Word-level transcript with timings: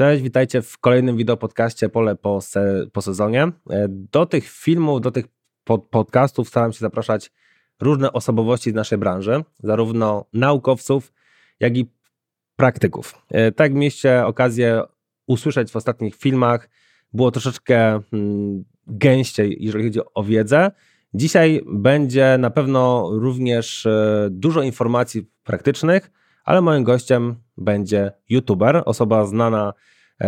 Cześć, 0.00 0.22
witajcie 0.22 0.62
w 0.62 0.78
kolejnym 0.78 1.16
wideopodcaście 1.16 1.88
Pole 1.88 2.16
po, 2.16 2.40
se, 2.40 2.86
po 2.92 3.02
sezonie. 3.02 3.42
E, 3.42 3.86
do 3.88 4.26
tych 4.26 4.48
filmów, 4.48 5.00
do 5.00 5.10
tych 5.10 5.24
pod, 5.64 5.84
podcastów 5.84 6.48
staram 6.48 6.72
się 6.72 6.78
zapraszać 6.78 7.32
różne 7.80 8.12
osobowości 8.12 8.70
z 8.70 8.74
naszej 8.74 8.98
branży, 8.98 9.44
zarówno 9.62 10.24
naukowców, 10.32 11.12
jak 11.60 11.76
i 11.76 11.90
praktyków. 12.56 13.22
E, 13.30 13.52
tak 13.52 13.74
mieliście 13.74 14.26
okazję 14.26 14.82
usłyszeć 15.26 15.70
w 15.70 15.76
ostatnich 15.76 16.16
filmach, 16.16 16.68
było 17.12 17.30
troszeczkę 17.30 18.00
hmm, 18.10 18.64
gęściej, 18.86 19.56
jeżeli 19.60 19.84
chodzi 19.84 20.00
o 20.14 20.24
wiedzę. 20.24 20.70
Dzisiaj 21.14 21.60
będzie 21.66 22.36
na 22.38 22.50
pewno 22.50 23.10
również 23.12 23.86
e, 23.86 24.28
dużo 24.30 24.62
informacji 24.62 25.30
praktycznych, 25.44 26.10
ale 26.44 26.60
moim 26.60 26.84
gościem 26.84 27.36
będzie 27.60 28.12
youtuber, 28.28 28.82
osoba 28.86 29.26
znana 29.26 29.72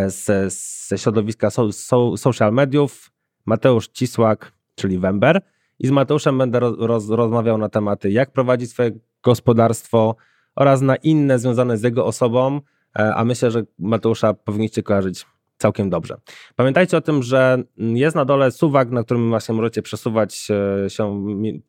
ze, 0.07 0.51
ze 0.87 0.99
środowiska 0.99 1.51
so, 1.51 1.73
so, 1.73 2.17
social 2.17 2.53
mediów, 2.53 3.11
Mateusz 3.47 3.89
Cisłak, 3.89 4.53
czyli 4.75 4.99
Wember. 4.99 5.43
I 5.79 5.87
z 5.87 5.91
Mateuszem 5.91 6.39
będę 6.39 6.61
roz, 6.61 7.11
rozmawiał 7.11 7.59
na 7.59 7.69
tematy, 7.69 8.11
jak 8.11 8.33
prowadzić 8.33 8.71
swoje 8.71 8.91
gospodarstwo 9.23 10.17
oraz 10.57 10.81
na 10.81 10.97
inne 10.97 11.39
związane 11.39 11.79
z 11.79 11.83
jego 11.83 12.07
osobą, 12.07 12.61
e, 12.99 13.15
a 13.15 13.25
myślę, 13.25 13.51
że 13.51 13.63
Mateusza 13.79 14.35
powinniście 14.35 14.83
kojarzyć 14.83 15.27
całkiem 15.63 15.91
dobrze. 15.91 16.17
Pamiętajcie 16.57 16.97
o 16.97 17.01
tym, 17.01 17.23
że 17.23 17.63
jest 17.77 18.17
na 18.17 18.25
dole 18.25 18.51
suwak, 18.51 18.91
na 18.91 19.03
którym 19.05 19.29
właśnie 19.29 19.55
możecie 19.55 19.83
przesuwać 19.83 20.49
e, 20.85 20.91
się 20.91 21.25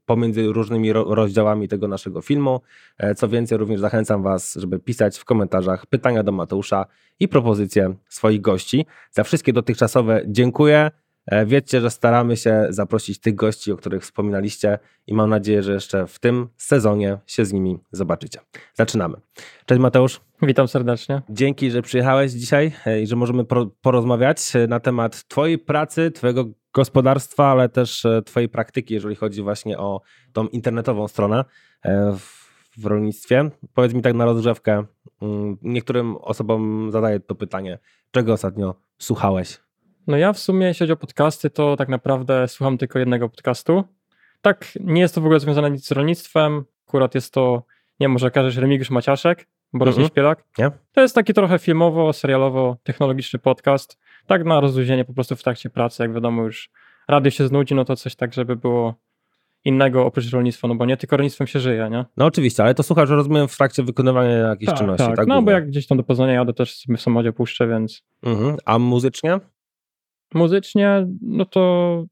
pomiędzy 0.05 0.43
różnymi 0.43 0.93
rozdziałami 0.93 1.67
tego 1.67 1.87
naszego 1.87 2.21
filmu. 2.21 2.61
E, 2.97 3.15
co 3.15 3.27
więcej, 3.27 3.57
również 3.57 3.79
zachęcam 3.79 4.23
Was, 4.23 4.53
żeby 4.53 4.79
pisać 4.79 5.17
w 5.17 5.25
komentarzach 5.25 5.85
pytania 5.85 6.23
do 6.23 6.31
Mateusza 6.31 6.85
i 7.19 7.27
propozycje 7.27 7.95
swoich 8.09 8.41
gości. 8.41 8.85
Za 9.11 9.23
wszystkie 9.23 9.53
dotychczasowe 9.53 10.21
dziękuję. 10.27 10.91
E, 11.25 11.45
wiedzcie, 11.45 11.81
że 11.81 11.89
staramy 11.89 12.37
się 12.37 12.65
zaprosić 12.69 13.19
tych 13.19 13.35
gości, 13.35 13.71
o 13.71 13.77
których 13.77 14.03
wspominaliście 14.03 14.79
i 15.07 15.13
mam 15.13 15.29
nadzieję, 15.29 15.63
że 15.63 15.73
jeszcze 15.73 16.07
w 16.07 16.19
tym 16.19 16.47
sezonie 16.57 17.17
się 17.27 17.45
z 17.45 17.53
nimi 17.53 17.79
zobaczycie. 17.91 18.39
Zaczynamy. 18.73 19.17
Cześć 19.65 19.81
Mateusz. 19.81 20.21
Witam 20.47 20.67
serdecznie. 20.67 21.21
Dzięki, 21.29 21.71
że 21.71 21.81
przyjechałeś 21.81 22.31
dzisiaj 22.31 22.71
e, 22.85 23.01
i 23.01 23.07
że 23.07 23.15
możemy 23.15 23.43
porozmawiać 23.81 24.55
e, 24.55 24.67
na 24.67 24.79
temat 24.79 25.27
Twojej 25.27 25.57
pracy, 25.59 26.11
Twojego 26.11 26.45
gospodarstwa, 26.73 27.45
ale 27.45 27.69
też 27.69 28.05
Twojej 28.25 28.49
praktyki, 28.49 28.93
jeżeli 28.93 29.15
chodzi 29.15 29.41
właśnie 29.41 29.77
o 29.77 30.01
tą 30.33 30.47
internetową 30.47 31.07
stronę 31.07 31.45
w 32.77 32.85
rolnictwie. 32.85 33.49
Powiedz 33.73 33.93
mi 33.93 34.01
tak 34.01 34.13
na 34.13 34.25
rozgrzewkę, 34.25 34.83
mm, 35.21 35.57
niektórym 35.61 36.15
osobom 36.17 36.91
zadaję 36.91 37.19
to 37.19 37.35
pytanie, 37.35 37.79
czego 38.11 38.33
ostatnio 38.33 38.75
słuchałeś 38.97 39.59
no 40.07 40.17
ja 40.17 40.33
w 40.33 40.39
sumie, 40.39 40.67
jeśli 40.67 40.83
chodzi 40.83 40.93
o 40.93 40.97
podcasty, 40.97 41.49
to 41.49 41.75
tak 41.75 41.89
naprawdę 41.89 42.47
słucham 42.47 42.77
tylko 42.77 42.99
jednego 42.99 43.29
podcastu. 43.29 43.83
Tak, 44.41 44.73
nie 44.79 45.01
jest 45.01 45.15
to 45.15 45.21
w 45.21 45.25
ogóle 45.25 45.39
związane 45.39 45.71
nic 45.71 45.87
z 45.87 45.91
rolnictwem. 45.91 46.65
Akurat 46.87 47.15
jest 47.15 47.33
to, 47.33 47.63
nie 47.99 48.05
wiem, 48.05 48.11
może 48.11 48.31
każesz 48.31 48.57
Remigiusz 48.57 48.89
Maciaszek, 48.89 49.47
Borys 49.73 49.95
mm 49.95 50.07
-hmm. 50.07 50.11
Śpiewak. 50.11 50.43
Nie? 50.57 50.71
To 50.91 51.01
jest 51.01 51.15
taki 51.15 51.33
trochę 51.33 51.59
filmowo, 51.59 52.13
serialowo, 52.13 52.77
technologiczny 52.83 53.39
podcast. 53.39 53.99
Tak 54.27 54.45
na 54.45 54.59
rozluźnienie 54.59 55.05
po 55.05 55.13
prostu 55.13 55.35
w 55.35 55.43
trakcie 55.43 55.69
pracy, 55.69 56.03
jak 56.03 56.13
wiadomo 56.13 56.43
już 56.43 56.69
radio 57.07 57.31
się 57.31 57.47
znudzi, 57.47 57.75
no 57.75 57.85
to 57.85 57.95
coś 57.95 58.15
tak, 58.15 58.33
żeby 58.33 58.55
było 58.55 58.95
innego 59.65 60.05
oprócz 60.05 60.31
rolnictwa, 60.31 60.67
no 60.67 60.75
bo 60.75 60.85
nie 60.85 60.97
tylko 60.97 61.17
rolnictwem 61.17 61.47
się 61.47 61.59
żyje, 61.59 61.89
nie? 61.91 62.05
No 62.17 62.25
oczywiście, 62.25 62.63
ale 62.63 62.75
to 62.75 62.83
słuchasz, 62.83 63.09
rozumiem, 63.09 63.47
w 63.47 63.57
trakcie 63.57 63.83
wykonywania 63.83 64.29
jakiejś 64.29 64.69
tak, 64.69 64.77
czynności, 64.77 65.07
tak? 65.07 65.15
tak 65.15 65.27
no 65.27 65.41
bo 65.41 65.51
jak 65.51 65.67
gdzieś 65.67 65.87
tam 65.87 65.97
do 65.97 66.03
Poznania 66.03 66.33
jadę, 66.33 66.53
też 66.53 66.75
sobie 66.75 66.97
w 66.97 67.01
samochodzie 67.01 67.33
puszczę, 67.33 67.67
więc... 67.67 68.03
Mhm. 68.23 68.57
A 68.65 68.79
muzycznie? 68.79 69.39
muzycznie, 70.33 71.07
no 71.21 71.45
to 71.45 72.05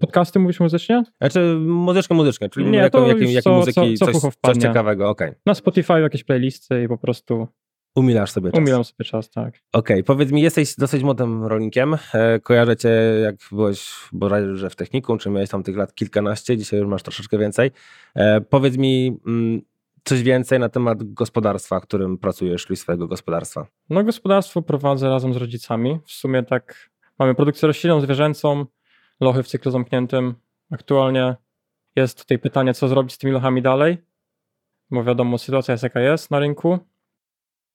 podcasty 0.00 0.38
mówisz 0.38 0.60
muzycznie? 0.60 1.04
Znaczy 1.20 1.56
muzyczkę, 1.60 2.14
muzyczkę, 2.14 2.48
czyli 2.48 2.70
nie, 2.70 2.78
jaką, 2.78 3.06
jakie, 3.06 3.24
jakie 3.24 3.42
co, 3.42 3.52
muzyki, 3.52 3.94
co, 3.94 4.06
co 4.06 4.20
coś, 4.20 4.34
coś, 4.42 4.56
ciekawego, 4.56 5.08
okej. 5.08 5.28
Okay. 5.28 5.40
Na 5.46 5.54
Spotify 5.54 6.00
jakieś 6.00 6.24
playlisty 6.24 6.82
i 6.82 6.88
po 6.88 6.98
prostu... 6.98 7.48
Umilasz 7.94 8.30
sobie 8.30 8.50
czas. 8.50 8.58
Umilam 8.58 8.84
sobie 8.84 9.04
czas, 9.04 9.30
tak. 9.30 9.48
Okej, 9.48 9.60
okay. 9.72 10.02
powiedz 10.02 10.32
mi, 10.32 10.42
jesteś 10.42 10.76
dosyć 10.76 11.02
młodym 11.02 11.44
rolnikiem. 11.44 11.96
E, 12.14 12.40
kojarzę 12.40 12.76
cię, 12.76 12.88
jak 13.22 13.36
byłeś 13.52 13.90
bodajże 14.12 14.70
w 14.70 14.76
technikum, 14.76 15.18
czy 15.18 15.30
miałeś 15.30 15.50
tam 15.50 15.62
tych 15.62 15.76
lat 15.76 15.94
kilkanaście, 15.94 16.56
dzisiaj 16.56 16.80
już 16.80 16.88
masz 16.88 17.02
troszeczkę 17.02 17.38
więcej. 17.38 17.70
E, 18.14 18.40
powiedz 18.40 18.76
mi 18.76 19.18
mm, 19.26 19.62
coś 20.04 20.22
więcej 20.22 20.58
na 20.58 20.68
temat 20.68 21.02
gospodarstwa, 21.02 21.80
w 21.80 21.82
którym 21.82 22.18
pracujesz, 22.18 22.66
czyli 22.66 22.76
swojego 22.76 23.08
gospodarstwa. 23.08 23.66
No 23.90 24.04
gospodarstwo 24.04 24.62
prowadzę 24.62 25.08
razem 25.08 25.34
z 25.34 25.36
rodzicami. 25.36 25.98
W 26.04 26.12
sumie 26.12 26.42
tak 26.42 26.94
Mamy 27.18 27.34
produkcję 27.34 27.66
roślinną, 27.66 28.00
zwierzęcą, 28.00 28.66
lochy 29.20 29.42
w 29.42 29.48
cyklu 29.48 29.70
zamkniętym. 29.70 30.34
Aktualnie 30.70 31.36
jest 31.96 32.18
tutaj 32.18 32.38
pytanie, 32.38 32.74
co 32.74 32.88
zrobić 32.88 33.12
z 33.12 33.18
tymi 33.18 33.32
lochami 33.32 33.62
dalej, 33.62 33.98
bo 34.90 35.04
wiadomo, 35.04 35.38
sytuacja 35.38 35.72
jest 35.72 35.84
jaka 35.84 36.00
jest 36.00 36.30
na 36.30 36.38
rynku. 36.38 36.78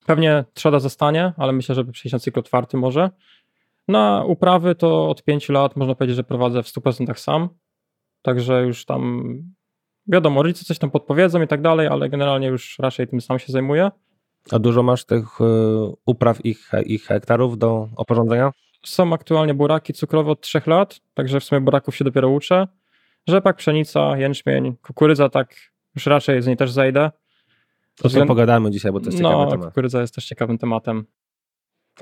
Pewnie 0.05 0.45
trzeba 0.53 0.79
zostanie, 0.79 1.33
ale 1.37 1.53
myślę, 1.53 1.75
żeby 1.75 1.91
przejść 1.91 2.13
na 2.13 2.19
cykl 2.19 2.39
otwarty 2.39 2.77
może. 2.77 3.09
Na 3.87 4.23
uprawy 4.25 4.75
to 4.75 5.09
od 5.09 5.23
5 5.23 5.49
lat 5.49 5.75
można 5.75 5.95
powiedzieć, 5.95 6.15
że 6.15 6.23
prowadzę 6.23 6.63
w 6.63 6.67
100% 6.67 7.13
sam. 7.15 7.49
Także 8.21 8.63
już 8.63 8.85
tam 8.85 9.33
wiadomo, 10.07 10.43
rodzice 10.43 10.65
coś 10.65 10.79
tam 10.79 10.91
podpowiedzą 10.91 11.41
i 11.41 11.47
tak 11.47 11.61
dalej, 11.61 11.87
ale 11.87 12.09
generalnie 12.09 12.47
już 12.47 12.79
raczej 12.79 13.07
tym 13.07 13.21
sam 13.21 13.39
się 13.39 13.51
zajmuję. 13.51 13.91
A 14.51 14.59
dużo 14.59 14.83
masz 14.83 15.05
tych 15.05 15.41
y, 15.41 15.45
upraw 16.05 16.45
i, 16.85 16.99
hektarów 16.99 17.57
do 17.57 17.89
oporządzenia? 17.95 18.51
Są 18.85 19.13
aktualnie 19.13 19.53
buraki 19.53 19.93
cukrowe 19.93 20.31
od 20.31 20.41
3 20.41 20.61
lat, 20.65 20.99
także 21.13 21.39
w 21.39 21.43
sumie 21.43 21.61
buraków 21.61 21.95
się 21.95 22.05
dopiero 22.05 22.29
uczę. 22.29 22.67
Rzepak, 23.27 23.55
pszenica, 23.57 24.17
jęczmień, 24.17 24.75
kukurydza, 24.81 25.29
tak 25.29 25.55
już 25.95 26.05
raczej 26.05 26.41
z 26.41 26.47
niej 26.47 26.57
też 26.57 26.71
zejdę. 26.71 27.11
To 27.95 28.09
sobie 28.09 28.25
pogadamy 28.25 28.71
dzisiaj, 28.71 28.91
bo 28.91 28.99
to 28.99 29.05
jest 29.05 29.17
ciekawy 29.17 29.35
no, 29.35 29.51
temat. 29.51 29.67
kukurydza 29.67 30.01
jest 30.01 30.15
też 30.15 30.25
ciekawym 30.25 30.57
tematem. 30.57 31.05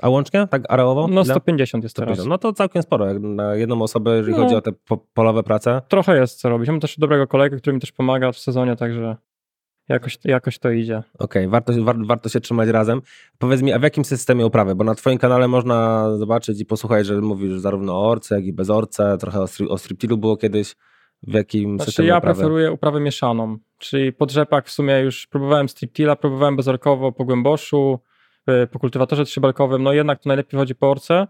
A 0.02 0.08
łącznie, 0.08 0.46
tak 0.46 0.62
areowo? 0.68 1.08
No 1.08 1.24
150 1.24 1.84
jest 1.84 1.96
150. 1.96 2.16
teraz. 2.16 2.28
No 2.28 2.38
to 2.38 2.52
całkiem 2.52 2.82
sporo, 2.82 3.06
jak 3.06 3.20
na 3.20 3.54
jedną 3.54 3.82
osobę, 3.82 4.16
jeżeli 4.16 4.36
no, 4.36 4.42
chodzi 4.42 4.54
o 4.54 4.60
te 4.60 4.72
po 4.72 4.96
polowe 4.96 5.42
prace. 5.42 5.82
Trochę 5.88 6.16
jest 6.16 6.40
co 6.40 6.48
robić. 6.48 6.68
Mam 6.68 6.80
też 6.80 6.98
dobrego 6.98 7.26
kolegę, 7.26 7.56
który 7.56 7.74
mi 7.74 7.80
też 7.80 7.92
pomaga 7.92 8.32
w 8.32 8.38
sezonie, 8.38 8.76
także 8.76 9.16
Jakoś, 9.88 10.18
jakoś 10.24 10.58
to 10.58 10.70
idzie. 10.70 10.98
Okej, 10.98 11.46
okay, 11.46 11.48
warto, 11.48 11.72
war, 11.84 11.96
warto 12.06 12.28
się 12.28 12.40
trzymać 12.40 12.68
razem. 12.68 13.02
Powiedz 13.38 13.62
mi, 13.62 13.72
a 13.72 13.78
w 13.78 13.82
jakim 13.82 14.04
systemie 14.04 14.46
uprawy? 14.46 14.74
Bo 14.74 14.84
na 14.84 14.94
Twoim 14.94 15.18
kanale 15.18 15.48
można 15.48 16.08
zobaczyć 16.16 16.60
i 16.60 16.66
posłuchać, 16.66 17.06
że 17.06 17.20
mówisz 17.20 17.52
zarówno 17.52 17.92
o 17.96 18.10
orce, 18.10 18.34
jak 18.34 18.44
i 18.44 18.52
bez 18.52 18.70
orce. 18.70 19.16
Trochę 19.20 19.40
o, 19.40 19.46
o 19.68 19.78
striptilu 19.78 20.18
było 20.18 20.36
kiedyś. 20.36 20.74
W 21.22 21.34
jakim 21.34 21.76
znaczy, 21.76 21.90
systemie 21.90 22.08
ja 22.08 22.18
uprawy? 22.18 22.34
preferuję 22.34 22.72
uprawę 22.72 23.00
mieszaną, 23.00 23.58
czyli 23.78 24.12
pod 24.12 24.30
rzepak 24.30 24.66
w 24.66 24.70
sumie 24.70 25.00
już 25.00 25.26
próbowałem 25.26 25.68
striptila, 25.68 26.16
próbowałem 26.16 26.56
bezorkowo 26.56 27.12
po 27.12 27.24
głęboszu, 27.24 28.00
y, 28.50 28.66
po 28.66 28.78
kultywatorze 28.78 29.24
trzybalkowym, 29.24 29.82
no 29.82 29.92
jednak 29.92 30.22
to 30.22 30.28
najlepiej 30.28 30.58
chodzi 30.58 30.74
po 30.74 30.90
orce, 30.90 31.26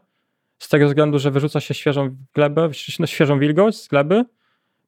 z 0.58 0.68
tego 0.68 0.86
względu, 0.86 1.18
że 1.18 1.30
wyrzuca 1.30 1.60
się 1.60 1.74
świeżą 1.74 2.16
glebę, 2.34 2.68
świeżą 3.04 3.38
wilgoć 3.38 3.76
z 3.76 3.88
gleby, 3.88 4.24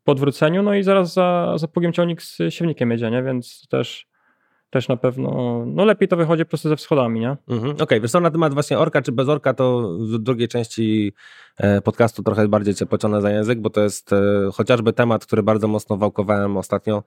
po 0.05 0.13
odwróceniu, 0.13 0.63
no 0.63 0.75
i 0.75 0.83
zaraz 0.83 1.13
za, 1.13 1.55
za 1.57 1.69
pługiem 1.69 1.93
ciągnik 1.93 2.23
z 2.23 2.39
siewnikiem 2.49 2.91
jedzie, 2.91 3.11
nie? 3.11 3.23
więc 3.23 3.69
też, 3.69 4.07
też 4.71 4.89
na 4.89 4.97
pewno, 4.97 5.63
no 5.67 5.85
lepiej 5.85 6.09
to 6.09 6.17
wychodzi 6.17 6.45
po 6.45 6.49
prostu 6.49 6.69
ze 6.69 6.77
wschodami, 6.77 7.21
nie? 7.21 7.37
Mhm, 7.49 7.71
Okej, 7.71 7.83
okay. 7.83 8.01
wiesz 8.01 8.13
na 8.13 8.31
temat 8.31 8.55
właśnie 8.55 8.79
orka 8.79 9.03
czy 9.03 9.13
bez 9.13 9.29
orka, 9.29 9.55
to 9.55 9.97
w 9.99 10.19
drugiej 10.19 10.49
części 10.49 11.13
e, 11.57 11.81
podcastu 11.81 12.23
trochę 12.23 12.49
bardziej 12.49 12.75
cię 12.75 12.87
pociągnę 12.87 13.21
za 13.21 13.31
język, 13.31 13.61
bo 13.61 13.71
to 13.71 13.81
jest 13.81 14.13
e, 14.13 14.17
chociażby 14.55 14.93
temat, 14.93 15.27
który 15.27 15.43
bardzo 15.43 15.69
mocno 15.69 15.97
wałkowałem 15.97 16.57
ostatnio 16.57 17.03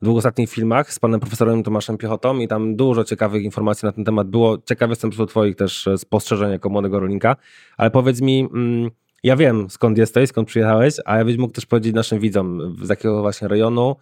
w 0.00 0.04
dwóch 0.04 0.18
ostatnich 0.18 0.50
filmach 0.50 0.92
z 0.92 0.98
panem 0.98 1.20
profesorem 1.20 1.62
Tomaszem 1.62 1.98
Piechotą 1.98 2.38
i 2.38 2.48
tam 2.48 2.76
dużo 2.76 3.04
ciekawych 3.04 3.42
informacji 3.42 3.86
na 3.86 3.92
ten 3.92 4.04
temat 4.04 4.28
było. 4.28 4.58
Ciekawy 4.58 4.92
jestem 4.92 5.12
z 5.12 5.26
twoich 5.28 5.56
też 5.56 5.86
e, 5.86 5.98
spostrzeżeń 5.98 6.50
jako 6.50 6.68
młodego 6.68 7.00
rolnika, 7.00 7.36
ale 7.76 7.90
powiedz 7.90 8.20
mi... 8.20 8.40
Mm, 8.40 8.90
ja 9.22 9.36
wiem 9.36 9.70
skąd 9.70 9.98
jesteś, 9.98 10.28
skąd 10.28 10.48
przyjechałeś, 10.48 10.94
a 11.04 11.18
ja 11.18 11.24
byś 11.24 11.36
mógł 11.36 11.54
też 11.54 11.66
powiedzieć 11.66 11.94
naszym 11.94 12.20
widzom, 12.20 12.76
z 12.82 12.88
jakiego 12.88 13.22
właśnie 13.22 13.48
rejonu 13.48 13.96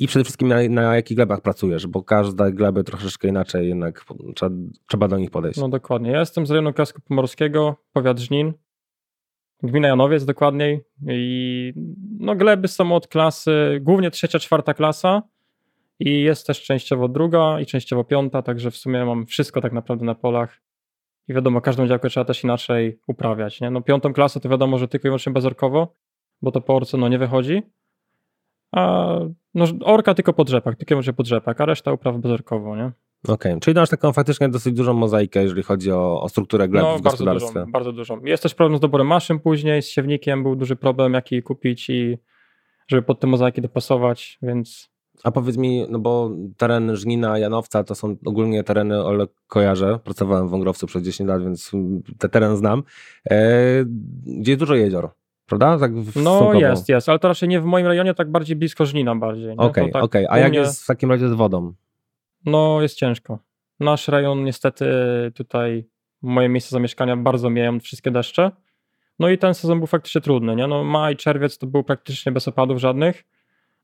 i 0.00 0.06
przede 0.06 0.24
wszystkim 0.24 0.48
na, 0.48 0.56
na 0.68 0.96
jakich 0.96 1.16
glebach 1.16 1.40
pracujesz, 1.40 1.86
bo 1.86 2.02
każda 2.02 2.50
gleby 2.50 2.84
troszeczkę 2.84 3.28
inaczej 3.28 3.68
jednak 3.68 4.04
trzeba, 4.34 4.56
trzeba 4.86 5.08
do 5.08 5.18
nich 5.18 5.30
podejść. 5.30 5.58
No 5.60 5.68
dokładnie. 5.68 6.10
Ja 6.10 6.20
jestem 6.20 6.46
z 6.46 6.50
rejonu 6.50 6.72
Kasku 6.72 7.00
Pomorskiego, 7.08 7.76
powiat 7.92 8.18
Żnin, 8.18 8.52
gmina 9.62 9.88
Janowiec 9.88 10.24
dokładniej 10.24 10.80
i 11.08 11.72
no 12.18 12.34
gleby 12.34 12.68
są 12.68 12.92
od 12.92 13.08
klasy, 13.08 13.78
głównie 13.80 14.10
trzecia, 14.10 14.38
czwarta 14.38 14.74
klasa 14.74 15.22
i 16.00 16.20
jest 16.20 16.46
też 16.46 16.62
częściowo 16.62 17.08
druga 17.08 17.60
i 17.60 17.66
częściowo 17.66 18.04
piąta, 18.04 18.42
także 18.42 18.70
w 18.70 18.76
sumie 18.76 19.04
mam 19.04 19.26
wszystko 19.26 19.60
tak 19.60 19.72
naprawdę 19.72 20.04
na 20.04 20.14
polach 20.14 20.60
i 21.28 21.34
wiadomo, 21.34 21.60
każdą 21.60 21.86
działkę 21.86 22.08
trzeba 22.08 22.24
też 22.24 22.44
inaczej 22.44 23.00
uprawiać. 23.06 23.60
Nie? 23.60 23.70
No 23.70 23.80
piątą 23.80 24.12
klasę 24.12 24.40
to 24.40 24.48
wiadomo, 24.48 24.78
że 24.78 24.88
tylko 24.88 25.08
i 25.08 25.10
wyłącznie 25.10 25.32
bezorkowo, 25.32 25.92
bo 26.42 26.52
to 26.52 26.60
po 26.60 26.76
orce 26.76 26.96
no, 26.96 27.08
nie 27.08 27.18
wychodzi. 27.18 27.62
A 28.72 29.10
no, 29.54 29.64
orka 29.84 30.14
tylko 30.14 30.32
po 30.32 30.44
drzepach, 30.44 30.76
tylko 30.76 30.88
i 30.88 30.94
wyłącznie 30.94 31.12
po 31.12 31.22
drzepach, 31.22 31.60
a 31.60 31.66
reszta 31.66 31.92
upraw 31.92 32.16
bezorkowo, 32.16 32.76
nie? 32.76 32.92
Okej, 33.28 33.60
czyli 33.60 33.74
masz 33.74 33.90
taką 33.90 34.12
faktycznie 34.12 34.48
dosyć 34.48 34.74
dużą 34.74 34.94
mozaikę, 34.94 35.42
jeżeli 35.42 35.62
chodzi 35.62 35.92
o, 35.92 36.22
o 36.22 36.28
strukturę 36.28 36.68
gleb 36.68 36.82
No, 36.82 36.98
w 36.98 37.02
bardzo 37.02 37.10
gospodarstwie. 37.10 37.60
dużo, 37.60 37.66
bardzo 37.72 37.92
dużo. 37.92 38.18
Jest 38.24 38.42
też 38.42 38.54
problem 38.54 38.78
z 38.78 38.80
doborem 38.80 39.06
maszyn 39.06 39.40
później, 39.40 39.82
z 39.82 39.88
siewnikiem 39.88 40.42
był 40.42 40.56
duży 40.56 40.76
problem, 40.76 41.14
jaki 41.14 41.42
kupić 41.42 41.90
i 41.90 42.18
żeby 42.88 43.02
pod 43.02 43.20
te 43.20 43.26
mozaiki 43.26 43.62
dopasować, 43.62 44.38
więc 44.42 44.90
A 45.24 45.30
powiedz 45.30 45.56
mi, 45.56 45.86
no 45.90 45.98
bo 45.98 46.30
teren 46.56 46.96
Żnina, 46.96 47.38
Janowca 47.38 47.84
to 47.84 47.94
są 47.94 48.16
ogólnie 48.26 48.64
tereny, 48.64 49.04
o 49.04 49.14
ile 49.14 49.26
kojarzę, 49.46 49.98
pracowałem 50.04 50.48
w 50.48 50.50
Wągrowcu 50.50 50.86
przez 50.86 51.02
10 51.02 51.28
lat, 51.28 51.42
więc 51.42 51.72
ten 52.18 52.30
teren 52.30 52.56
znam, 52.56 52.82
e, 53.30 53.36
gdzie 54.26 54.52
jest 54.52 54.60
dużo 54.60 54.74
jezior, 54.74 55.10
prawda? 55.46 55.78
Tak 55.78 55.94
w- 55.96 56.22
no 56.22 56.54
jest, 56.54 56.88
jest, 56.88 57.08
ale 57.08 57.18
to 57.18 57.28
raczej 57.28 57.48
nie 57.48 57.60
w 57.60 57.64
moim 57.64 57.86
rejonie, 57.86 58.14
tak 58.14 58.30
bardziej 58.30 58.56
blisko 58.56 58.86
Żnina 58.86 59.16
bardziej. 59.16 59.46
nie? 59.48 59.56
Okej, 59.56 59.86
To 59.86 59.92
tak 59.92 60.04
okej. 60.04 60.26
A 60.30 60.38
jak 60.38 60.50
mnie- 60.50 60.58
jest 60.58 60.82
w 60.82 60.86
takim 60.86 61.10
razie 61.10 61.28
z 61.28 61.32
wodą? 61.32 61.72
No 62.44 62.82
jest 62.82 62.96
ciężko. 62.96 63.38
Nasz 63.80 64.08
rejon 64.08 64.44
niestety 64.44 64.86
tutaj, 65.34 65.88
moje 66.22 66.48
miejsce 66.48 66.70
zamieszkania 66.70 67.16
bardzo 67.16 67.50
mieją 67.50 67.80
wszystkie 67.80 68.10
deszcze. 68.10 68.50
No 69.18 69.28
i 69.28 69.38
ten 69.38 69.54
sezon 69.54 69.78
był 69.78 69.86
faktycznie 69.86 70.20
trudny, 70.20 70.56
nie? 70.56 70.66
No 70.66 70.84
maj, 70.84 71.16
czerwiec 71.16 71.58
to 71.58 71.66
był 71.66 71.84
praktycznie 71.84 72.32
bez 72.32 72.48
opadów 72.48 72.78
żadnych. 72.78 73.24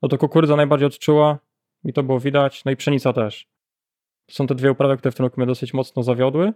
No 0.02 0.08
to 0.08 0.18
kukurydza 0.18 0.56
najbardziej 0.56 0.86
odczuła 0.86 1.38
i 1.84 1.92
to 1.92 2.02
było 2.02 2.20
widać, 2.20 2.64
no 2.64 2.70
i 2.72 2.76
pszenica 2.76 3.12
też. 3.12 3.46
To 4.26 4.34
są 4.34 4.46
te 4.46 4.54
dwie 4.54 4.70
uprawy, 4.72 4.96
które 4.96 5.12
w 5.12 5.14
tym 5.14 5.26
roku 5.26 5.40
mnie 5.40 5.46
dosyć 5.46 5.74
mocno 5.74 6.02
zawiodły. 6.02 6.52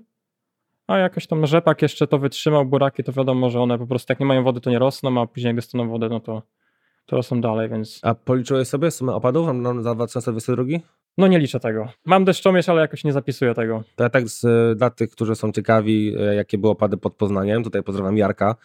A 0.86 0.98
jakoś 0.98 1.26
tam 1.26 1.46
rzepak 1.46 1.82
jeszcze 1.82 2.06
to 2.06 2.18
wytrzymał, 2.18 2.66
buraki 2.66 3.04
to 3.04 3.12
wiadomo, 3.12 3.50
że 3.50 3.60
one 3.60 3.78
po 3.78 3.86
prostu 3.86 4.12
jak 4.12 4.20
nie 4.20 4.26
mają 4.26 4.42
wody 4.44 4.60
to 4.60 4.70
nie 4.70 4.78
rosną, 4.78 5.20
a 5.20 5.26
później 5.26 5.46
jak 5.48 5.56
dostaną 5.56 5.88
wodę, 5.88 6.08
no 6.08 6.20
to, 6.20 6.42
to 7.06 7.16
rosną 7.16 7.40
dalej, 7.40 7.68
więc 7.68 8.00
A 8.02 8.14
policzyłeś 8.14 8.68
sobie 8.68 8.90
sumę 8.90 9.14
opadów 9.14 9.46
na- 9.46 9.52
na- 9.74 9.82
za 9.82 9.94
2022? 9.94 10.64
no 11.18 11.26
nie 11.26 11.38
liczę 11.38 11.60
tego. 11.60 11.88
Mam 12.04 12.24
deszczomierz, 12.24 12.68
ale 12.68 12.80
jakoś 12.80 13.04
nie 13.04 13.12
zapisuję 13.12 13.54
tego. 13.54 13.82
To 13.96 14.04
ja 14.04 14.10
tak 14.10 14.28
z, 14.28 14.42
dla 14.78 14.90
tych, 14.90 15.10
którzy 15.10 15.34
są 15.34 15.52
ciekawi, 15.52 16.14
e, 16.18 16.34
jakie 16.34 16.58
były 16.58 16.72
opady 16.72 16.96
pod 16.96 17.14
Poznaniem, 17.14 17.64
tutaj 17.64 17.82
pozdrawiam 17.82 18.16
Jarka, 18.16 18.56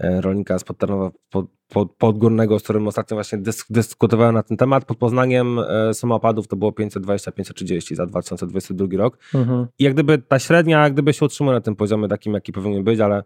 rolnika 0.00 0.58
z 0.58 0.64
Podtarnowa 0.64 1.10
pod, 1.30 1.46
pod, 1.68 1.92
Podgórnego, 1.92 2.58
z 2.58 2.62
którym 2.62 2.88
ostatnio 2.88 3.14
właśnie 3.14 3.38
dysk, 3.38 3.66
dyskutowałem 3.70 4.34
na 4.34 4.42
ten 4.42 4.56
temat. 4.56 4.84
Pod 4.84 4.98
Poznaniem 4.98 5.58
e, 5.58 5.94
suma 5.94 6.14
opadów 6.14 6.48
to 6.48 6.56
było 6.56 6.70
520-530 6.70 7.94
za 7.94 8.06
2022 8.06 8.86
rok. 8.96 9.18
Mhm. 9.34 9.66
I 9.78 9.84
jak 9.84 9.94
gdyby 9.94 10.18
ta 10.18 10.38
średnia, 10.38 10.82
jak 10.82 10.92
gdyby 10.92 11.12
się 11.12 11.24
utrzymuje 11.24 11.54
na 11.54 11.60
tym 11.60 11.76
poziomie 11.76 12.08
takim, 12.08 12.34
jaki 12.34 12.52
powinien 12.52 12.84
być, 12.84 13.00
ale 13.00 13.22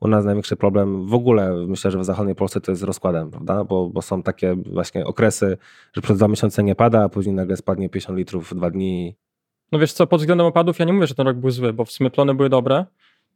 u 0.00 0.08
nas 0.08 0.24
największy 0.24 0.56
problem 0.56 1.06
w 1.06 1.14
ogóle, 1.14 1.66
myślę, 1.66 1.90
że 1.90 1.98
w 1.98 2.04
zachodniej 2.04 2.34
Polsce 2.34 2.60
to 2.60 2.72
jest 2.72 2.80
z 2.80 2.84
rozkładem, 2.84 3.30
prawda? 3.30 3.64
Bo, 3.64 3.90
bo 3.90 4.02
są 4.02 4.22
takie 4.22 4.56
właśnie 4.72 5.04
okresy, 5.04 5.58
że 5.92 6.02
przez 6.02 6.18
dwa 6.18 6.28
miesiące 6.28 6.62
nie 6.62 6.74
pada, 6.74 7.04
a 7.04 7.08
później 7.08 7.34
nagle 7.34 7.56
spadnie 7.56 7.88
50 7.88 8.18
litrów 8.18 8.50
w 8.50 8.54
dwa 8.54 8.70
dni. 8.70 9.16
No 9.72 9.78
wiesz 9.78 9.92
co, 9.92 10.06
pod 10.06 10.20
względem 10.20 10.46
opadów 10.46 10.78
ja 10.78 10.84
nie 10.84 10.92
mówię, 10.92 11.06
że 11.06 11.14
ten 11.14 11.26
rok 11.26 11.36
był 11.36 11.50
zły, 11.50 11.72
bo 11.72 11.84
w 11.84 11.90
sumie 11.90 12.10
plony 12.10 12.34
były 12.34 12.48
dobre, 12.48 12.84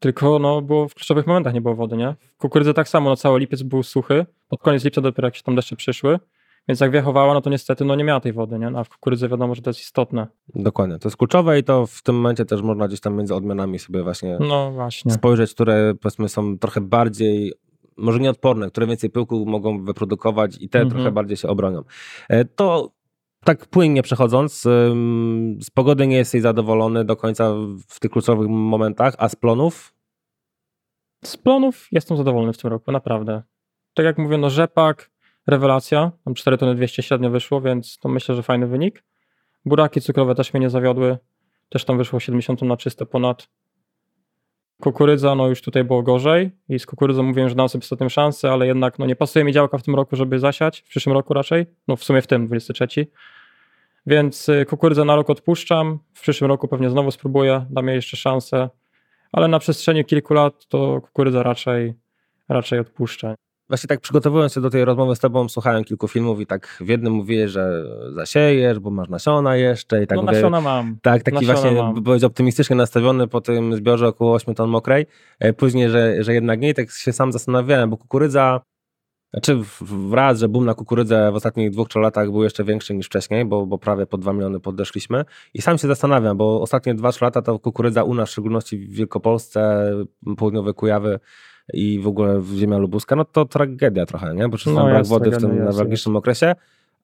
tylko 0.02 0.38
no 0.38 0.62
było 0.62 0.88
w 0.88 0.94
kluczowych 0.94 1.26
momentach 1.26 1.54
nie 1.54 1.60
było 1.60 1.75
wody, 1.75 1.96
nie? 1.96 2.14
W 2.34 2.38
kukurydzy 2.38 2.75
tak 2.75 2.88
samo, 2.88 3.10
no 3.10 3.16
cały 3.16 3.40
lipiec 3.40 3.62
był 3.62 3.82
suchy, 3.82 4.26
pod 4.49 4.60
koniec 4.60 4.84
lipca 4.84 5.00
dopiero 5.00 5.26
jak 5.26 5.37
się 5.37 5.43
tam 5.43 5.54
deszcze 5.56 5.76
przyszły, 5.76 6.19
więc 6.69 6.81
jak 6.81 6.90
wiechowała, 6.90 7.34
no 7.34 7.40
to 7.40 7.50
niestety 7.50 7.84
no 7.84 7.94
nie 7.94 8.04
miała 8.04 8.20
tej 8.20 8.32
wody, 8.32 8.58
nie? 8.58 8.70
No, 8.70 8.78
a 8.78 8.84
w 8.84 8.88
kukurydzy 8.88 9.28
wiadomo, 9.28 9.54
że 9.54 9.62
to 9.62 9.70
jest 9.70 9.81
istotne. 9.81 10.26
Dokładnie, 10.54 10.99
to 10.99 11.08
jest 11.08 11.16
kluczowe 11.16 11.58
i 11.58 11.64
to 11.64 11.87
w 11.87 12.02
tym 12.02 12.14
momencie 12.16 12.44
też 12.44 12.62
można 12.62 12.88
gdzieś 12.88 13.00
tam 13.00 13.16
między 13.16 13.34
odmianami 13.34 13.78
sobie 13.78 14.02
właśnie 14.02 14.37
No 14.40 14.70
właśnie. 14.72 15.12
spojrzeć, 15.12 15.54
które 15.54 15.94
powiedzmy 16.00 16.28
są 16.28 16.58
trochę 16.58 16.81
bardziej, 16.81 17.52
może 17.96 18.19
nieodporne, 18.19 18.69
które 18.70 18.87
więcej 18.87 19.10
pyłku 19.10 19.46
mogą 19.46 19.84
wyprodukować 19.84 20.56
i 20.60 20.69
te 20.69 20.78
Mhm. 20.78 20.90
trochę 20.94 21.12
bardziej 21.12 21.37
się 21.37 21.48
obronią. 21.48 21.82
E, 22.28 22.44
To 22.44 22.90
tak 23.44 23.67
płynnie 23.67 24.03
przechodząc, 24.03 24.62
z 25.61 25.71
pogody 25.75 26.06
nie 26.06 26.17
jesteś 26.17 26.43
zadowolony 26.43 27.05
do 27.05 27.17
końca 27.17 27.55
w 27.89 28.00
tych 28.00 28.11
kluczowych 28.11 28.49
momentach, 28.49 29.15
a 29.19 29.29
z 29.29 29.37
plonów? 29.37 29.94
Z 31.25 31.37
plonów 31.37 31.89
jestem 31.93 32.17
zadowolony 32.17 32.53
w 32.53 32.59
tym 32.59 32.71
roku, 32.71 32.93
naprawdę. 32.93 33.43
Tak 33.94 34.06
jak 34.06 34.19
mówię, 34.19 34.39
no 34.39 34.50
rzepak, 34.50 35.11
rewelacja, 35.47 36.12
tam 36.25 36.35
4 36.35 36.59
tony 36.59 36.75
200 36.75 37.03
średnio 37.03 37.31
wyszło, 37.31 37.61
więc 37.61 37.99
to 37.99 38.09
myślę, 38.09 38.35
że 38.35 38.43
fajny 38.43 38.67
wynik. 38.67 39.05
Buraki 39.65 40.00
cukrowe 40.00 40.35
też 40.35 40.53
mnie 40.53 40.61
nie 40.61 40.71
zawiodły, 40.71 41.19
też 41.69 41.85
tam 41.85 41.99
wyszło 41.99 42.21
70 42.21 42.62
na 42.62 42.77
czysto 42.77 43.06
ponad. 43.06 43.49
Kukurydza, 44.82 45.34
no 45.34 45.49
już 45.49 45.62
tutaj 45.62 45.84
było 45.84 46.02
gorzej 46.02 46.50
i 46.69 46.79
z 46.79 46.87
kukurydzą 46.87 47.23
mówiłem, 47.23 47.49
że 47.49 47.55
dam 47.55 47.69
sobie 47.69 47.96
tym 47.99 48.11
szansę, 48.11 48.50
ale 48.50 48.67
jednak 48.67 48.99
no 48.99 49.06
nie 49.06 49.17
pasuje 49.17 49.44
mi 49.44 49.52
działka 49.52 49.79
w 49.79 49.82
tym 49.82 49.94
roku, 49.94 50.17
żeby 50.17 50.38
zasiać, 50.38 50.81
w 50.81 50.88
przyszłym 50.88 51.12
roku 51.12 51.34
raczej, 51.34 51.67
no 51.88 51.96
w 51.96 52.05
sumie 52.05 52.23
w 52.23 52.26
tym, 52.26 52.46
23. 52.46 53.06
Więc 54.06 54.49
y, 54.49 54.67
kukurydzę 54.69 55.05
na 55.05 55.17
rok 55.17 55.31
odpuszczam, 55.31 55.99
w 56.14 56.20
przyszłym 56.20 56.49
roku 56.49 56.69
pewnie 56.69 56.90
znowu 56.90 57.11
spróbuję, 57.11 57.67
dam 57.70 57.87
jej 57.87 57.96
jeszcze 57.96 58.17
szansę, 58.17 58.70
ale 59.32 59.49
na 59.49 59.58
przestrzeni 59.58 60.05
kilku 60.05 60.34
lat 60.34 60.67
to 60.67 61.00
kukurydza 61.00 61.43
raczej, 61.43 61.94
raczej 62.49 62.79
odpuszczę. 62.79 63.34
Właśnie 63.72 63.88
tak 63.88 64.00
przygotowując 64.00 64.52
się 64.52 64.60
do 64.60 64.70
tej 64.70 64.84
rozmowy 64.84 65.16
z 65.16 65.19
tobą, 65.19 65.48
słuchałem 65.48 65.84
kilku 65.84 66.08
filmów 66.08 66.40
i 66.40 66.46
tak 66.46 66.76
w 66.80 66.88
jednym 66.88 67.12
mówiłeś, 67.12 67.50
że 67.50 67.84
zasiejesz, 68.14 68.78
bo 68.78 68.90
masz 68.90 69.08
nasiona 69.08 69.56
jeszcze 69.56 70.02
i 70.02 70.06
tak 70.06 70.16
no 70.16 70.22
mówię, 70.22 70.34
nasiona 70.34 70.60
mam. 70.60 70.96
Tak, 71.02 71.22
taki 71.22 71.34
Nasiona 71.34 71.54
właśnie, 71.60 71.82
mam. 71.82 71.94
by 71.94 72.02
powiedział, 72.02 72.26
optymistycznie 72.28 72.76
nastawiony 72.76 73.28
po 73.28 73.40
tym 73.40 73.76
zbiorze 73.76 74.08
około 74.08 74.34
8 74.34 74.54
ton 74.54 74.70
mokrej. 74.70 75.06
E, 75.40 75.52
Później, 75.52 75.90
że, 75.90 76.24
że 76.24 76.34
jednak 76.34 76.60
nie, 76.60 76.74
tak 76.74 76.90
się 76.90 77.12
sam 77.12 77.32
zastanawiałem, 77.32 77.90
bo 77.90 77.96
kukurydza, 77.96 78.60
znaczy 79.32 79.54
w- 79.56 79.82
w- 79.82 80.12
raz, 80.12 80.38
że 80.38 80.48
boom 80.48 80.64
na 80.64 80.74
kukurydzę 80.74 81.32
w 81.32 81.34
ostatnich 81.34 81.70
dwóch, 81.70 81.88
trzech 81.88 82.02
latach 82.02 82.30
był 82.30 82.42
jeszcze 82.44 82.64
większy 82.64 82.94
niż 82.94 83.06
wcześniej, 83.06 83.44
bo, 83.44 83.66
bo 83.66 83.78
prawie 83.78 84.06
po 84.06 84.19
2 84.19 84.32
miliony 84.32 84.60
podeszliśmy. 84.60 85.24
I 85.54 85.62
sam 85.62 85.78
się 85.78 85.88
zastanawiam, 85.88 86.36
bo 86.36 86.60
ostatnie 86.60 86.94
2-3 86.94 87.22
lata 87.22 87.42
to 87.42 87.58
kukurydza 87.58 88.04
u 88.04 88.14
nas, 88.14 88.28
w 88.28 88.32
szczególności 88.32 88.78
w 88.78 88.92
Wielkopolsce, 88.92 89.90
południowe 90.36 90.74
Kujawy 90.74 91.20
i 91.75 91.99
w 92.00 92.06
ogóle 92.06 92.43
ziemia 92.56 92.79
lubuska, 92.79 93.17
no 93.17 93.25
to 93.25 93.44
tragedia 93.44 94.06
trochę, 94.06 94.35
nie? 94.35 94.49
Bo 94.49 94.56
przez 94.56 94.75
No 94.75 94.85
brak 94.85 95.06
wody 95.06 95.31
w 95.31 95.32
tragedia, 95.32 95.56
tym 95.56 95.64
newralgicznym 95.64 96.17
okresie, 96.17 96.55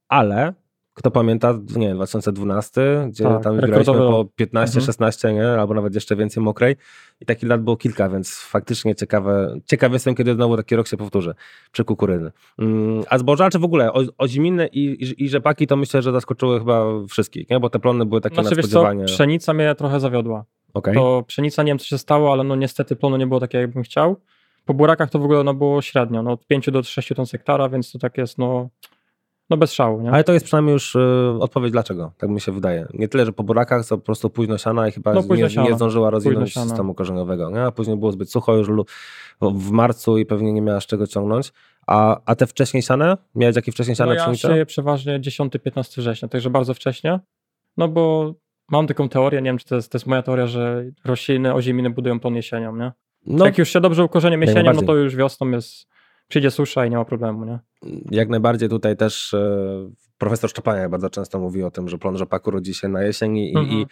ale 0.09 0.53
kto 0.95 1.11
pamięta, 1.11 1.55
nie 1.77 1.95
2012, 1.95 3.07
gdzie 3.09 3.25
Tak, 3.25 3.43
tam 3.43 3.57
graliśmy 3.57 3.85
po 3.95 3.99
rok. 3.99 4.29
15, 4.37 4.73
Mhm. 4.73 4.87
16, 4.87 5.33
nie? 5.33 5.49
albo 5.49 5.75
nawet 5.75 5.95
jeszcze 5.95 6.17
więcej 6.17 6.43
mokrej 6.43 6.77
i 7.21 7.27
takich 7.27 7.49
lat 7.49 7.63
było 7.63 7.77
kilka, 7.77 8.09
więc 8.09 8.35
faktycznie 8.39 8.95
ciekawe, 8.95 9.59
ciekaw 9.65 9.93
jestem, 9.93 10.15
kiedy 10.15 10.35
znowu 10.35 10.57
taki 10.57 10.77
rok 10.77 10.89
się 10.89 10.97
powtórzy 10.97 11.35
przy 11.73 11.85
kukurydzy. 11.85 12.33
Mm, 12.59 13.03
A 13.11 13.19
zboża, 13.19 13.51
czy 13.51 13.59
w 13.59 13.65
ogóle 13.65 13.93
o, 13.93 14.03
oziminy 14.19 14.67
i, 14.67 14.85
i, 14.85 15.25
i 15.25 15.29
rzepaki, 15.29 15.67
to 15.67 15.77
myślę, 15.77 16.03
że 16.03 16.13
zaskoczyły 16.13 16.59
chyba 16.59 16.85
wszystkich, 17.09 17.51
nie? 17.51 17.61
bo 17.61 17.71
te 17.71 17.79
plony 17.79 18.07
były 18.07 18.21
takie 18.21 18.35
Znaczy 18.35 18.57
wiesz 18.57 18.67
co, 18.67 18.87
pszenica 19.07 19.55
mnie 19.55 19.75
trochę 19.75 20.01
zawiodła. 20.01 20.45
Okej. 20.75 20.95
To 20.95 21.25
pszenica, 21.27 21.63
nie 21.63 21.71
wiem 21.71 21.79
co 21.79 21.87
się 21.87 21.99
stało, 21.99 22.33
ale 22.33 22.45
no 22.45 22.57
niestety 22.57 22.97
plonu 22.97 23.17
nie 23.17 23.27
było 23.27 23.41
takie, 23.41 23.59
jakbym 23.59 23.83
chciał. 23.83 24.17
Po 24.69 24.75
burakach 24.75 25.11
to 25.11 25.19
w 25.19 25.25
ogóle 25.25 25.45
no, 25.45 25.55
było 25.55 25.83
średnio, 25.83 26.23
no, 26.23 26.33
od 26.33 26.47
5 26.47 26.71
do 26.71 26.83
6 26.83 27.13
ton 27.17 27.27
z 27.27 27.31
hektara, 27.31 27.69
więc 27.69 27.93
to 27.93 27.99
tak 27.99 28.19
jest 28.19 28.39
no, 28.39 28.69
no 29.51 29.57
bez 29.57 29.73
szału, 29.73 30.01
nie? 30.01 30.11
Ale 30.11 30.25
to 30.25 30.33
jest 30.33 30.45
przynajmniej 30.45 30.73
już 30.73 30.95
y, 30.95 31.01
odpowiedź 31.41 31.73
dlaczego, 31.73 32.13
tak 32.19 32.31
mi 32.31 32.41
się 32.41 32.53
wydaje. 32.53 32.87
Nie 32.95 33.09
tyle, 33.09 33.27
że 33.27 33.33
po 33.33 33.43
burakach, 33.43 33.87
to 33.87 33.99
po 33.99 34.05
prostu 34.05 34.31
późno 34.31 34.59
siana 34.59 34.89
i 34.89 34.93
chyba 34.93 35.15
No, 35.15 35.23
nie, 35.37 35.51
siano. 35.51 35.69
nie 35.69 35.75
zdążyła 35.75 36.11
rozwinąć 36.11 36.55
systemu 36.55 36.95
korzeniowego. 36.95 37.51
Nie? 37.51 37.63
A 37.63 37.73
później 37.73 37.97
było 37.97 38.13
zbyt 38.13 38.31
sucho 38.31 38.57
już 38.57 38.69
w 39.41 39.71
marcu 39.71 40.19
i 40.19 40.27
pewnie 40.27 40.53
nie 40.53 40.63
miała 40.63 40.81
z 40.81 40.87
czego 40.87 41.07
ciągnąć. 41.07 41.53
A, 41.87 42.21
a 42.25 42.35
te 42.35 42.47
wcześniej 42.47 42.83
siane? 42.83 43.17
Miałeś 43.35 43.57
jakieś 43.57 43.75
wcześniej 43.75 43.97
siane 43.97 44.15
No 44.15 44.31
ja 44.31 44.35
sieję 44.35 44.67
przeważnie 44.67 45.21
10-15 45.21 45.99
września, 45.99 46.29
także 46.29 46.51
bardzo 46.51 46.75
wcześnie. 46.75 47.21
No 47.77 47.89
bo 47.89 48.35
mam 48.71 48.87
taką 48.87 49.09
teorię, 49.09 49.43
nie 49.43 49.51
wiem 49.51 49.59
czy 49.59 49.67
to 49.67 49.75
jest, 49.75 49.93
to 49.93 49.99
jest 49.99 50.07
moja 50.07 50.23
teoria, 50.23 50.47
że 50.47 50.85
rośliny, 51.05 51.55
ozieminy 51.55 51.91
budują 51.91 52.21
plon 52.21 52.35
jesienią, 52.35 52.77
nie? 52.77 52.93
No, 53.31 53.45
Jak 53.47 53.59
już 53.59 53.69
się 53.69 53.81
dobrze 53.81 54.05
ukorzenią 54.05 54.39
Jak 54.41 54.49
jesienią, 54.49 54.73
no 54.73 54.83
to 54.83 54.95
już 54.97 55.17
wiosną 55.17 55.51
jest, 55.51 55.87
przyjdzie 56.29 56.51
susza 56.51 56.87
i 56.87 56.91
nie 56.91 56.97
ma 56.97 57.05
problemu, 57.05 57.45
nie? 57.45 57.59
jak 58.11 58.29
najbardziej 58.29 58.69
tutaj 58.69 58.97
też 58.97 59.35
e, 59.35 59.91
profesor 60.19 60.51
Szczepaniak 60.51 60.91
bardzo 60.91 61.11
często 61.11 61.39
mówi 61.39 61.63
o 61.63 61.71
tym, 61.71 61.89
że 61.89 61.99
plon 61.99 62.17
rzepaku 62.19 62.51
rodzi 62.51 62.75
się 62.75 62.89
na 62.89 63.03
jesień 63.03 63.37
i, 63.37 63.57
Mhm. 63.57 63.85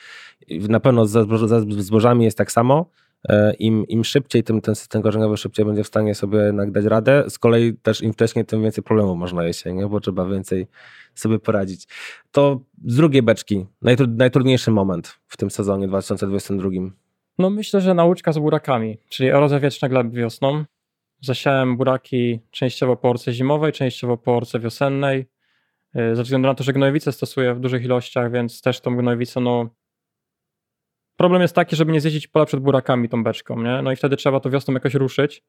i, 0.49 0.59
na 0.59 0.81
pewno 0.81 1.07
ze, 1.07 1.21
zboż- 1.23 1.49
ze 1.49 1.83
zbożami 1.83 2.25
jest 2.25 2.39
tak 2.39 2.53
samo. 2.53 2.87
E, 3.29 3.55
Im, 3.55 3.87
Im 3.89 4.05
szybciej, 4.05 4.43
tym 4.45 4.61
ten 4.61 4.75
system 4.75 5.03
korzeniowy 5.03 5.37
szybciej 5.37 5.65
będzie 5.67 5.85
w 5.85 5.87
stanie 5.87 6.15
sobie 6.15 6.39
jednak 6.39 6.71
dać 6.71 6.85
radę. 6.85 7.25
Z 7.29 7.39
kolei 7.39 7.75
też 7.75 8.03
im 8.03 8.13
wcześniej, 8.13 8.45
tym 8.45 8.63
więcej 8.63 8.85
problemów 8.85 9.19
można 9.19 9.45
jesień, 9.45 9.77
nie? 9.77 9.87
bo 9.87 10.01
trzeba 10.01 10.27
więcej 10.27 10.67
sobie 11.15 11.39
poradzić. 11.39 11.89
To 12.33 12.61
z 12.87 12.97
drugiej 12.97 13.23
beczki, 13.23 13.67
najtru, 13.83 14.07
najtrudniejszy 14.17 14.71
moment 14.71 15.19
w 15.29 15.37
tym 15.37 15.51
sezonie 15.51 15.89
2022. 15.89 16.71
No 17.39 17.51
myślę, 17.51 17.81
że 17.81 17.95
nauczka 17.95 18.33
z 18.33 18.39
burakami, 18.39 18.99
czyli 19.09 19.29
erozja 19.29 19.61
wieczna 19.61 19.89
gleb 19.89 20.11
wiosną. 20.11 20.65
Zasiałem 21.21 21.77
buraki 21.77 22.41
częściowo 22.51 22.97
po 22.97 23.11
orce 23.11 23.33
zimowej, 23.33 23.73
częściowo 23.73 24.17
po 24.17 24.37
orce 24.37 24.61
wiosennej. 24.61 25.27
Yy, 25.95 26.17
Ze 26.17 26.23
względu 26.23 26.49
na 26.49 26.55
to, 26.55 26.65
że 26.65 26.73
gnojowice 26.73 27.13
stosuję 27.13 27.55
w 27.55 27.61
dużych 27.61 27.85
ilościach, 27.85 28.33
więc 28.33 28.61
też 28.63 28.81
tą 28.81 28.97
gnojowicę, 28.97 29.41
no... 29.41 29.69
Problem 31.17 31.43
jest 31.43 31.55
taki, 31.55 31.77
żeby 31.77 31.93
nie 31.93 32.01
zjeździć 32.01 32.27
pola 32.29 32.47
przed 32.47 32.61
burakami 32.61 33.09
tą 33.09 33.25
beczką, 33.25 33.63
nie? 33.63 33.83
No 33.83 33.93
i 33.93 33.97
wtedy 33.97 34.17
trzeba 34.17 34.41
to 34.41 34.51
wiosną 34.51 34.75
jakoś 34.75 34.95
ruszyć. 34.95 35.45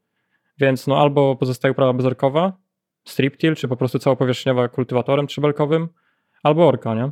Więc 0.58 0.88
no 0.88 1.02
albo 1.02 1.36
pozostaje 1.36 1.72
uprawa 1.72 1.94
bezorkowa, 1.94 2.58
strip 3.06 3.38
till, 3.38 3.56
czy 3.56 3.68
po 3.68 3.78
prostu 3.78 4.00
całopowierzchniowa 4.00 4.68
kultywatorem 4.68 5.28
trzybelkowym, 5.28 5.88
albo 6.44 6.68
orka, 6.68 6.96
nie? 6.96 7.12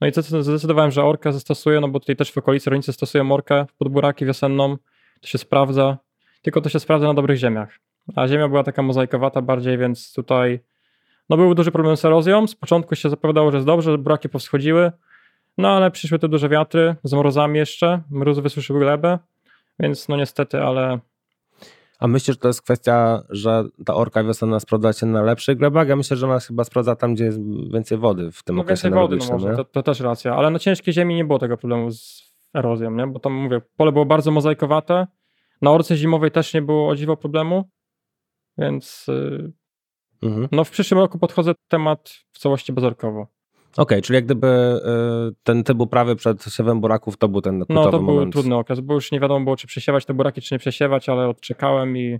No 0.00 0.06
i 0.06 0.12
zdecydowałem, 0.40 0.90
że 0.90 1.04
orkę 1.04 1.32
zastosuję, 1.32 1.80
no 1.80 1.88
bo 1.88 2.00
tutaj 2.00 2.16
też 2.16 2.32
w 2.32 2.38
okolicy 2.38 2.70
rolnicy 2.70 2.92
stosują 2.92 3.32
orkę 3.32 3.66
pod 3.78 3.88
buraki 3.88 4.26
wiosenną, 4.26 4.76
to 5.20 5.28
się 5.28 5.38
sprawdza, 5.38 5.98
tylko 6.42 6.60
to 6.60 6.68
się 6.68 6.80
sprawdza 6.80 7.06
na 7.06 7.14
dobrych 7.14 7.38
ziemiach. 7.38 7.78
A 8.16 8.28
ziemia 8.28 8.48
była 8.48 8.64
taka 8.64 8.82
mozaikowata 8.82 9.42
bardziej, 9.42 9.78
więc 9.78 10.12
tutaj 10.12 10.60
no 11.28 11.36
był 11.36 11.54
duży 11.54 11.70
problem 11.70 11.96
z 11.96 12.04
erozją. 12.04 12.46
Z 12.46 12.54
początku 12.54 12.94
się 12.94 13.10
zapowiadało, 13.10 13.50
że 13.50 13.56
jest 13.56 13.66
dobrze, 13.66 13.98
buraki 13.98 14.28
powschodziły, 14.28 14.92
no 15.58 15.68
ale 15.68 15.90
przyszły 15.90 16.18
te 16.18 16.28
duże 16.28 16.48
wiatry 16.48 16.96
z 17.04 17.12
mrozami 17.12 17.58
jeszcze, 17.58 18.02
mrózy 18.10 18.42
wysuszyły 18.42 18.80
glebę, 18.80 19.18
więc 19.78 20.08
no 20.08 20.16
niestety, 20.16 20.62
ale 20.62 20.98
a 22.00 22.06
myślisz, 22.06 22.36
że 22.36 22.40
to 22.40 22.48
jest 22.48 22.62
kwestia, 22.62 23.22
że 23.30 23.64
ta 23.84 23.94
orka 23.94 24.24
wiosenna 24.24 24.60
sprawdza 24.60 24.92
się 24.92 25.06
na 25.06 25.22
lepszych 25.22 25.58
glebach? 25.58 25.88
Ja 25.88 25.96
myślę, 25.96 26.16
że 26.16 26.26
ona 26.26 26.40
chyba 26.40 26.64
sprawdza 26.64 26.96
tam, 26.96 27.14
gdzie 27.14 27.24
jest 27.24 27.38
więcej 27.72 27.98
wody 27.98 28.32
w 28.32 28.42
tym 28.42 28.56
no 28.56 28.62
okresie 28.62 28.90
wody, 28.90 29.16
no 29.16 29.26
może, 29.32 29.56
to, 29.56 29.64
to, 29.64 29.82
też 29.82 30.00
racja. 30.00 30.36
Ale 30.36 30.50
na 30.50 30.58
ciężkiej 30.58 30.94
ziemi 30.94 31.14
nie 31.14 31.24
było 31.24 31.38
tego 31.38 31.56
problemu 31.56 31.90
z 31.90 32.32
erozją, 32.54 32.90
nie? 32.90 33.06
bo 33.06 33.18
tam 33.18 33.32
mówię, 33.32 33.60
pole 33.76 33.92
było 33.92 34.06
bardzo 34.06 34.30
mozaikowate, 34.30 35.06
na 35.62 35.70
orce 35.70 35.96
zimowej 35.96 36.30
też 36.30 36.54
nie 36.54 36.62
było 36.62 36.88
o 36.88 36.96
dziwo 36.96 37.16
problemu, 37.16 37.70
więc 38.58 39.06
yy, 39.08 39.52
mhm. 40.22 40.48
no 40.52 40.64
w 40.64 40.70
przyszłym 40.70 41.00
roku 41.00 41.18
podchodzę 41.18 41.52
temat 41.68 42.10
w 42.32 42.38
całości 42.38 42.72
bezorkowo. 42.72 43.26
Okej, 43.72 43.82
okay, 43.82 44.02
czyli 44.02 44.14
jak 44.14 44.24
gdyby 44.24 44.46
y, 44.48 45.34
ten 45.42 45.64
typ 45.64 45.80
uprawy 45.80 46.16
przed 46.16 46.44
siewem 46.44 46.80
buraków 46.80 47.16
to 47.16 47.28
był 47.28 47.40
ten 47.40 47.64
kluczowy 47.64 47.86
No 47.86 47.90
to 47.92 48.04
był 48.04 48.30
trudny 48.30 48.56
okres, 48.56 48.80
bo 48.80 48.94
już 48.94 49.12
nie 49.12 49.20
wiadomo 49.20 49.44
było, 49.44 49.56
czy 49.56 49.66
przesiewać 49.66 50.04
te 50.04 50.14
buraki, 50.14 50.42
czy 50.42 50.54
nie 50.54 50.58
przesiewać, 50.58 51.08
ale 51.08 51.28
odczekałem 51.28 51.96
i 51.96 52.18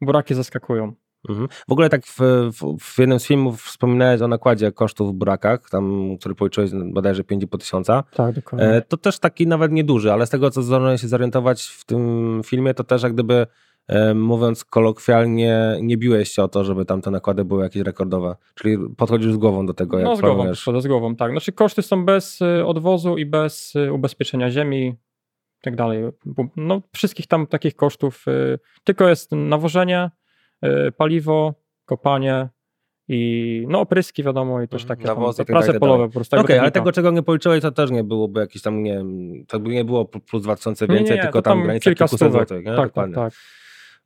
buraki 0.00 0.34
zaskakują. 0.34 0.92
Mhm. 1.28 1.48
W 1.68 1.72
ogóle 1.72 1.88
tak 1.88 2.06
w, 2.06 2.18
w, 2.52 2.78
w, 2.80 2.98
jednym 2.98 3.20
z 3.20 3.26
filmów 3.26 3.62
wspominałeś 3.62 4.20
o 4.20 4.28
nakładzie 4.28 4.72
kosztów 4.72 5.10
w 5.10 5.12
burakach, 5.12 5.70
tam, 5.70 6.16
który 6.20 6.34
policzyłeś 6.34 6.70
bodajże 6.84 7.22
5,5 7.22 7.58
tysiąca. 7.58 8.04
Tak, 8.14 8.34
dokładnie. 8.34 8.68
E, 8.68 8.82
to 8.82 8.96
też 8.96 9.18
taki 9.18 9.46
nawet 9.46 9.72
nieduży, 9.72 10.12
ale 10.12 10.26
z 10.26 10.30
tego, 10.30 10.50
co 10.50 10.62
zdążyłem 10.62 10.98
się 10.98 11.08
zorientować 11.08 11.62
w 11.62 11.84
tym 11.84 12.40
filmie, 12.44 12.74
to 12.74 12.84
też 12.84 13.02
jak 13.02 13.12
gdyby 13.12 13.46
mówiąc 14.14 14.64
kolokwialnie, 14.64 15.78
nie 15.82 15.96
biłeś 15.96 16.30
się 16.30 16.42
o 16.42 16.48
to, 16.48 16.64
żeby 16.64 16.84
tam 16.84 17.02
te 17.02 17.10
nakłady 17.10 17.44
były 17.44 17.62
jakieś 17.62 17.82
rekordowe. 17.82 18.36
Czyli 18.54 18.76
podchodzisz 18.96 19.32
z 19.32 19.36
głową 19.36 19.66
do 19.66 19.74
tego, 19.74 19.98
jak 19.98 20.04
No 20.04 20.16
z 20.16 20.20
głową 20.20 20.46
podchodzę, 20.46 20.80
z 20.80 20.86
głową, 20.86 21.16
tak. 21.16 21.30
Znaczy 21.30 21.52
koszty 21.52 21.82
są 21.82 22.04
bez 22.04 22.40
y, 22.40 22.66
odwozu 22.66 23.16
i 23.16 23.26
bez 23.26 23.76
y, 23.76 23.92
ubezpieczenia 23.92 24.50
ziemi 24.50 24.86
i 25.58 25.62
tak 25.62 25.76
dalej. 25.76 26.04
No 26.56 26.82
wszystkich 26.92 27.26
tam 27.26 27.46
takich 27.46 27.76
kosztów, 27.76 28.24
y, 28.28 28.58
tylko 28.84 29.08
jest 29.08 29.32
nawożenie, 29.32 30.10
paliwo, 30.96 31.54
kopanie, 31.84 32.48
i 33.12 33.64
no 33.68 33.80
opryski 33.80 34.22
wiadomo 34.22 34.62
i 34.62 34.68
też 34.68 34.84
takie 34.84 35.04
Nawozy, 35.04 35.44
tam, 35.44 35.46
prace 35.46 35.72
tak 35.72 35.80
polowe 35.80 36.06
po 36.06 36.12
prostu. 36.12 36.36
Okej, 36.36 36.44
okay, 36.44 36.60
ale 36.60 36.70
tego 36.70 36.92
czego 36.92 37.10
nie 37.10 37.22
policzyłeś 37.22 37.62
to 37.62 37.72
też 37.72 37.90
nie 37.90 38.04
byłoby 38.04 38.40
jakieś 38.40 38.62
tam, 38.62 38.82
nie 38.82 38.92
wiem, 38.92 39.32
to 39.48 39.60
by 39.60 39.70
nie 39.70 39.84
było 39.84 40.04
plus 40.04 40.42
2000 40.42 40.86
więcej, 40.86 41.04
nie, 41.04 41.16
nie, 41.16 41.22
tylko 41.22 41.42
tam, 41.42 41.58
tam 41.58 41.62
granica 41.62 41.90
kilka 41.90 42.06
złotych. 42.06 42.64
Tak, 42.64 42.76
tak, 42.76 42.92
tak, 42.92 43.14
tak. 43.14 43.32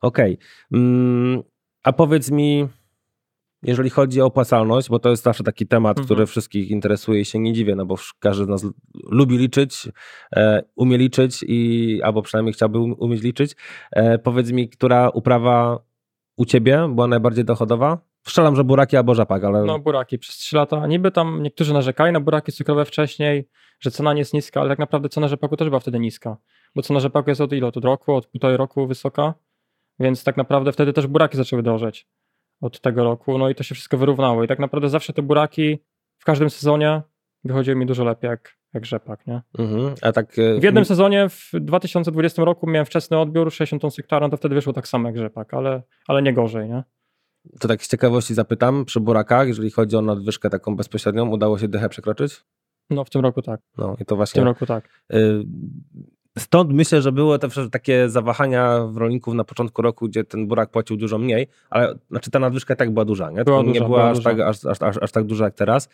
Okej. 0.01 0.33
Okay. 0.33 0.79
Mm, 0.79 1.43
a 1.83 1.93
powiedz 1.93 2.31
mi, 2.31 2.67
jeżeli 3.63 3.89
chodzi 3.89 4.21
o 4.21 4.25
opłacalność, 4.25 4.89
bo 4.89 4.99
to 4.99 5.09
jest 5.09 5.23
zawsze 5.23 5.43
taki 5.43 5.67
temat, 5.67 5.97
mhm. 5.97 6.05
który 6.05 6.25
wszystkich 6.25 6.69
interesuje 6.69 7.21
i 7.21 7.25
się 7.25 7.39
nie 7.39 7.53
dziwię, 7.53 7.75
no 7.75 7.85
bo 7.85 7.95
każdy 8.19 8.45
z 8.45 8.47
nas 8.47 8.65
lubi 9.11 9.37
liczyć, 9.37 9.89
e, 10.35 10.63
umie 10.75 10.97
liczyć 10.97 11.45
i 11.47 11.99
albo 12.03 12.21
przynajmniej 12.21 12.53
chciałby 12.53 12.79
um, 12.79 12.95
umieć 12.99 13.21
liczyć. 13.21 13.55
E, 13.91 14.19
powiedz 14.19 14.51
mi, 14.51 14.69
która 14.69 15.09
uprawa 15.09 15.79
u 16.37 16.45
ciebie 16.45 16.87
była 16.89 17.07
najbardziej 17.07 17.45
dochodowa? 17.45 17.97
Wszczelam, 18.23 18.55
że 18.55 18.63
buraki 18.63 18.97
albo 18.97 19.15
rzepak, 19.15 19.43
ale... 19.43 19.63
No 19.63 19.79
buraki 19.79 20.19
przez 20.19 20.35
3 20.37 20.55
lata. 20.55 20.87
Niby 20.87 21.11
tam 21.11 21.43
niektórzy 21.43 21.73
narzekali 21.73 22.13
na 22.13 22.19
buraki 22.19 22.51
cukrowe 22.51 22.85
wcześniej, 22.85 23.49
że 23.79 23.91
cena 23.91 24.13
nie 24.13 24.19
jest 24.19 24.33
niska, 24.33 24.61
ale 24.61 24.69
tak 24.69 24.79
naprawdę 24.79 25.09
cena 25.09 25.27
rzepaku 25.27 25.57
też 25.57 25.69
była 25.69 25.79
wtedy 25.79 25.99
niska. 25.99 26.37
Bo 26.75 26.81
cena 26.81 26.99
rzepaku 26.99 27.29
jest 27.29 27.41
od 27.41 27.53
ilu? 27.53 27.67
Od 27.67 27.77
roku, 27.77 28.13
od 28.13 28.27
półtorej 28.27 28.57
roku 28.57 28.87
wysoka. 28.87 29.33
Więc 29.99 30.23
tak 30.23 30.37
naprawdę 30.37 30.71
wtedy 30.71 30.93
też 30.93 31.07
buraki 31.07 31.37
zaczęły 31.37 31.63
drożeć 31.63 32.07
od 32.61 32.81
tego 32.81 33.03
roku, 33.03 33.37
no 33.37 33.49
i 33.49 33.55
to 33.55 33.63
się 33.63 33.75
wszystko 33.75 33.97
wyrównało. 33.97 34.43
I 34.43 34.47
tak 34.47 34.59
naprawdę 34.59 34.89
zawsze 34.89 35.13
te 35.13 35.21
buraki 35.21 35.79
w 36.17 36.25
każdym 36.25 36.49
sezonie 36.49 37.01
wychodziły 37.43 37.75
mi 37.75 37.85
dużo 37.85 38.03
lepiej 38.03 38.29
jak, 38.29 38.57
jak 38.73 38.85
rzepak, 38.85 39.27
nie? 39.27 39.41
Mhm, 39.59 39.95
a 40.01 40.11
tak... 40.11 40.35
W 40.59 40.63
jednym 40.63 40.85
sezonie 40.85 41.29
w 41.29 41.49
2020 41.53 42.43
roku 42.43 42.67
miałem 42.67 42.85
wczesny 42.85 43.19
odbiór 43.19 43.51
60 43.53 43.81
ton 43.81 43.91
hektarów, 43.91 44.31
to 44.31 44.37
wtedy 44.37 44.55
wyszło 44.55 44.73
tak 44.73 44.87
samo 44.87 45.07
jak 45.07 45.17
rzepak, 45.17 45.53
ale, 45.53 45.83
ale 46.07 46.21
nie 46.21 46.33
gorzej, 46.33 46.69
nie? 46.69 46.83
To 47.59 47.67
tak 47.67 47.83
z 47.83 47.89
ciekawości 47.89 48.33
zapytam, 48.33 48.85
przy 48.85 48.99
burakach, 48.99 49.47
jeżeli 49.47 49.71
chodzi 49.71 49.95
o 49.95 50.01
nadwyżkę 50.01 50.49
taką 50.49 50.75
bezpośrednią, 50.75 51.29
udało 51.29 51.57
się 51.57 51.67
dychę 51.67 51.89
przekroczyć? 51.89 52.43
No 52.89 53.03
w 53.03 53.09
tym 53.09 53.21
roku 53.21 53.41
tak. 53.41 53.61
No 53.77 53.95
i 53.99 54.05
to 54.05 54.15
właśnie... 54.15 54.41
W 54.41 54.41
tym 54.41 54.47
roku 54.47 54.65
tak. 54.65 54.89
Y 55.13 55.45
Stąd 56.39 56.73
myślę, 56.73 57.01
że 57.01 57.11
były 57.11 57.39
te 57.39 57.47
takie 57.71 58.09
zawahania 58.09 58.79
w 58.85 58.97
rolników 58.97 59.33
na 59.33 59.43
początku 59.43 59.81
roku, 59.81 60.07
gdzie 60.07 60.23
ten 60.23 60.47
burak 60.47 60.69
płacił 60.69 60.97
dużo 60.97 61.17
mniej, 61.17 61.47
ale 61.69 61.95
znaczy 62.11 62.31
ta 62.31 62.39
nadwyżka 62.39 62.75
tak 62.75 62.91
była 62.91 63.05
duża, 63.05 63.31
nie? 63.31 63.43
Była 63.43 63.61
nie 63.61 63.73
duża, 63.73 63.85
była, 63.85 64.09
aż, 64.09 64.23
Tak, 64.23 64.39
aż, 64.39 64.65
aż, 64.65 64.81
aż, 64.81 64.97
aż, 65.01 65.11
tak 65.11 65.23
duża 65.23 65.45
jak 65.45 65.53
teraz. 65.53 65.89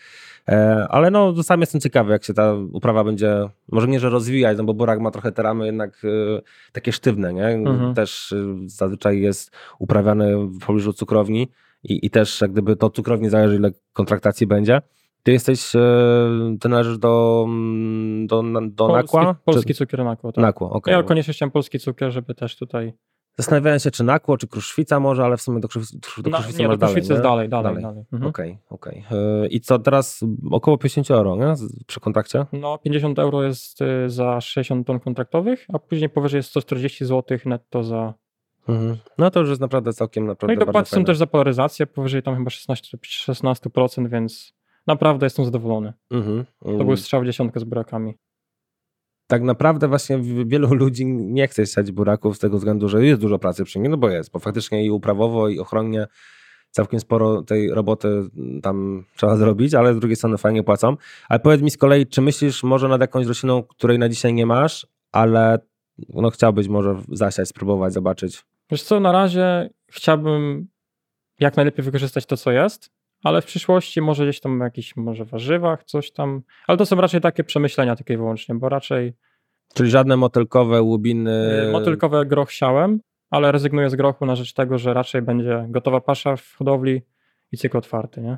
E, 0.49 0.87
ale 0.89 1.11
no 1.11 1.43
sam 1.43 1.59
jestem 1.61 1.81
ciekawy, 1.81 2.11
jak 2.11 2.23
się 2.23 2.33
ta 2.33 2.53
uprawa 2.71 3.03
będzie, 3.03 3.49
może 3.71 3.87
nie, 3.87 3.99
że 3.99 4.09
rozwijać, 4.09 4.57
no 4.57 4.63
bo 4.63 4.73
burak 4.73 4.99
ma 4.99 5.11
trochę 5.11 5.31
te 5.31 5.43
ramy 5.43 5.65
jednak 5.65 6.01
e, 6.03 6.41
takie 6.71 6.91
sztywne, 6.91 7.33
nie? 7.33 7.47
Mhm. 7.47 7.93
Też 7.93 8.31
e, 8.31 8.55
zazwyczaj 8.65 9.21
jest 9.21 9.51
uprawiany 9.79 10.37
w 10.37 10.59
pobliżu 10.59 10.93
cukrowni 10.93 11.47
i, 11.83 12.05
i 12.05 12.09
też 12.09 12.41
jak 12.41 12.51
gdyby 12.51 12.75
to 12.75 12.89
cukrowni 12.89 13.29
zależy, 13.29 13.55
ile 13.55 13.71
kontraktacji 13.93 14.47
będzie. 14.47 14.81
Ty 15.23 15.31
jesteś, 15.31 15.75
e, 15.75 15.79
ty 16.59 16.69
należysz 16.69 16.97
do, 16.97 17.45
mm, 17.47 18.27
do, 18.27 18.43
do 18.61 18.87
polski, 18.87 19.17
Nakła? 19.17 19.35
Polski 19.45 19.73
cukier 19.73 20.03
Nakło, 20.03 20.31
tak. 20.31 20.41
Nakło, 20.41 20.69
okay. 20.69 20.93
Ja 20.93 21.03
koniecznie 21.03 21.33
chciałem 21.33 21.51
polski 21.51 21.79
cukier, 21.79 22.11
żeby 22.11 22.35
też 22.35 22.57
tutaj... 22.57 22.93
Zastanawiałem 23.37 23.79
się, 23.79 23.91
czy 23.91 24.03
Nakło, 24.03 24.37
czy 24.37 24.47
Kruszwica 24.47 24.99
może, 24.99 25.23
ale 25.23 25.37
w 25.37 25.41
sumie 25.41 25.59
do, 25.59 25.67
Kruszwicy, 25.67 26.21
do 26.21 26.31
Kruszwicy 26.31 26.63
no, 26.63 26.69
nie, 26.69 26.77
do 26.77 26.85
Kruszwicy 26.85 27.13
jest 27.13 27.23
dalej, 27.23 27.49
dalej, 27.49 27.63
dalej. 27.73 27.83
dalej. 27.83 28.05
Mhm. 28.13 28.29
Okej, 28.29 28.51
okay, 28.51 28.91
okej. 28.91 29.03
Okay. 29.07 29.47
I 29.47 29.61
co, 29.61 29.79
teraz 29.79 30.25
około 30.51 30.77
50 30.77 31.11
euro, 31.11 31.35
nie? 31.35 31.53
Przy 31.87 31.99
kontrakcie? 31.99 32.45
No, 32.53 32.77
50 32.77 33.19
euro 33.19 33.43
jest 33.43 33.81
y, 33.81 34.09
za 34.09 34.41
60 34.41 34.87
ton 34.87 34.99
kontraktowych, 34.99 35.65
a 35.73 35.79
później 35.79 36.09
powyżej 36.09 36.37
jest 36.37 36.49
140 36.49 37.05
zł 37.05 37.37
netto 37.45 37.83
za 37.83 38.13
Mhm. 38.69 38.97
No 39.17 39.31
to 39.31 39.39
już 39.39 39.49
jest 39.49 39.61
naprawdę 39.61 39.93
całkiem 39.93 40.25
naprawdę 40.25 40.55
No 40.55 40.61
i 40.61 40.65
dopłaty 40.65 40.89
są 40.89 41.03
też 41.03 41.17
za 41.17 41.27
polaryzację, 41.27 41.87
powyżej 41.87 42.23
tam 42.23 42.35
chyba 42.35 42.49
16%, 42.49 42.97
16% 43.01 44.09
więc 44.09 44.53
naprawdę 44.87 45.25
jestem 45.25 45.45
zadowolony. 45.45 45.93
Mhm. 46.11 46.45
To 46.61 46.71
był 46.71 46.81
mm. 46.81 46.97
strzał 46.97 47.21
w 47.21 47.25
dziesiątkę 47.25 47.59
z 47.59 47.63
burakami. 47.63 48.13
Tak 49.27 49.41
naprawdę 49.41 49.87
właśnie 49.87 50.19
wielu 50.45 50.73
ludzi 50.73 51.05
nie 51.05 51.47
chce 51.47 51.65
siać 51.65 51.91
buraków 51.91 52.35
z 52.35 52.39
tego 52.39 52.57
względu, 52.57 52.89
że 52.89 53.05
jest 53.05 53.21
dużo 53.21 53.39
pracy 53.39 53.63
przy 53.63 53.79
nim, 53.79 53.91
no 53.91 53.97
bo 53.97 54.09
jest, 54.09 54.31
bo 54.31 54.39
faktycznie 54.39 54.85
i 54.85 54.91
uprawowo 54.91 55.49
i 55.49 55.59
ochronnie 55.59 56.07
całkiem 56.71 56.99
sporo 56.99 57.41
tej 57.41 57.69
roboty 57.69 58.23
tam 58.63 59.05
trzeba 59.15 59.35
zrobić, 59.35 59.73
ale 59.73 59.93
z 59.93 59.99
drugiej 59.99 60.15
strony 60.15 60.37
fajnie 60.37 60.63
płacą. 60.63 60.97
Ale 61.29 61.39
powiedz 61.39 61.61
mi 61.61 61.71
z 61.71 61.77
kolei, 61.77 62.07
czy 62.07 62.21
myślisz 62.21 62.63
może 62.63 62.87
nad 62.87 63.01
jakąś 63.01 63.27
rośliną, 63.27 63.63
której 63.63 63.99
na 63.99 64.09
dzisiaj 64.09 64.33
nie 64.33 64.45
masz, 64.45 64.87
ale 65.11 65.59
no 66.09 66.29
chciałbyś 66.29 66.67
może 66.67 67.01
zasiać, 67.11 67.49
spróbować, 67.49 67.93
zobaczyć? 67.93 68.45
Wiesz 68.71 68.83
co, 68.83 68.99
na 68.99 69.11
razie 69.11 69.69
chciałbym 69.91 70.67
jak 71.39 71.55
najlepiej 71.55 71.85
wykorzystać 71.85 72.25
to, 72.25 72.37
co 72.37 72.51
jest, 72.51 72.91
ale 73.23 73.41
w 73.41 73.45
przyszłości 73.45 74.01
może 74.01 74.23
gdzieś 74.23 74.39
tam 74.39 74.59
jakiś 74.59 74.95
może 74.95 75.25
warzywach, 75.25 75.83
coś 75.83 76.11
tam, 76.11 76.41
ale 76.67 76.77
to 76.77 76.85
są 76.85 76.95
raczej 76.95 77.21
takie 77.21 77.43
przemyślenia 77.43 77.95
takie 77.95 78.17
wyłącznie, 78.17 78.55
bo 78.55 78.69
raczej... 78.69 79.13
Czyli 79.73 79.89
żadne 79.89 80.17
motylkowe 80.17 80.81
łubiny... 80.81 81.65
Y, 81.69 81.71
motylkowe 81.71 82.25
groch 82.25 82.51
siałem, 82.51 82.99
ale 83.29 83.51
rezygnuję 83.51 83.89
z 83.89 83.95
grochu 83.95 84.25
na 84.25 84.35
rzecz 84.35 84.53
tego, 84.53 84.77
że 84.77 84.93
raczej 84.93 85.21
będzie 85.21 85.65
gotowa 85.69 86.01
pasza 86.01 86.35
w 86.35 86.55
hodowli 86.57 87.01
i 87.51 87.57
cykl 87.57 87.77
otwarty, 87.77 88.21
nie? 88.21 88.37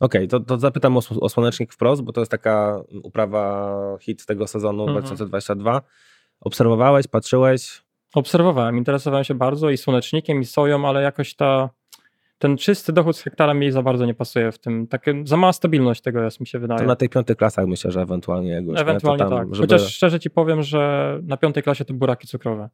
Okej, 0.00 0.26
okay, 0.26 0.28
to, 0.28 0.40
to 0.40 0.58
zapytam 0.58 0.96
o, 0.96 1.00
o 1.20 1.28
słonecznik 1.28 1.72
wprost, 1.72 2.02
bo 2.02 2.12
to 2.12 2.20
jest 2.20 2.30
taka 2.30 2.82
uprawa 3.02 3.76
hit 4.00 4.26
tego 4.26 4.46
sezonu 4.46 4.82
mhm. 4.82 4.98
2022. 4.98 5.82
Obserwowałeś, 6.40 7.06
patrzyłeś? 7.06 7.82
Obserwowałem, 8.14 8.76
interesowałem 8.76 9.24
się 9.24 9.34
bardzo 9.34 9.70
i 9.70 9.76
słonecznikiem, 9.76 10.40
i 10.40 10.44
soją, 10.44 10.88
ale 10.88 11.02
jakoś 11.02 11.34
ta 11.34 11.70
ten 12.40 12.56
czysty 12.56 12.92
dochód 12.92 13.16
z 13.16 13.22
hektara 13.22 13.54
mi 13.54 13.70
za 13.70 13.82
bardzo 13.82 14.06
nie 14.06 14.14
pasuje 14.14 14.52
w 14.52 14.58
tym. 14.58 14.86
Takie, 14.86 15.22
za 15.24 15.36
mała 15.36 15.52
stabilność 15.52 16.00
tego 16.00 16.22
jest, 16.22 16.40
mi 16.40 16.46
się 16.46 16.58
wydaje. 16.58 16.80
To 16.80 16.86
na 16.86 16.96
tej 16.96 17.08
piątej 17.08 17.36
klasach 17.36 17.66
myślę, 17.66 17.90
że 17.90 18.02
ewentualnie 18.02 18.50
jakoś. 18.50 18.80
Ewentualnie 18.80 19.18
tam, 19.18 19.30
tak. 19.30 19.54
Żeby... 19.54 19.58
Chociaż 19.58 19.94
szczerze 19.94 20.20
ci 20.20 20.30
powiem, 20.30 20.62
że 20.62 21.18
na 21.22 21.36
piątej 21.36 21.62
klasie 21.62 21.84
to 21.84 21.94
buraki 21.94 22.26
cukrowe. 22.26 22.70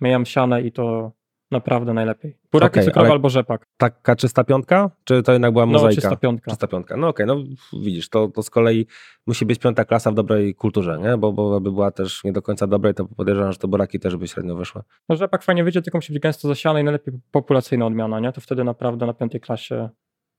Mijam 0.00 0.26
siane 0.26 0.62
i 0.62 0.72
to 0.72 1.12
naprawdę 1.50 1.94
najlepiej. 1.94 2.36
Buraki 2.52 2.72
okay, 2.72 2.84
cukrowe 2.84 3.10
albo 3.10 3.28
rzepak. 3.28 3.66
Taka 3.76 4.16
czysta 4.16 4.44
piątka? 4.44 4.90
Czy 5.04 5.22
to 5.22 5.32
jednak 5.32 5.52
była 5.52 5.66
mozaika? 5.66 5.88
No, 5.88 5.94
czysta 5.94 6.16
piątka. 6.16 6.50
Czysta 6.50 6.66
piątka. 6.66 6.96
No 6.96 7.08
okej, 7.08 7.26
okay, 7.26 7.36
no 7.36 7.80
widzisz, 7.80 8.08
to, 8.08 8.28
to 8.28 8.42
z 8.42 8.50
kolei 8.50 8.86
musi 9.26 9.46
być 9.46 9.58
piąta 9.58 9.84
klasa 9.84 10.10
w 10.10 10.14
dobrej 10.14 10.54
kulturze, 10.54 10.98
nie? 11.02 11.16
Bo, 11.16 11.32
bo 11.32 11.60
by 11.60 11.72
była 11.72 11.90
też 11.90 12.24
nie 12.24 12.32
do 12.32 12.42
końca 12.42 12.66
dobrej, 12.66 12.94
to 12.94 13.04
podejrzewam, 13.04 13.52
że 13.52 13.58
te 13.58 13.68
buraki 13.68 14.00
też 14.00 14.16
by 14.16 14.28
średnio 14.28 14.56
wyszły. 14.56 14.82
No 15.08 15.16
rzepak 15.16 15.42
fajnie 15.42 15.64
wyjdzie, 15.64 15.82
tylko 15.82 15.98
musi 15.98 16.12
być 16.12 16.22
gęsto 16.22 16.48
zasiany 16.48 16.80
i 16.80 16.84
najlepiej 16.84 17.14
populacyjna 17.30 17.86
odmiana, 17.86 18.20
nie? 18.20 18.32
To 18.32 18.40
wtedy 18.40 18.64
naprawdę 18.64 19.06
na 19.06 19.14
piątej 19.14 19.40
klasie 19.40 19.88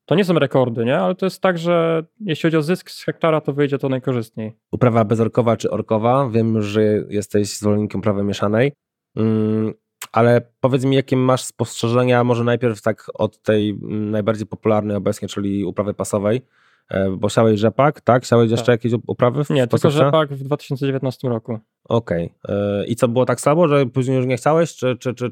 to 0.07 0.15
nie 0.15 0.25
są 0.25 0.33
rekordy, 0.33 0.85
nie? 0.85 0.99
Ale 0.99 1.15
to 1.15 1.25
jest 1.25 1.41
tak, 1.41 1.57
że 1.57 2.03
jeśli 2.19 2.47
chodzi 2.47 2.57
o 2.57 2.61
zysk 2.61 2.91
z 2.91 3.03
hektara, 3.03 3.41
to 3.41 3.53
wyjdzie 3.53 3.77
to 3.77 3.89
najkorzystniej. 3.89 4.57
Uprawa 4.71 5.05
bezorkowa 5.05 5.57
czy 5.57 5.71
orkowa? 5.71 6.29
Wiem, 6.29 6.61
że 6.61 6.83
jesteś 7.09 7.57
zwolennikiem 7.57 7.99
uprawy 7.99 8.23
mieszanej. 8.23 8.71
Mm, 9.15 9.73
ale 10.11 10.41
powiedz 10.59 10.85
mi, 10.85 10.95
jakie 10.95 11.17
masz 11.17 11.43
spostrzeżenia, 11.43 12.23
może 12.23 12.43
najpierw 12.43 12.81
tak 12.81 13.05
od 13.13 13.41
tej 13.41 13.77
najbardziej 13.89 14.47
popularnej 14.47 14.97
obecnie, 14.97 15.27
czyli 15.27 15.65
uprawy 15.65 15.93
pasowej, 15.93 16.41
e, 16.89 17.09
bo 17.09 17.29
siałeś 17.29 17.59
rzepak, 17.59 18.01
tak? 18.01 18.25
Siałeś 18.25 18.51
jeszcze 18.51 18.65
tak. 18.65 18.83
jakieś 18.83 18.99
uprawy? 19.07 19.43
W 19.43 19.49
nie, 19.49 19.67
tylko 19.67 19.91
rzepak 19.91 20.33
w 20.33 20.43
2019 20.43 21.29
roku. 21.29 21.59
Okej. 21.83 22.33
Okay. 22.43 22.85
I 22.85 22.95
co, 22.95 23.07
było 23.07 23.25
tak 23.25 23.41
słabo, 23.41 23.67
że 23.67 23.85
później 23.85 24.17
już 24.17 24.25
nie 24.25 24.37
chciałeś, 24.37 24.75
czy, 24.75 24.97
czy, 24.97 25.13
czy, 25.13 25.31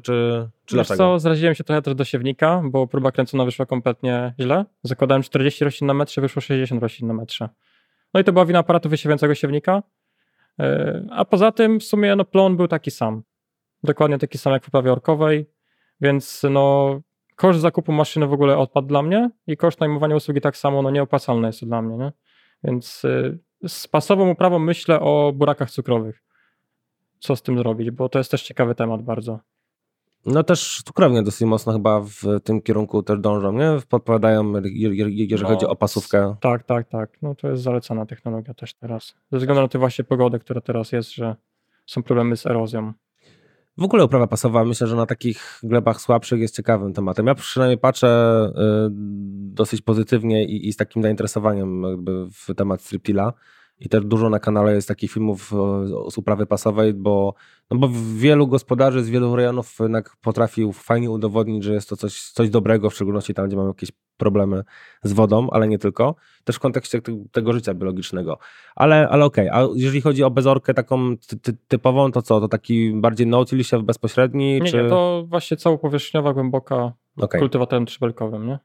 czy 0.64 0.76
Wiesz 0.76 0.86
dlaczego? 0.86 0.96
co, 0.96 1.18
zraziłem 1.18 1.54
się 1.54 1.64
trochę 1.64 1.82
też 1.82 1.94
do 1.94 2.04
siewnika, 2.04 2.62
bo 2.64 2.86
próba 2.86 3.12
kręcona 3.12 3.44
wyszła 3.44 3.66
kompletnie 3.66 4.34
źle. 4.40 4.64
Zakładałem 4.82 5.22
40 5.22 5.64
roślin 5.64 5.86
na 5.86 5.94
metrze, 5.94 6.20
wyszło 6.20 6.42
60 6.42 6.82
roślin 6.82 7.08
na 7.08 7.14
metrze. 7.14 7.48
No 8.14 8.20
i 8.20 8.24
to 8.24 8.32
była 8.32 8.46
wina 8.46 8.58
aparatu 8.58 8.88
wysiewiącego 8.88 9.34
siewnika. 9.34 9.82
E, 10.60 11.02
a 11.10 11.24
poza 11.24 11.52
tym 11.52 11.80
w 11.80 11.84
sumie 11.84 12.16
no, 12.16 12.24
plon 12.24 12.56
był 12.56 12.68
taki 12.68 12.90
sam 12.90 13.22
dokładnie 13.86 14.18
taki 14.18 14.38
sam 14.38 14.52
jak 14.52 14.64
w 14.64 14.68
uprawie 14.68 14.92
orkowej, 14.92 15.50
więc 16.00 16.42
no 16.50 16.96
koszt 17.36 17.60
zakupu 17.60 17.92
maszyny 17.92 18.26
w 18.26 18.32
ogóle 18.32 18.58
odpadł 18.58 18.88
dla 18.88 19.02
mnie 19.02 19.30
i 19.46 19.56
koszt 19.56 19.80
najmowania 19.80 20.16
usługi 20.16 20.40
tak 20.40 20.56
samo 20.56 20.82
no 20.82 20.90
nieopłacalny 20.90 21.46
jest 21.46 21.64
dla 21.64 21.82
mnie, 21.82 21.96
nie? 21.96 22.12
Więc 22.64 23.04
y, 23.04 23.38
z 23.68 23.88
pasową 23.88 24.30
uprawą 24.30 24.58
myślę 24.58 25.00
o 25.00 25.32
burakach 25.34 25.70
cukrowych. 25.70 26.22
Co 27.18 27.36
z 27.36 27.42
tym 27.42 27.58
zrobić, 27.58 27.90
bo 27.90 28.08
to 28.08 28.18
jest 28.18 28.30
też 28.30 28.42
ciekawy 28.42 28.74
temat 28.74 29.02
bardzo. 29.02 29.40
No 30.26 30.42
też 30.42 30.82
cukrownie 30.84 31.22
dosyć 31.22 31.46
mocno 31.48 31.72
chyba 31.72 32.00
w 32.00 32.40
tym 32.44 32.62
kierunku 32.62 33.02
też 33.02 33.18
dążą, 33.18 33.52
nie? 33.52 33.70
Podpowiadają, 33.88 34.52
jeżeli 34.64 35.42
no, 35.42 35.48
chodzi 35.48 35.66
o 35.66 35.76
pasówkę. 35.76 36.36
Tak, 36.40 36.62
tak, 36.62 36.88
tak. 36.88 37.22
No 37.22 37.34
to 37.34 37.48
jest 37.48 37.62
zalecana 37.62 38.06
technologia 38.06 38.54
też 38.54 38.74
teraz. 38.74 39.14
Ze 39.32 39.38
względu 39.38 39.62
na 39.62 39.68
tę 39.68 39.78
właśnie 39.78 40.04
pogodę, 40.04 40.38
która 40.38 40.60
teraz 40.60 40.92
jest, 40.92 41.14
że 41.14 41.36
są 41.86 42.02
problemy 42.02 42.36
z 42.36 42.46
erozją. 42.46 42.92
W 43.78 43.82
ogóle 43.82 44.04
uprawa 44.04 44.26
pasowa 44.26 44.64
myślę, 44.64 44.86
że 44.86 44.96
na 44.96 45.06
takich 45.06 45.60
glebach 45.62 46.00
słabszych 46.00 46.40
jest 46.40 46.56
ciekawym 46.56 46.92
tematem. 46.92 47.26
Ja 47.26 47.34
przynajmniej 47.34 47.78
patrzę 47.78 48.08
y, 48.48 48.88
dosyć 49.54 49.82
pozytywnie 49.82 50.44
i, 50.44 50.68
i 50.68 50.72
z 50.72 50.76
takim 50.76 51.02
zainteresowaniem 51.02 51.82
w 52.32 52.54
temat 52.54 52.82
striptila. 52.82 53.32
I 53.80 53.88
też 53.88 54.04
dużo 54.04 54.30
na 54.30 54.38
kanale 54.38 54.74
jest 54.74 54.88
takich 54.88 55.12
filmów 55.12 55.52
z 56.08 56.18
uprawy 56.18 56.46
pasowej, 56.46 56.94
bo, 56.94 57.34
no 57.70 57.78
bo 57.78 57.88
wielu 58.16 58.46
gospodarzy 58.46 59.04
z 59.04 59.10
wielu 59.10 59.36
rejonów 59.36 59.76
jednak 59.80 60.16
potrafił 60.22 60.72
fajnie 60.72 61.10
udowodnić, 61.10 61.64
że 61.64 61.74
jest 61.74 61.88
to 61.88 61.96
coś, 61.96 62.22
coś 62.22 62.50
dobrego, 62.50 62.90
w 62.90 62.94
szczególności 62.94 63.34
tam, 63.34 63.46
gdzie 63.46 63.56
mamy 63.56 63.68
jakieś 63.68 63.92
problemy 64.16 64.62
z 65.02 65.12
wodą, 65.12 65.50
ale 65.50 65.68
nie 65.68 65.78
tylko, 65.78 66.14
też 66.44 66.56
w 66.56 66.60
kontekście 66.60 67.00
tego 67.32 67.52
życia 67.52 67.74
biologicznego. 67.74 68.38
Ale, 68.76 69.08
ale 69.08 69.24
okej, 69.24 69.50
okay. 69.50 69.64
a 69.64 69.68
jeżeli 69.74 70.00
chodzi 70.00 70.24
o 70.24 70.30
bezorkę 70.30 70.74
taką 70.74 71.16
ty, 71.16 71.38
ty, 71.38 71.56
typową, 71.68 72.12
to 72.12 72.22
co? 72.22 72.40
To 72.40 72.48
taki 72.48 72.92
bardziej 72.94 73.26
nautilisia 73.26 73.78
bezpośredni? 73.78 74.60
Nie, 74.60 74.70
czy... 74.70 74.82
nie, 74.82 74.88
to 74.88 75.24
właśnie 75.28 75.56
całopowierzchniowa, 75.56 76.32
głęboka, 76.32 76.92
okay. 77.16 77.40
kultywatorem 77.40 77.86
trzybelkowym, 77.86 78.46
nie? 78.46 78.58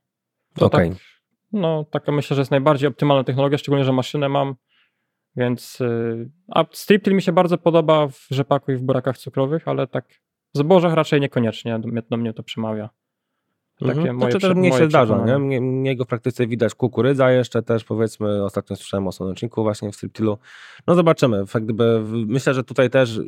To 0.54 0.66
okay. 0.66 0.90
tak, 0.90 0.98
no 1.52 1.86
taka 1.92 2.12
myślę, 2.12 2.36
że 2.36 2.42
jest 2.42 2.52
najbardziej 2.52 2.90
optymalna 2.90 3.24
technologia, 3.24 3.58
szczególnie, 3.58 3.86
że 3.86 3.94
maszynę 3.94 4.30
mam, 4.30 4.56
więc 5.36 5.82
y, 5.82 6.30
a 6.48 6.66
striptil 6.72 7.16
mi 7.16 7.22
się 7.22 7.32
bardzo 7.32 7.58
podoba 7.58 8.08
w 8.08 8.28
rzepaku 8.32 8.72
i 8.72 8.76
w 8.76 8.82
burakach 8.82 9.18
cukrowych, 9.18 9.68
ale 9.68 9.88
tak 9.88 10.06
w 10.56 10.58
zbożach 10.58 10.94
raczej 10.94 11.22
niekoniecznie 11.22 11.80
do 11.80 11.88
mnie, 11.88 12.02
do 12.10 12.18
mnie 12.18 12.34
to 12.34 12.44
przemawia. 12.44 12.90
Takie 13.80 14.00
mhm. 14.00 14.16
moje 14.16 14.32
znaczy, 14.32 14.56
mnie 14.56 14.72
się 14.72 14.86
zdarza, 14.86 15.26
nie? 15.26 15.40
Mnie, 15.40 15.62
mnie 15.62 15.96
go 15.96 16.04
w 16.04 16.08
praktyce 16.08 16.48
widać 16.48 16.76
kukurydza 16.76 17.32
jeszcze 17.32 17.64
też, 17.64 17.84
powiedzmy, 17.84 18.44
ostatnio 18.44 18.76
słyszałem 18.76 19.08
o 19.08 19.12
słoneczniku 19.12 19.64
właśnie 19.64 19.92
w 19.92 19.96
striptilu. 19.96 20.38
No 20.88 20.96
zobaczymy. 20.96 21.44
Jak 21.54 21.64
gdyby, 21.64 22.04
myślę, 22.28 22.54
że 22.54 22.64
tutaj 22.64 22.90
też 22.90 23.20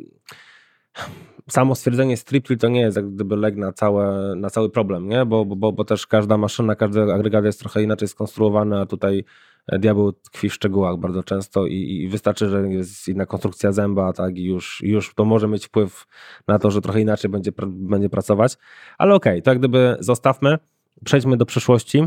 samo 1.48 1.74
stwierdzenie 1.74 2.16
striptil 2.16 2.58
to 2.58 2.68
nie 2.68 2.80
jest 2.80 2.96
jak 2.96 3.10
gdyby 3.10 3.36
leg 3.36 3.56
na, 3.56 3.72
całe, 3.72 4.34
na 4.36 4.50
cały 4.50 4.70
problem, 4.70 5.08
nie? 5.08 5.26
Bo, 5.26 5.44
bo, 5.44 5.72
bo 5.72 5.84
też 5.84 6.06
każda 6.06 6.36
maszyna, 6.36 6.74
każdy 6.74 7.12
agregat 7.12 7.44
jest 7.44 7.60
trochę 7.60 7.82
inaczej 7.82 8.08
skonstruowany, 8.08 8.80
a 8.80 8.86
tutaj 8.86 9.24
diabeł 9.72 10.12
tkwi 10.12 10.48
w 10.48 10.54
szczegółach 10.54 10.96
bardzo 10.96 11.22
często 11.22 11.66
i, 11.66 11.74
i, 11.74 12.08
wystarczy, 12.08 12.48
że 12.48 12.68
jest 12.68 13.08
inna 13.08 13.26
konstrukcja 13.26 13.72
zęba, 13.72 14.12
tak, 14.12 14.38
i 14.38 14.44
już, 14.44 14.80
już 14.82 15.14
to 15.14 15.24
może 15.24 15.48
mieć 15.48 15.66
wpływ 15.66 16.06
na 16.48 16.58
to, 16.58 16.70
że 16.70 16.80
trochę 16.80 17.00
inaczej 17.00 17.30
będzie, 17.30 17.50
będzie 17.66 18.08
pracować. 18.08 18.56
Ale 18.98 19.14
okej, 19.14 19.32
okay, 19.32 19.42
to 19.42 19.50
jak 19.50 19.58
gdyby 19.58 19.96
zostawmy, 20.00 20.58
przejdźmy 21.04 21.36
do 21.36 21.46
przyszłości, 21.46 22.06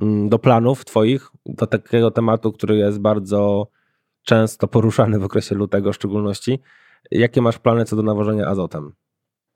mm, 0.00 0.28
do 0.28 0.38
planów 0.38 0.84
Twoich, 0.84 1.30
do 1.46 1.66
takiego 1.66 2.10
tematu, 2.10 2.52
który 2.52 2.76
jest 2.76 3.00
bardzo 3.00 3.68
często 4.22 4.68
poruszany 4.68 5.18
w 5.18 5.24
okresie 5.24 5.54
lutego 5.54 5.92
w 5.92 5.94
szczególności. 5.94 6.60
Jakie 7.10 7.42
masz 7.42 7.58
plany 7.58 7.84
co 7.84 7.96
do 7.96 8.02
nawożenia 8.02 8.46
azotem? 8.46 8.92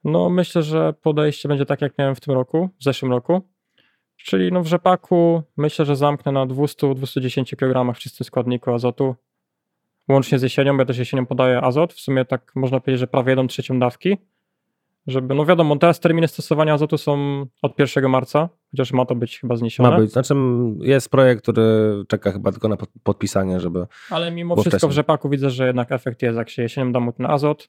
No, 0.04 0.30
myślę, 0.30 0.62
że 0.62 0.92
podejście 0.92 1.48
będzie 1.48 1.66
tak, 1.66 1.80
jak 1.80 1.98
miałem 1.98 2.14
w 2.14 2.20
tym 2.20 2.34
roku, 2.34 2.70
w 2.80 2.84
zeszłym 2.84 3.12
roku. 3.12 3.51
Czyli 4.16 4.52
no 4.52 4.62
w 4.62 4.66
rzepaku 4.66 5.42
myślę, 5.56 5.84
że 5.84 5.96
zamknę 5.96 6.32
na 6.32 6.46
200-210 6.46 7.56
kg 7.56 7.98
czystym 7.98 8.24
składniku 8.24 8.72
azotu. 8.72 9.14
Łącznie 10.08 10.38
z 10.38 10.42
jesienią, 10.42 10.76
bo 10.76 10.82
ja 10.82 10.86
też 10.86 10.98
jesienią 10.98 11.26
podaję 11.26 11.60
azot. 11.60 11.92
W 11.92 12.00
sumie 12.00 12.24
tak 12.24 12.52
można 12.54 12.80
powiedzieć, 12.80 13.00
że 13.00 13.06
prawie 13.06 13.30
1 13.30 13.48
trzecią 13.48 13.78
dawki. 13.78 14.18
Żeby, 15.06 15.34
no 15.34 15.46
wiadomo, 15.46 15.76
teraz 15.76 16.00
terminy 16.00 16.28
stosowania 16.28 16.74
azotu 16.74 16.98
są 16.98 17.46
od 17.62 17.78
1 17.78 18.10
marca, 18.10 18.48
chociaż 18.70 18.92
ma 18.92 19.04
to 19.04 19.14
być 19.14 19.40
chyba 19.40 19.56
zniesione. 19.56 19.90
Ma 19.90 19.96
być, 19.96 20.12
znaczy 20.12 20.34
jest 20.80 21.10
projekt, 21.10 21.42
który 21.42 21.62
czeka 22.08 22.32
chyba 22.32 22.52
tylko 22.52 22.68
na 22.68 22.76
podpisanie, 23.02 23.60
żeby... 23.60 23.86
Ale 24.10 24.30
mimo 24.30 24.54
wszystko 24.54 24.70
wcześniej. 24.70 24.90
w 24.90 24.94
rzepaku 24.94 25.28
widzę, 25.28 25.50
że 25.50 25.66
jednak 25.66 25.92
efekt 25.92 26.22
jest, 26.22 26.38
jak 26.38 26.50
się 26.50 26.62
jesienią 26.62 26.92
da 26.92 27.00
mu 27.00 27.12
ten 27.12 27.26
azot 27.26 27.68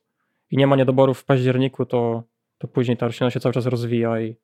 i 0.51 0.58
nie 0.58 0.67
ma 0.67 0.75
niedoborów 0.75 1.19
w 1.19 1.25
październiku, 1.25 1.86
to, 1.86 2.23
to 2.58 2.67
później 2.67 2.97
ta 2.97 3.06
roślina 3.06 3.32
się 3.32 3.39
cały 3.39 3.53
czas 3.53 3.65
rozwija 3.65 4.21
i 4.21 4.36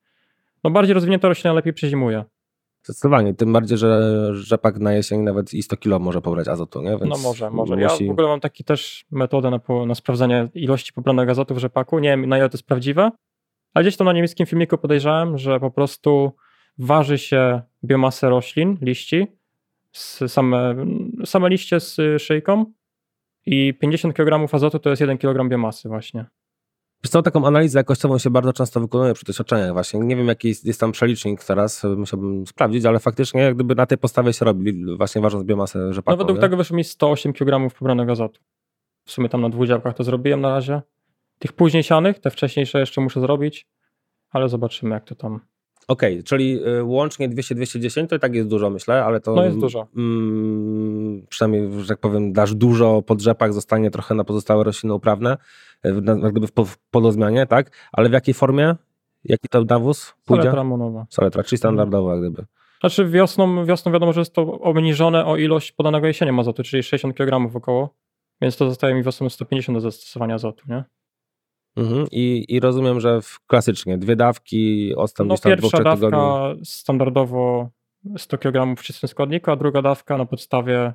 no 0.64 0.72
bardziej 0.72 0.94
rozwinięta 0.94 1.28
roślina 1.28 1.54
lepiej 1.54 1.74
przezimuje. 1.74 2.24
Zdecydowanie, 2.84 3.34
tym 3.34 3.54
bardziej, 3.54 3.78
że 3.78 4.30
rzepak 4.36 4.80
na 4.80 4.94
jesień 4.94 5.22
nawet 5.22 5.54
i 5.54 5.64
100 5.64 5.78
kg 5.78 6.06
może 6.06 6.22
pobrać 6.22 6.48
azotu, 6.48 6.82
nie? 6.82 6.90
Więc 6.90 7.02
no 7.10 7.18
może, 7.18 7.50
może. 7.50 7.76
Musi... 7.76 8.04
Ja 8.04 8.10
w 8.10 8.12
ogóle 8.12 8.28
mam 8.28 8.40
taki 8.40 8.64
też 8.64 9.06
metodę 9.12 9.50
na, 9.50 9.60
na 9.86 9.96
sprawdzanie 9.96 10.50
ilości 10.54 10.94
pobranego 10.94 11.32
azotu 11.32 11.56
w 11.56 11.58
rzepaku. 11.58 12.00
Nie 12.00 12.10
wiem 12.10 12.30
na 12.30 12.38
ile 12.38 12.50
to 12.50 12.58
jest 12.58 12.68
prawdziwe, 12.68 13.12
ale 13.74 13.84
gdzieś 13.84 13.98
tam 13.98 14.06
na 14.06 14.14
niemieckim 14.14 14.46
filmiku 14.46 14.78
podejrzałem, 14.78 15.38
że 15.38 15.60
po 15.60 15.72
prostu 15.72 16.32
waży 16.78 17.18
się 17.18 17.62
biomasę 17.86 18.30
roślin, 18.30 18.78
liści, 18.82 19.28
same, 20.28 20.76
same 21.26 21.50
liście 21.50 21.80
z 21.80 22.22
szyjką 22.22 22.66
i 23.46 23.74
50 23.74 24.16
kg 24.16 24.54
azotu 24.56 24.80
to 24.80 24.90
jest 24.90 25.00
1 25.02 25.18
kg 25.18 25.50
biomasy 25.50 25.90
właśnie. 25.90 26.26
Wiesz 27.04 27.12
co, 27.12 27.22
taką 27.22 27.46
analizę 27.46 27.80
jakościową 27.80 28.18
się 28.18 28.30
bardzo 28.30 28.54
często 28.54 28.80
wykonuje 28.80 29.14
przy 29.14 29.26
doświadczeniach 29.26 29.74
właśnie. 29.74 30.00
Nie 30.00 30.16
wiem, 30.16 30.28
jaki 30.28 30.48
jest, 30.48 30.66
jest 30.66 30.80
tam 30.80 30.92
przelicznik 30.92 31.44
teraz, 31.44 31.84
musiałbym 31.98 32.48
sprawdzić, 32.48 32.86
ale 32.86 33.00
faktycznie 33.00 33.42
jak 33.42 33.56
gdyby 33.56 33.76
na 33.76 33.86
tej 33.86 33.98
podstawie 33.98 34.34
się 34.34 34.46
robi, 34.46 34.96
właśnie 34.98 35.22
ważąc 35.22 35.44
biomasę 35.44 35.94
rzepaku. 35.94 36.12
No 36.12 36.18
według 36.18 36.38
nie? 36.38 36.42
tego 36.42 36.58
wyszło 36.58 36.78
mi 36.78 36.84
108 36.84 37.34
kg 37.34 37.76
pobranego 37.76 38.12
azotu. 38.12 38.42
W 39.06 39.12
sumie 39.12 39.30
tam 39.30 39.42
na 39.42 39.50
dwóch 39.50 39.68
działkach 39.68 39.96
to 39.96 40.04
zrobiłem 40.04 40.42
na 40.42 40.50
razie. 40.50 40.82
Tych 41.40 41.54
później 41.54 41.84
sianych, 41.84 42.20
te 42.20 42.30
wcześniejsze 42.32 42.80
jeszcze 42.80 43.02
muszę 43.02 43.22
zrobić, 43.22 43.68
ale 44.30 44.50
zobaczymy 44.50 44.96
jak 44.96 45.04
to 45.04 45.16
tam 45.16 45.40
Okej, 45.90 46.14
okay, 46.14 46.24
czyli 46.24 46.68
y, 46.68 46.84
łącznie 46.84 47.30
200-210 47.30 48.08
to 48.08 48.16
i 48.16 48.20
tak 48.20 48.36
jest 48.36 48.50
dużo, 48.50 48.70
myślę, 48.70 49.06
ale 49.06 49.20
to. 49.20 49.36
No 49.36 49.46
jest 49.46 49.60
dużo. 49.60 49.88
Mm, 49.98 51.26
przynajmniej, 51.30 51.82
że 51.82 51.88
tak 51.88 51.98
powiem, 51.98 52.34
dasz 52.34 52.56
dużo 52.56 53.02
po 53.02 53.16
drzepach, 53.16 53.54
zostanie 53.54 53.92
trochę 53.92 54.16
na 54.16 54.24
pozostałe 54.24 54.64
rośliny 54.64 54.94
uprawne, 54.94 55.38
y, 55.86 55.94
jak 56.24 56.32
gdyby 56.32 56.48
w, 56.48 56.78
podozmianie, 56.92 57.46
tak? 57.46 57.72
Ale 57.92 58.10
w 58.10 58.12
jakiej 58.12 58.34
formie? 58.34 58.76
Jaki 59.24 59.50
to 59.50 59.64
nawóz 59.64 60.14
pójdzie? 60.26 60.44
Saletra 60.44 60.64
monowa. 60.64 61.06
Saletra, 61.10 61.44
czyli 61.44 61.58
standardowa, 61.58 62.12
jak 62.12 62.22
gdyby. 62.22 62.46
Znaczy 62.80 63.06
wiosną, 63.06 63.66
wiosną 63.66 63.92
wiadomo, 63.92 64.14
że 64.14 64.22
jest 64.22 64.34
to 64.34 64.42
obniżone 64.42 65.26
o 65.26 65.38
ilość 65.38 65.72
podanego 65.72 66.08
jesieniem 66.08 66.40
azotu, 66.40 66.64
czyli 66.64 66.84
60 66.84 67.16
kg 67.16 67.56
około, 67.56 67.96
więc 68.42 68.58
to 68.58 68.70
zostaje 68.70 68.96
mi 68.96 69.04
wiosną 69.04 69.30
150 69.30 69.78
do 69.78 69.82
zastosowania 69.82 70.36
azotu, 70.36 70.64
nie? 70.68 70.84
Mhm. 71.80 72.06
I, 72.12 72.46
I 72.50 72.60
rozumiem, 72.60 73.00
że 73.00 73.22
w, 73.22 73.40
klasycznie 73.48 73.98
dwie 73.98 74.16
dawki, 74.16 74.94
odstęp 74.96 75.30
no, 75.30 75.36
gdzieś 75.36 75.44
tam 75.44 75.56
dwóch, 75.56 75.72
trzech 75.72 75.84
tygodni. 75.84 76.12
dawka 76.12 76.56
standardowo 76.64 77.70
100 78.18 78.38
kg 78.38 78.76
w 78.76 78.84
czystym 78.84 79.10
składniku, 79.10 79.52
a 79.52 79.56
druga 79.56 79.82
dawka 79.82 80.18
na 80.18 80.26
podstawie 80.26 80.94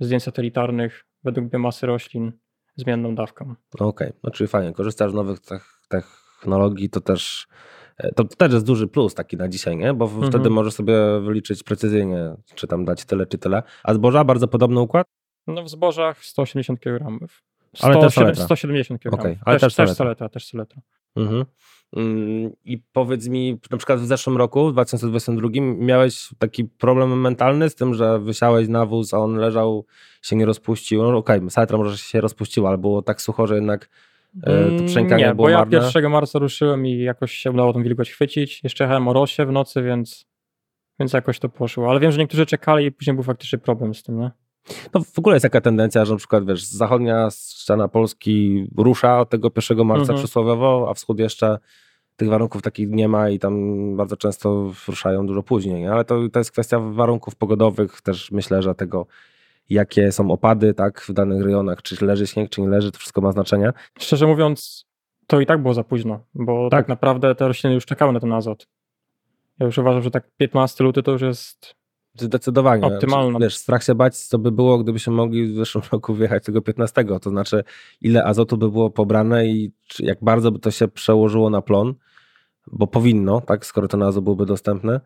zdjęć 0.00 0.22
satelitarnych 0.22 1.04
według 1.24 1.46
biomasy 1.46 1.86
roślin 1.86 2.32
zmienną 2.76 3.14
dawką. 3.14 3.54
Okej, 3.74 3.88
okay. 3.88 4.12
no 4.22 4.30
czyli 4.30 4.48
fajnie, 4.48 4.72
korzystasz 4.72 5.10
z 5.10 5.14
nowych 5.14 5.38
technologii, 5.88 6.90
to 6.90 7.00
też 7.00 7.46
e, 7.96 8.12
to 8.12 8.24
też 8.24 8.52
jest 8.52 8.66
duży 8.66 8.88
plus 8.88 9.14
taki 9.14 9.36
na 9.36 9.48
dzisiaj, 9.48 9.76
nie? 9.76 9.94
Bo 9.94 10.04
mhm. 10.04 10.28
wtedy 10.28 10.50
możesz 10.50 10.74
sobie 10.74 11.20
wyliczyć 11.20 11.62
precyzyjnie, 11.62 12.34
czy 12.54 12.66
tam 12.66 12.84
dać 12.84 13.04
tyle, 13.04 13.26
czy 13.26 13.38
tyle. 13.38 13.62
A 13.82 13.94
zboża 13.94 14.24
bardzo 14.24 14.48
podobny 14.48 14.80
układ? 14.80 15.06
No 15.46 15.62
w 15.62 15.68
zbożach 15.68 16.24
180 16.24 16.80
kg. 16.80 17.28
100, 17.76 17.86
ale 17.86 18.00
też 18.00 18.14
saletra. 18.14 18.44
170 18.44 19.02
kg. 19.02 19.20
Okay, 19.20 19.38
ale 19.44 19.60
też, 19.60 19.74
też, 19.74 19.88
też 19.88 19.96
saletra, 19.96 20.28
też 20.28 20.46
saletra. 20.46 20.82
Mhm. 21.16 21.44
Mm, 21.96 22.52
I 22.64 22.78
powiedz 22.92 23.28
mi, 23.28 23.58
na 23.70 23.76
przykład 23.76 24.00
w 24.00 24.06
zeszłym 24.06 24.36
roku, 24.36 24.68
w 24.68 24.72
2022, 24.72 25.48
miałeś 25.78 26.28
taki 26.38 26.64
problem 26.64 27.20
mentalny 27.20 27.70
z 27.70 27.74
tym, 27.74 27.94
że 27.94 28.18
wysiałeś 28.18 28.68
na 28.68 28.86
wóz, 28.86 29.14
a 29.14 29.18
on 29.18 29.36
leżał, 29.36 29.86
się 30.22 30.36
nie 30.36 30.46
rozpuścił. 30.46 31.02
No 31.02 31.16
okej, 31.16 31.38
okay, 31.38 31.50
saletra 31.50 31.78
może 31.78 31.98
się 31.98 32.20
rozpuściła, 32.20 32.68
ale 32.68 32.78
było 32.78 33.02
tak 33.02 33.22
sucho, 33.22 33.46
że 33.46 33.54
jednak 33.54 33.88
e, 34.36 34.46
to 34.46 34.52
Mm, 34.52 34.86
przękanie 34.86 35.24
Nie, 35.24 35.34
było 35.34 35.46
bo 35.46 35.48
ja 35.48 35.58
marne. 35.58 35.90
1 35.94 36.10
marca 36.10 36.38
ruszyłem 36.38 36.86
i 36.86 36.98
jakoś 36.98 37.32
się 37.32 37.50
udało 37.50 37.72
tą 37.72 37.82
wilgoć 37.82 38.10
chwycić. 38.10 38.64
Jeszcze 38.64 38.84
jechałem 38.84 39.08
o 39.08 39.12
rosie 39.12 39.46
w 39.46 39.52
nocy, 39.52 39.82
więc, 39.82 40.26
więc 40.98 41.12
jakoś 41.12 41.38
to 41.38 41.48
poszło. 41.48 41.90
Ale 41.90 42.00
wiem, 42.00 42.12
że 42.12 42.18
niektórzy 42.18 42.46
czekali 42.46 42.86
i 42.86 42.92
później 42.92 43.14
był 43.14 43.22
faktycznie 43.22 43.58
problem 43.58 43.94
z 43.94 44.02
tym, 44.02 44.20
nie? 44.20 44.30
No 44.94 45.00
w 45.14 45.18
ogóle 45.18 45.36
jest 45.36 45.42
taka 45.42 45.60
tendencja, 45.60 46.04
że 46.04 46.12
na 46.12 46.18
przykład, 46.18 46.46
wiesz, 46.46 46.64
zachodnia 46.64 47.28
ściana 47.30 47.88
Polski 47.88 48.66
rusza 48.76 49.20
od 49.20 49.30
tego 49.30 49.50
1 49.70 49.86
marca 49.86 50.00
Mhm. 50.02 50.18
przysłowiowo, 50.18 50.86
a 50.90 50.94
wschód 50.94 51.18
jeszcze 51.18 51.58
tych 52.16 52.28
warunków 52.28 52.62
takich 52.62 52.88
nie 52.90 53.08
ma 53.08 53.28
i 53.30 53.38
tam 53.38 53.56
bardzo 53.96 54.16
często 54.16 54.72
ruszają 54.88 55.26
dużo 55.26 55.42
później. 55.42 55.80
nie? 55.80 55.92
Ale 55.92 56.04
to, 56.04 56.20
to 56.32 56.40
jest 56.40 56.52
kwestia 56.52 56.78
warunków 56.80 57.34
pogodowych, 57.36 58.00
też 58.00 58.30
myślę, 58.30 58.62
że 58.62 58.74
tego, 58.74 59.06
jakie 59.70 60.12
są 60.12 60.30
opady 60.30 60.74
tak, 60.74 61.00
w 61.00 61.12
danych 61.12 61.42
rejonach, 61.44 61.82
czy 61.82 62.04
leży 62.06 62.26
śnieg, 62.26 62.50
czy 62.50 62.60
nie 62.60 62.68
leży, 62.68 62.92
to 62.92 62.98
wszystko 62.98 63.20
ma 63.20 63.32
znaczenie. 63.32 63.72
Szczerze 63.98 64.26
mówiąc, 64.26 64.86
to 65.26 65.40
i 65.40 65.46
tak 65.46 65.62
było 65.62 65.74
za 65.74 65.84
późno, 65.84 66.20
bo 66.34 66.70
tak, 66.70 66.80
Tak. 66.80 66.88
naprawdę 66.88 67.34
te 67.34 67.48
rośliny 67.48 67.74
już 67.74 67.86
czekały 67.86 68.12
na 68.12 68.20
ten 68.20 68.32
azot. 68.32 68.66
Ja 69.58 69.66
już 69.66 69.78
uważam, 69.78 70.02
że 70.02 70.10
tak 70.10 70.24
15 70.36 70.84
luty 70.84 71.02
to 71.02 71.12
już 71.12 71.22
jest 71.22 71.74
Zdecydowanie. 72.14 72.86
Optymalna. 72.86 73.38
Wiesz, 73.38 73.56
strach 73.56 73.84
się 73.84 73.94
bać, 73.94 74.16
co 74.16 74.38
by 74.38 74.52
było, 74.52 74.78
gdybyśmy 74.78 75.12
mogli 75.12 75.46
w 75.46 75.54
zeszłym 75.54 75.84
roku 75.92 76.14
wyjechać 76.14 76.44
tego 76.44 76.62
15. 76.62 77.04
To 77.04 77.30
znaczy, 77.30 77.64
ile 78.00 78.24
azotu 78.24 78.56
by 78.56 78.70
było 78.70 78.90
pobrane 78.90 79.46
i 79.46 79.72
jak 79.98 80.18
bardzo 80.22 80.52
by 80.52 80.58
to 80.58 80.70
się 80.70 80.88
przełożyło 80.88 81.50
na 81.50 81.62
plon, 81.62 81.94
bo 82.66 82.86
powinno, 82.86 83.40
tak, 83.40 83.66
skoro 83.66 83.88
ten 83.88 84.02
azot 84.02 84.24
byłby 84.24 84.46
dostępny, 84.46 85.00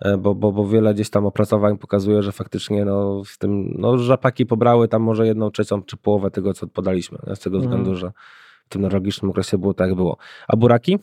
e, 0.00 0.16
bo, 0.16 0.34
bo, 0.34 0.52
bo 0.52 0.68
wiele 0.68 0.94
gdzieś 0.94 1.10
tam 1.10 1.26
opracowań 1.26 1.78
pokazuje, 1.78 2.22
że 2.22 2.32
faktycznie 2.32 2.84
no, 2.84 3.22
w 3.24 3.38
tym, 3.38 3.74
no, 3.78 3.98
rzepaki 3.98 4.46
pobrały 4.46 4.88
tam 4.88 5.02
może 5.02 5.26
jedną 5.26 5.50
trzecią 5.50 5.82
czy 5.82 5.96
połowę 5.96 6.30
tego, 6.30 6.54
co 6.54 6.66
podaliśmy, 6.66 7.18
z 7.34 7.38
tego 7.40 7.56
Mhm. 7.56 7.60
względu, 7.60 7.96
że 7.96 8.12
w 8.66 8.68
tym 8.68 8.82
neurologicznym 8.82 9.30
okresie 9.30 9.58
było 9.58 9.74
tak, 9.74 9.88
jak 9.88 9.96
było. 9.96 10.16
A 10.48 10.56
buraki? 10.56 10.98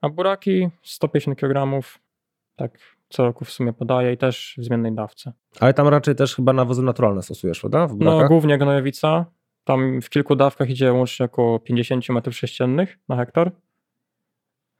A 0.00 0.08
buraki 0.08 0.68
150 0.82 1.38
kg, 1.38 1.82
tak 2.56 2.95
co 3.08 3.24
roku 3.24 3.44
w 3.44 3.50
sumie 3.50 3.72
podaję 3.72 4.12
i 4.12 4.16
też 4.16 4.54
w 4.58 4.64
zmiennej 4.64 4.94
dawce. 4.94 5.32
Ale 5.60 5.74
tam 5.74 5.88
raczej 5.88 6.14
też 6.14 6.34
chyba 6.36 6.52
nawozy 6.52 6.82
naturalne 6.82 7.22
stosujesz, 7.22 7.60
prawda? 7.60 7.88
No 7.98 8.28
głównie 8.28 8.58
gnojowica, 8.58 9.26
tam 9.64 10.00
w 10.02 10.10
kilku 10.10 10.36
dawkach 10.36 10.70
idzie 10.70 10.92
łącznie 10.92 11.26
około 11.26 11.58
50 11.58 12.04
m3 12.04 12.86
na 13.08 13.16
hektar, 13.16 13.52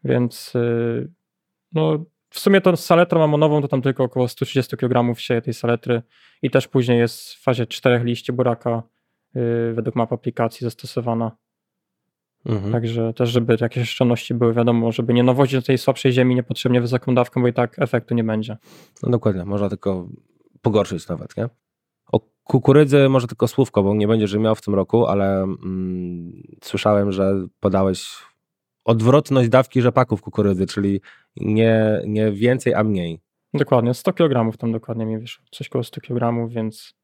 więc 0.04 0.54
yy, 0.54 1.12
no 1.72 2.04
w 2.30 2.38
sumie 2.38 2.60
to 2.60 2.76
z 2.76 2.84
saletrą 2.84 3.24
amonową 3.24 3.62
to 3.62 3.68
tam 3.68 3.82
tylko 3.82 4.04
około 4.04 4.28
130 4.28 4.76
kg 4.76 5.20
sieje 5.20 5.42
tej 5.42 5.54
saletry 5.54 6.02
i 6.42 6.50
też 6.50 6.68
później 6.68 6.98
jest 6.98 7.32
w 7.32 7.42
fazie 7.42 7.66
czterech 7.66 8.04
liści 8.04 8.32
buraka 8.32 8.82
yy, 9.34 9.74
według 9.74 9.96
map 9.96 10.12
aplikacji 10.12 10.64
zastosowana. 10.64 11.36
Mhm. 12.46 12.72
Także 12.72 13.12
też, 13.12 13.30
żeby 13.30 13.56
jakieś 13.60 13.82
oszczędności 13.82 14.34
były, 14.34 14.52
wiadomo, 14.52 14.92
żeby 14.92 15.14
nie 15.14 15.22
nawozić 15.22 15.54
do 15.54 15.62
tej 15.62 15.78
słabszej 15.78 16.12
ziemi 16.12 16.34
niepotrzebnie 16.34 16.80
wysoką 16.80 17.14
dawką, 17.14 17.42
bo 17.42 17.48
i 17.48 17.52
tak 17.52 17.78
efektu 17.78 18.14
nie 18.14 18.24
będzie. 18.24 18.56
No 19.02 19.10
dokładnie, 19.10 19.44
można 19.44 19.68
tylko 19.68 20.08
pogorszyć 20.62 21.08
nawet, 21.08 21.36
nie? 21.36 21.48
O 22.12 22.20
kukurydzy 22.44 23.08
może 23.08 23.26
tylko 23.26 23.48
słówko, 23.48 23.82
bo 23.82 23.94
nie 23.94 24.08
będziesz 24.08 24.34
miał 24.34 24.54
w 24.54 24.62
tym 24.62 24.74
roku, 24.74 25.06
ale 25.06 25.42
mm, 25.42 26.42
słyszałem, 26.62 27.12
że 27.12 27.46
podałeś 27.60 28.08
odwrotność 28.84 29.48
dawki 29.48 29.82
rzepaków 29.82 30.22
kukurydzy, 30.22 30.66
czyli 30.66 31.00
nie, 31.36 32.02
nie 32.06 32.32
więcej, 32.32 32.74
a 32.74 32.84
mniej. 32.84 33.20
Dokładnie, 33.54 33.94
100 33.94 34.12
kg 34.12 34.56
tam 34.58 34.72
dokładnie 34.72 35.06
mi 35.06 35.18
wyszło, 35.18 35.44
coś 35.50 35.68
koło 35.68 35.84
100 35.84 36.00
kg, 36.00 36.48
więc 36.48 36.94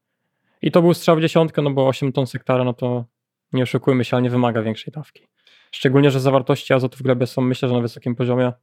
i 0.61 0.71
to 0.71 0.81
był 0.81 0.93
strzał 0.93 1.17
w 1.17 1.21
dziesiątkę, 1.21 1.61
no 1.61 1.71
bo 1.71 1.87
8 1.87 2.11
ton 2.11 2.27
z 2.27 2.31
hektara, 2.31 2.63
no 2.63 2.73
to 2.73 3.05
nie 3.53 3.63
oszukujmy 3.63 4.05
się, 4.05 4.15
ale 4.17 4.23
nie 4.23 4.29
wymaga 4.29 4.61
większej 4.61 4.93
dawki. 4.93 5.27
Szczególnie, 5.73 6.11
że 6.11 6.19
zawartości 6.19 6.73
azotu 6.73 6.97
w 6.97 7.01
glebie 7.01 7.27
są 7.27 7.41
myślę, 7.41 7.69
że 7.69 7.75
na 7.75 7.81
wysokim 7.81 8.15
poziomie, 8.15 8.53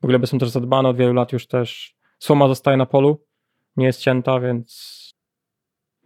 bo 0.00 0.08
gleby 0.08 0.26
są 0.26 0.38
też 0.38 0.50
zadbane 0.50 0.88
od 0.88 0.96
wielu 0.96 1.12
lat 1.12 1.32
już 1.32 1.46
też. 1.46 1.94
Słoma 2.18 2.48
zostaje 2.48 2.76
na 2.76 2.86
polu, 2.86 3.24
nie 3.76 3.86
jest 3.86 4.00
cięta, 4.00 4.40
więc 4.40 4.94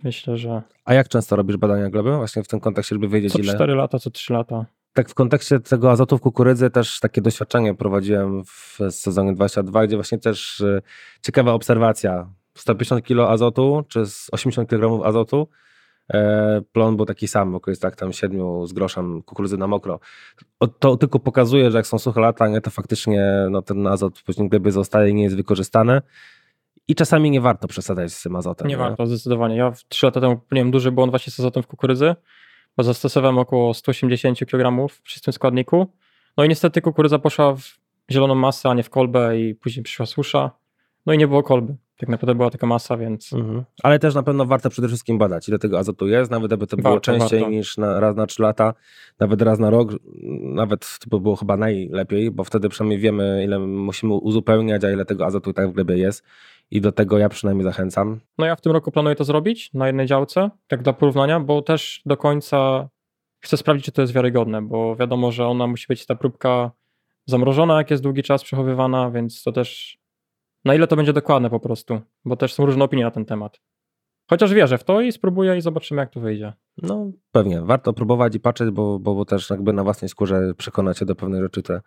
myślę, 0.04 0.36
że 0.36 0.62
A 0.84 0.94
jak 0.94 1.08
często 1.08 1.36
robisz 1.36 1.56
badania 1.56 1.90
gleby? 1.90 2.16
Właśnie 2.16 2.42
w 2.42 2.48
tym 2.48 2.60
kontekście, 2.60 2.94
żeby 2.94 3.08
wiedzieć 3.08 3.32
co 3.32 3.38
ile... 3.38 3.54
4 3.54 3.74
lata, 3.74 3.98
co 3.98 4.10
3 4.10 4.32
lata. 4.32 4.66
Tak 4.92 5.08
w 5.08 5.14
kontekście 5.14 5.60
tego 5.60 5.90
azotu 5.90 6.18
w 6.18 6.20
kukurydzy 6.20 6.70
też 6.70 7.00
takie 7.00 7.20
doświadczenie 7.20 7.74
prowadziłem 7.74 8.44
w 8.44 8.78
sezonie 8.90 9.32
22, 9.32 9.86
gdzie 9.86 9.96
właśnie 9.96 10.18
też 10.18 10.60
e, 10.60 10.82
ciekawa 11.22 11.52
obserwacja. 11.52 12.30
150 12.54 13.04
kg 13.04 13.32
azotu, 13.32 13.84
czy 13.88 14.06
z 14.06 14.28
80 14.32 14.70
kg 14.70 15.06
azotu, 15.06 15.48
plon 16.72 16.96
był 16.96 17.06
taki 17.06 17.28
sam, 17.28 17.52
bo 17.52 17.60
jest 17.66 17.82
tak 17.82 17.96
tam 17.96 18.12
7 18.12 18.66
z 18.66 18.72
groszem 18.72 19.22
kukurydzy 19.22 19.56
na 19.56 19.66
mokro. 19.66 20.00
To 20.78 20.96
tylko 20.96 21.18
pokazuje, 21.18 21.70
że 21.70 21.78
jak 21.78 21.86
są 21.86 21.98
suche 21.98 22.20
lata, 22.20 22.48
nie, 22.48 22.60
to 22.60 22.70
faktycznie 22.70 23.46
no, 23.50 23.62
ten 23.62 23.86
azot 23.86 24.22
później 24.22 24.48
glebie 24.48 24.72
zostaje 24.72 25.10
i 25.10 25.14
nie 25.14 25.22
jest 25.22 25.36
wykorzystany. 25.36 26.02
I 26.88 26.94
czasami 26.94 27.30
nie 27.30 27.40
warto 27.40 27.68
przesadzać 27.68 28.12
z 28.12 28.22
tym 28.22 28.36
azotem. 28.36 28.68
Nie 28.68 28.76
warto, 28.76 29.06
zdecydowanie. 29.06 29.56
Ja 29.56 29.72
3 29.88 30.06
lata 30.06 30.20
temu 30.20 30.36
popełniłem 30.36 30.70
duży 30.70 30.92
błąd 30.92 31.12
właśnie 31.12 31.30
z 31.32 31.40
azotem 31.40 31.62
w 31.62 31.66
kukurydzy, 31.66 32.14
bo 32.76 32.82
zastosowałem 32.82 33.38
około 33.38 33.74
180 33.74 34.38
kg 34.38 34.88
w 34.94 35.02
czystym 35.02 35.32
składniku. 35.32 35.86
No 36.36 36.44
i 36.44 36.48
niestety 36.48 36.82
kukurydza 36.82 37.18
poszła 37.18 37.54
w 37.54 37.62
zieloną 38.10 38.34
masę, 38.34 38.68
a 38.68 38.74
nie 38.74 38.82
w 38.82 38.90
kolbę 38.90 39.40
i 39.40 39.54
później 39.54 39.82
przyszła 39.82 40.06
susza. 40.06 40.50
No 41.06 41.12
i 41.12 41.18
nie 41.18 41.28
było 41.28 41.42
kolby. 41.42 41.76
Tak 41.98 42.08
naprawdę 42.08 42.34
była 42.34 42.50
tylko 42.50 42.66
masa, 42.66 42.96
więc 42.96 43.32
Mhm. 43.32 43.64
Ale 43.82 43.98
też 43.98 44.14
na 44.14 44.22
pewno 44.22 44.44
warto 44.46 44.70
przede 44.70 44.88
wszystkim 44.88 45.18
badać, 45.18 45.48
ile 45.48 45.58
tego 45.58 45.78
azotu 45.78 46.08
jest, 46.08 46.30
nawet 46.30 46.52
aby 46.52 46.66
to 46.66 46.76
było 46.76 46.90
Warto, 46.90 47.00
częściej 47.00 47.40
warto. 47.40 47.54
niż 47.54 47.76
na, 47.76 48.00
raz 48.00 48.16
na 48.16 48.26
trzy 48.26 48.42
lata, 48.42 48.74
nawet 49.20 49.42
raz 49.42 49.58
na 49.58 49.70
rok, 49.70 49.92
nawet 50.42 50.98
to 51.00 51.10
by 51.16 51.20
było 51.22 51.36
chyba 51.36 51.56
najlepiej, 51.56 52.30
bo 52.30 52.44
wtedy 52.44 52.68
przynajmniej 52.68 52.98
wiemy, 52.98 53.44
ile 53.44 53.58
musimy 53.58 54.14
uzupełniać, 54.14 54.84
a 54.84 54.90
ile 54.90 55.04
tego 55.04 55.26
azotu 55.26 55.50
i 55.50 55.54
tak 55.54 55.70
w 55.70 55.72
glebie 55.72 55.96
jest. 55.98 56.24
I 56.70 56.80
do 56.80 56.92
tego 56.92 57.18
ja 57.18 57.28
przynajmniej 57.28 57.64
zachęcam. 57.64 58.20
No 58.38 58.46
ja 58.46 58.56
w 58.56 58.60
tym 58.60 58.72
roku 58.72 58.90
planuję 58.90 59.16
to 59.16 59.24
zrobić 59.24 59.72
na 59.74 59.86
jednej 59.86 60.06
działce, 60.06 60.50
tak 60.68 60.82
dla 60.82 60.92
porównania, 60.92 61.40
bo 61.40 61.62
też 61.62 62.02
do 62.06 62.16
końca 62.16 62.88
chcę 63.40 63.56
sprawdzić, 63.56 63.84
czy 63.84 63.92
to 63.92 64.02
jest 64.02 64.12
wiarygodne, 64.14 64.62
bo 64.62 64.96
wiadomo, 64.96 65.32
że 65.32 65.46
ona 65.46 65.66
musi 65.66 65.86
być 65.88 66.06
ta 66.06 66.14
próbka 66.14 66.70
zamrożona, 67.26 67.76
jak 67.78 67.90
jest 67.90 68.02
długi 68.02 68.22
czas 68.22 68.44
przechowywana, 68.44 69.10
więc 69.10 69.42
to 69.42 69.52
też 69.52 69.97
na 70.68 70.74
ile 70.74 70.86
to 70.86 70.96
będzie 70.96 71.12
dokładne 71.12 71.50
po 71.50 71.60
prostu, 71.60 72.00
bo 72.24 72.36
też 72.36 72.54
są 72.54 72.66
różne 72.66 72.84
opinie 72.84 73.04
na 73.04 73.10
ten 73.10 73.24
temat. 73.24 73.60
Chociaż 74.30 74.54
wierzę 74.54 74.78
w 74.78 74.84
to 74.84 75.00
i 75.00 75.12
spróbuję 75.12 75.56
i 75.56 75.60
zobaczymy, 75.60 76.00
jak 76.00 76.10
to 76.10 76.20
wyjdzie. 76.20 76.52
No 76.82 77.10
pewnie, 77.32 77.60
warto 77.62 77.92
próbować 77.92 78.34
i 78.34 78.40
patrzeć, 78.40 78.70
bo, 78.70 78.98
bo, 78.98 79.14
bo 79.14 79.24
też 79.24 79.50
jakby 79.50 79.72
na 79.72 79.84
własnej 79.84 80.08
skórze 80.08 80.54
przekonać 80.56 80.98
się 80.98 81.04
do 81.04 81.14
pewnych 81.14 81.42
rzeczy, 81.42 81.62
które 81.62 81.80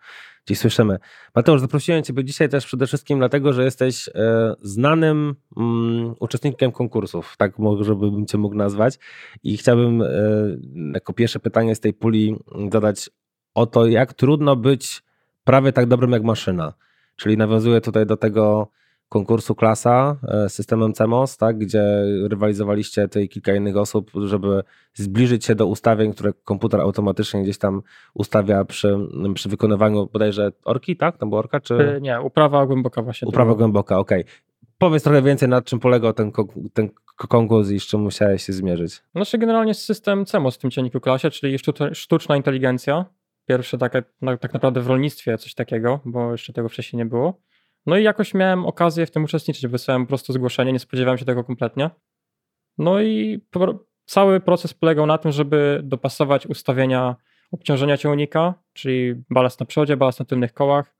gdzieś 0.46 0.58
słyszymy. 0.58 0.98
Mateusz, 1.34 1.60
zaprosiłem 1.60 2.02
Ciebie 2.02 2.24
dzisiaj 2.24 2.48
też 2.48 2.66
przede 2.66 2.86
wszystkim 2.86 3.18
dlatego, 3.18 3.52
że 3.52 3.64
jesteś 3.64 4.08
e, 4.08 4.54
znanym 4.60 5.34
mm, 5.56 6.14
uczestnikiem 6.20 6.72
konkursów, 6.72 7.34
tak 7.38 7.58
może 7.58 7.94
bym 7.94 8.26
Cię 8.26 8.38
mógł 8.38 8.54
nazwać 8.54 8.98
i 9.42 9.56
chciałbym 9.56 10.02
e, 10.02 10.06
jako 10.94 11.12
pierwsze 11.12 11.40
pytanie 11.40 11.74
z 11.74 11.80
tej 11.80 11.94
puli 11.94 12.36
zadać 12.72 13.10
o 13.54 13.66
to, 13.66 13.86
jak 13.86 14.12
trudno 14.12 14.56
być 14.56 15.02
prawie 15.44 15.72
tak 15.72 15.86
dobrym 15.86 16.12
jak 16.12 16.22
maszyna. 16.22 16.72
Czyli 17.16 17.36
nawiązuję 17.36 17.80
tutaj 17.80 18.06
do 18.06 18.16
tego 18.16 18.68
konkursu 19.08 19.54
klasa 19.54 20.16
e, 20.28 20.48
z 20.48 20.54
systemem 20.54 20.92
CMOS, 20.92 21.36
tak, 21.36 21.58
gdzie 21.58 21.82
rywalizowaliście 22.28 23.08
ty 23.08 23.22
i 23.22 23.28
kilka 23.28 23.54
innych 23.54 23.76
osób, 23.76 24.10
żeby 24.24 24.62
zbliżyć 24.94 25.44
się 25.44 25.54
do 25.54 25.66
ustawień, 25.66 26.12
które 26.12 26.32
komputer 26.44 26.80
automatycznie 26.80 27.42
gdzieś 27.42 27.58
tam 27.58 27.82
ustawia 28.14 28.64
przy, 28.64 28.98
przy 29.34 29.48
wykonywaniu 29.48 30.06
bodajże 30.12 30.52
orki, 30.64 30.96
tak? 30.96 31.18
Tam 31.18 31.28
była 31.28 31.38
orka, 31.38 31.60
czy 31.60 31.74
Y, 31.74 32.00
Nie, 32.00 32.20
uprawa 32.20 32.66
głęboka 32.66 33.02
właśnie. 33.02 33.28
uprawa 33.28 33.54
głęboka, 33.54 33.98
okej. 33.98 34.24
Powiedz 34.78 35.02
trochę 35.02 35.22
więcej, 35.22 35.48
nad 35.48 35.64
czym 35.64 35.80
polegał 35.80 36.12
ten, 36.12 36.32
ten 36.72 36.90
konkurs 37.28 37.70
i 37.70 37.80
z 37.80 37.86
czym 37.86 38.00
musiałeś 38.00 38.42
się 38.42 38.52
zmierzyć. 38.52 39.02
Znaczy 39.14 39.38
generalnie 39.38 39.74
system 39.74 40.24
CEMOS 40.26 40.54
w 40.54 40.58
tym 40.58 40.70
cienniku 40.70 41.00
klasie, 41.00 41.30
czyli 41.30 41.58
sztu- 41.58 41.94
sztuczna 41.94 42.36
inteligencja. 42.36 43.04
Pierwsze 43.46 43.78
takie, 43.78 44.02
no, 44.22 44.36
tak 44.38 44.52
naprawdę 44.54 44.80
w 44.80 44.86
rolnictwie 44.86 45.38
coś 45.38 45.54
takiego, 45.54 46.00
bo 46.04 46.32
jeszcze 46.32 46.52
tego 46.52 46.68
wcześniej 46.68 46.98
nie 46.98 47.06
było. 47.06 47.40
No 47.86 47.96
i 47.96 48.02
jakoś 48.02 48.34
miałem 48.34 48.66
okazję 48.66 49.06
w 49.06 49.10
tym 49.10 49.24
uczestniczyć. 49.24 49.66
Wysłałem 49.66 50.02
po 50.02 50.08
prostu 50.08 50.32
zgłoszenie, 50.32 50.72
nie 50.72 50.78
spodziewałem 50.78 51.18
się 51.18 51.24
tego 51.24 51.44
kompletnie. 51.44 51.90
No 52.78 53.02
i 53.02 53.40
cały 54.04 54.40
proces 54.40 54.74
polegał 54.74 55.06
na 55.06 55.18
tym, 55.18 55.32
żeby 55.32 55.80
dopasować 55.84 56.46
ustawienia 56.46 57.16
obciążenia 57.52 57.96
ciągnika, 57.96 58.54
czyli 58.72 59.14
balast 59.30 59.60
na 59.60 59.66
przodzie, 59.66 59.96
balast 59.96 60.18
na 60.18 60.24
tylnych 60.24 60.52
kołach, 60.52 60.94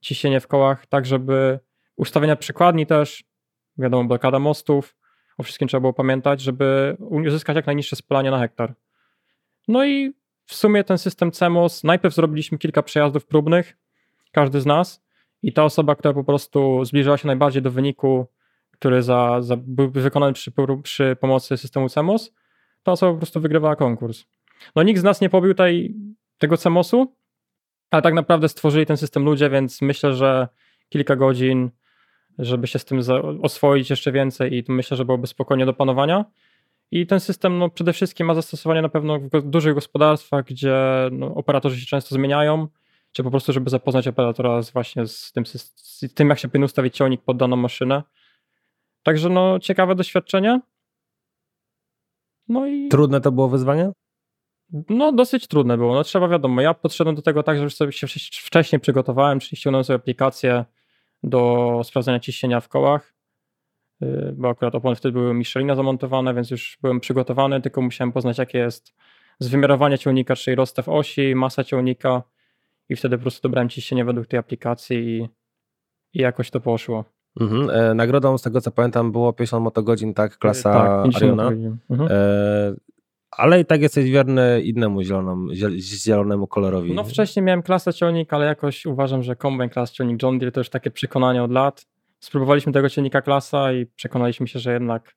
ciśnienie 0.00 0.40
w 0.40 0.46
kołach, 0.46 0.86
tak 0.86 1.06
żeby 1.06 1.58
ustawienia 1.96 2.36
przykładni 2.36 2.86
też, 2.86 3.24
wiadomo, 3.78 4.08
blokada 4.08 4.38
mostów, 4.38 4.96
o 5.38 5.42
wszystkim 5.42 5.68
trzeba 5.68 5.80
było 5.80 5.92
pamiętać, 5.92 6.40
żeby 6.40 6.96
uzyskać 6.98 7.56
jak 7.56 7.66
najniższe 7.66 7.96
spalanie 7.96 8.30
na 8.30 8.38
hektar. 8.38 8.74
No 9.68 9.86
i 9.86 10.12
w 10.46 10.54
sumie 10.54 10.84
ten 10.84 10.98
system 10.98 11.32
CEMOS, 11.32 11.84
najpierw 11.84 12.14
zrobiliśmy 12.14 12.58
kilka 12.58 12.82
przejazdów 12.82 13.26
próbnych, 13.26 13.76
każdy 14.32 14.60
z 14.60 14.66
nas, 14.66 15.04
i 15.42 15.52
ta 15.52 15.64
osoba, 15.64 15.94
która 15.94 16.14
po 16.14 16.24
prostu 16.24 16.84
zbliżała 16.84 17.16
się 17.16 17.26
najbardziej 17.26 17.62
do 17.62 17.70
wyniku, 17.70 18.26
który 18.70 19.02
za, 19.02 19.42
za, 19.42 19.56
był 19.56 19.90
wykonany 19.90 20.32
przy, 20.32 20.52
przy 20.82 21.16
pomocy 21.20 21.56
systemu 21.56 21.88
CEMOS, 21.88 22.34
ta 22.82 22.92
osoba 22.92 23.12
po 23.12 23.18
prostu 23.18 23.40
wygrywała 23.40 23.76
konkurs. 23.76 24.24
No 24.76 24.82
nikt 24.82 25.00
z 25.00 25.04
nas 25.04 25.20
nie 25.20 25.28
pobił 25.28 25.54
tej, 25.54 25.94
tego 26.38 26.56
CEMOS-u, 26.56 27.16
ale 27.90 28.02
tak 28.02 28.14
naprawdę 28.14 28.48
stworzyli 28.48 28.86
ten 28.86 28.96
system 28.96 29.24
ludzie, 29.24 29.50
więc 29.50 29.82
myślę, 29.82 30.14
że 30.14 30.48
kilka 30.88 31.16
godzin, 31.16 31.70
żeby 32.38 32.66
się 32.66 32.78
z 32.78 32.84
tym 32.84 33.00
oswoić 33.42 33.90
jeszcze 33.90 34.12
więcej 34.12 34.54
i 34.54 34.64
myślę, 34.68 34.96
że 34.96 35.04
byłoby 35.04 35.26
spokojnie 35.26 35.66
do 35.66 35.74
panowania. 35.74 36.24
I 36.90 37.06
ten 37.06 37.20
system 37.20 37.58
no, 37.58 37.70
przede 37.70 37.92
wszystkim 37.92 38.26
ma 38.26 38.34
zastosowanie 38.34 38.82
na 38.82 38.88
pewno 38.88 39.18
w 39.18 39.42
dużych 39.42 39.74
gospodarstwach, 39.74 40.44
gdzie 40.44 40.74
no, 41.12 41.34
operatorzy 41.34 41.80
się 41.80 41.86
często 41.86 42.14
zmieniają, 42.14 42.68
czy 43.12 43.24
po 43.24 43.30
prostu, 43.30 43.52
żeby 43.52 43.70
zapoznać 43.70 44.08
operatora 44.08 44.62
z 44.62 44.70
właśnie 44.70 45.06
z 45.06 45.32
tym, 45.32 45.46
z 45.46 46.14
tym, 46.14 46.28
jak 46.28 46.38
się 46.38 46.48
powinien 46.48 46.64
ustawić 46.64 46.96
ciągnik 46.96 47.22
pod 47.22 47.36
daną 47.36 47.56
maszynę. 47.56 48.02
Także 49.02 49.28
no, 49.28 49.58
ciekawe 49.58 49.94
doświadczenie. 49.94 50.60
No 52.48 52.66
i... 52.66 52.88
Trudne 52.88 53.20
to 53.20 53.32
było 53.32 53.48
wyzwanie? 53.48 53.92
No, 54.88 55.12
dosyć 55.12 55.46
trudne 55.46 55.76
było. 55.76 55.94
No, 55.94 56.04
trzeba 56.04 56.28
wiadomo, 56.28 56.60
ja 56.60 56.74
podszedłem 56.74 57.16
do 57.16 57.22
tego 57.22 57.42
tak, 57.42 57.56
że 57.56 57.64
już 57.64 57.74
sobie 57.74 57.92
się 57.92 58.06
wcześniej 58.30 58.80
przygotowałem, 58.80 59.40
czyli 59.40 59.56
ściągnąłem 59.56 59.84
sobie 59.84 59.94
aplikację 59.94 60.64
do 61.22 61.80
sprawdzania 61.84 62.20
ciśnienia 62.20 62.60
w 62.60 62.68
kołach, 62.68 63.15
bo 64.34 64.48
akurat 64.48 64.74
opony 64.74 64.96
wtedy 64.96 65.12
były 65.12 65.34
Michelina 65.34 65.74
zamontowane, 65.74 66.34
więc 66.34 66.50
już 66.50 66.78
byłem 66.82 67.00
przygotowany, 67.00 67.60
tylko 67.60 67.82
musiałem 67.82 68.12
poznać, 68.12 68.38
jakie 68.38 68.58
jest 68.58 68.94
zwymiarowanie 69.38 69.98
ciągnika, 69.98 70.36
czyli 70.36 70.54
rozstaw 70.54 70.88
osi, 70.88 71.34
masa 71.34 71.64
ciągnika 71.64 72.22
i 72.88 72.96
wtedy 72.96 73.16
po 73.16 73.22
prostu 73.22 73.48
dobrałem 73.48 73.68
ciśnienie 73.68 74.04
według 74.04 74.26
tej 74.26 74.38
aplikacji 74.38 74.98
i, 74.98 75.28
i 76.12 76.22
jakoś 76.22 76.50
to 76.50 76.60
poszło. 76.60 77.04
Mhm. 77.40 77.70
E, 77.70 77.94
nagrodą, 77.94 78.38
z 78.38 78.42
tego 78.42 78.60
co 78.60 78.70
pamiętam, 78.70 79.12
było 79.12 79.32
50 79.32 79.64
motogodzin, 79.64 80.14
tak? 80.14 80.38
Klasa 80.38 80.72
tak, 80.72 81.16
Ariona. 81.16 81.50
Mhm. 81.90 82.08
E, 82.12 82.74
ale 83.30 83.60
i 83.60 83.64
tak 83.64 83.82
jesteś 83.82 84.10
wierny 84.10 84.62
innemu 84.62 85.02
zielonemu, 85.02 85.46
zielonemu 85.78 86.46
kolorowi. 86.46 86.94
No 86.94 87.04
wcześniej 87.04 87.42
miałem 87.42 87.62
klasę 87.62 87.94
ciągnik, 87.94 88.32
ale 88.32 88.46
jakoś 88.46 88.86
uważam, 88.86 89.22
że 89.22 89.36
Combine 89.36 89.70
Class 89.70 89.92
ciągnik 89.92 90.22
John 90.22 90.38
Deere 90.38 90.52
to 90.52 90.60
już 90.60 90.70
takie 90.70 90.90
przekonanie 90.90 91.42
od 91.42 91.50
lat. 91.50 91.86
Spróbowaliśmy 92.20 92.72
tego 92.72 92.88
ciągnika 92.88 93.22
klasa 93.22 93.72
i 93.72 93.86
przekonaliśmy 93.86 94.48
się, 94.48 94.58
że 94.58 94.72
jednak, 94.72 95.16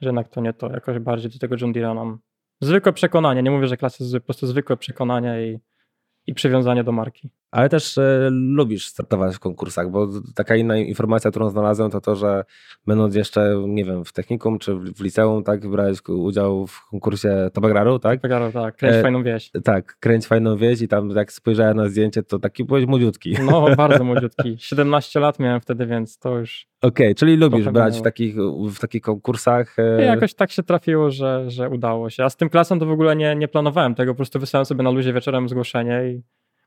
że 0.00 0.08
jednak 0.08 0.28
to 0.28 0.40
nie 0.40 0.52
to. 0.52 0.70
Jakoś 0.70 0.98
bardziej 0.98 1.30
do 1.30 1.38
tego 1.38 1.56
John 1.60 1.72
Deere'a 1.72 1.94
nam 1.94 2.18
zwykłe 2.60 2.92
przekonanie. 2.92 3.42
Nie 3.42 3.50
mówię, 3.50 3.66
że 3.66 3.76
klasa 3.76 4.04
jest 4.04 4.14
po 4.14 4.20
prostu 4.20 4.46
zwykłe 4.46 4.76
przekonanie 4.76 5.46
i 5.46 5.58
i 6.26 6.34
przywiązanie 6.34 6.84
do 6.84 6.92
marki. 6.92 7.30
Ale 7.50 7.68
też 7.68 7.98
e, 7.98 8.28
lubisz 8.30 8.86
startować 8.86 9.36
w 9.36 9.38
konkursach, 9.38 9.90
bo 9.90 10.08
taka 10.34 10.56
inna 10.56 10.76
informacja, 10.76 11.30
którą 11.30 11.50
znalazłem, 11.50 11.90
to 11.90 12.00
to, 12.00 12.16
że 12.16 12.44
będąc 12.86 13.14
jeszcze, 13.14 13.62
nie 13.66 13.84
wiem, 13.84 14.04
w 14.04 14.12
technikum 14.12 14.58
czy 14.58 14.74
w, 14.74 15.00
liceum, 15.00 15.44
tak, 15.44 15.68
brałeś 15.68 15.98
udział 16.08 16.66
w 16.66 16.86
konkursie 16.90 17.50
Tobagraru, 17.52 17.98
tak? 17.98 18.20
Tobagraru, 18.20 18.52
tak, 18.52 18.76
kręć 18.76 18.96
e, 18.96 19.02
fajną 19.02 19.22
wieś. 19.22 19.50
Tak, 19.64 19.96
kręć 20.00 20.26
fajną 20.26 20.56
wieś 20.56 20.82
i 20.82 20.88
tam 20.88 21.10
jak 21.10 21.32
spojrzałem 21.32 21.76
na 21.76 21.88
zdjęcie, 21.88 22.22
to 22.22 22.38
taki 22.38 22.64
byłeś 22.64 22.86
młodziutki. 22.86 23.36
No, 23.44 23.66
bardzo 23.76 24.04
młodziutki. 24.04 24.56
17 24.58 25.20
lat 25.20 25.38
miałem 25.38 25.60
wtedy, 25.60 25.86
więc 25.86 26.18
to 26.18 26.38
już... 26.38 26.66
Okej, 26.82 27.06
okay, 27.06 27.14
czyli 27.14 27.36
lubisz 27.36 27.68
brać 27.68 27.98
w 27.98 28.02
takich, 28.02 28.36
w 28.70 28.78
takich 28.80 29.02
konkursach. 29.02 29.78
E... 29.78 30.04
Jakoś 30.04 30.34
tak 30.34 30.50
się 30.50 30.62
trafiło, 30.62 31.10
że, 31.10 31.50
że 31.50 31.68
udało 31.68 32.10
się. 32.10 32.24
A 32.24 32.30
z 32.30 32.36
tym 32.36 32.48
klasem 32.48 32.80
to 32.80 32.86
w 32.86 32.90
ogóle 32.90 33.16
nie, 33.16 33.36
nie 33.36 33.48
planowałem 33.48 33.94
tego, 33.94 34.12
po 34.12 34.16
prostu 34.16 34.40
wysłałem 34.40 34.64
sobie 34.64 34.82
na 34.82 34.90
luzie 34.90 35.12
wieczorem 35.12 35.48
zgłoszenie 35.48 36.02
i 36.08 36.22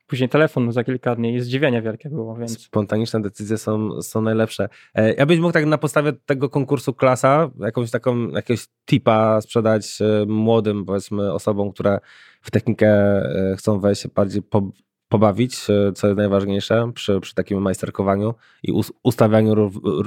później 0.08 0.30
telefon 0.30 0.72
za 0.72 0.84
kilka 0.84 1.16
dni 1.16 1.36
i 1.36 1.42
zdziwienie 1.42 1.82
wielkie 1.82 2.10
było. 2.10 2.36
Więc... 2.36 2.60
Spontaniczne 2.60 3.22
decyzje 3.22 3.58
są, 3.58 4.02
są 4.02 4.22
najlepsze. 4.22 4.70
E, 4.96 5.14
ja 5.14 5.26
byś 5.26 5.40
mógł 5.40 5.54
tak 5.54 5.66
na 5.66 5.78
podstawie 5.78 6.14
tego 6.26 6.50
konkursu 6.50 6.94
klasa 6.94 7.52
jakąś 7.60 7.92
taką, 7.92 8.28
jakiegoś 8.28 8.68
tipa 8.86 9.42
sprzedać 9.42 10.02
e, 10.02 10.26
młodym 10.26 10.86
powiedzmy 10.86 11.34
osobom, 11.34 11.72
które 11.72 12.00
w 12.42 12.52
technikę 12.52 12.88
e, 12.90 13.56
chcą 13.58 13.80
wejść 13.80 14.08
bardziej 14.08 14.42
po, 14.42 14.72
pobawić, 15.08 15.56
co 15.96 16.08
jest 16.08 16.18
najważniejsze 16.18 16.92
przy, 16.94 17.20
przy 17.20 17.36
takim 17.36 17.62
majsterkowaniu 17.62 18.34
i 18.64 18.74
ustawianiu 19.04 19.56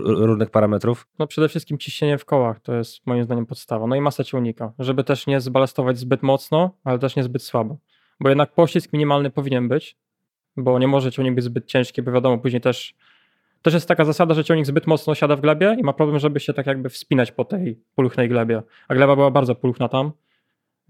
różnych 0.05 0.51
parametrów? 0.51 1.07
No 1.19 1.27
przede 1.27 1.49
wszystkim 1.49 1.79
ciśnienie 1.79 2.19
w 2.19 2.25
kołach, 2.25 2.61
to 2.61 2.75
jest 2.75 3.07
moim 3.07 3.25
zdaniem 3.25 3.47
podstawa. 3.47 3.87
No 3.87 3.97
i 3.97 4.01
masa 4.01 4.25
ciągnika, 4.25 4.73
żeby 4.79 5.05
też 5.05 5.27
nie 5.27 5.41
zbalastować 5.41 5.99
zbyt 5.99 6.23
mocno, 6.23 6.71
ale 6.85 6.99
też 6.99 7.17
nie 7.17 7.23
zbyt 7.23 7.43
słabo 7.43 7.79
bo 8.21 8.29
jednak 8.29 8.53
pościsk 8.53 8.93
minimalny 8.93 9.31
powinien 9.31 9.69
być, 9.69 9.97
bo 10.57 10.79
nie 10.79 10.89
może 10.89 11.13
ciągnik 11.13 11.35
być 11.35 11.45
zbyt 11.45 11.67
ciężki, 11.67 12.03
bo 12.03 12.13
wiadomo, 12.13 12.39
później 12.39 12.61
też, 12.61 12.95
też 13.63 13.75
jest 13.75 13.89
taka 13.89 14.05
zasada, 14.05 14.35
że 14.35 14.45
ciągnik 14.45 14.67
zbyt 14.67 14.87
mocno 14.87 15.15
siada 15.15 15.37
w 15.37 15.41
glebie 15.41 15.77
i 15.79 15.83
ma 15.83 15.93
problem, 15.93 16.19
żeby 16.19 16.41
się 16.41 16.55
tak 16.55 16.67
jakby 16.67 16.89
wspinać 16.89 17.33
po 17.33 17.45
tej 17.45 17.81
puluchnej 17.95 18.29
glebie, 18.29 18.63
a 18.89 18.95
gleba 18.95 19.17
była 19.17 19.31
bardzo 19.31 19.55
puluchna 19.55 19.89
tam, 19.89 20.13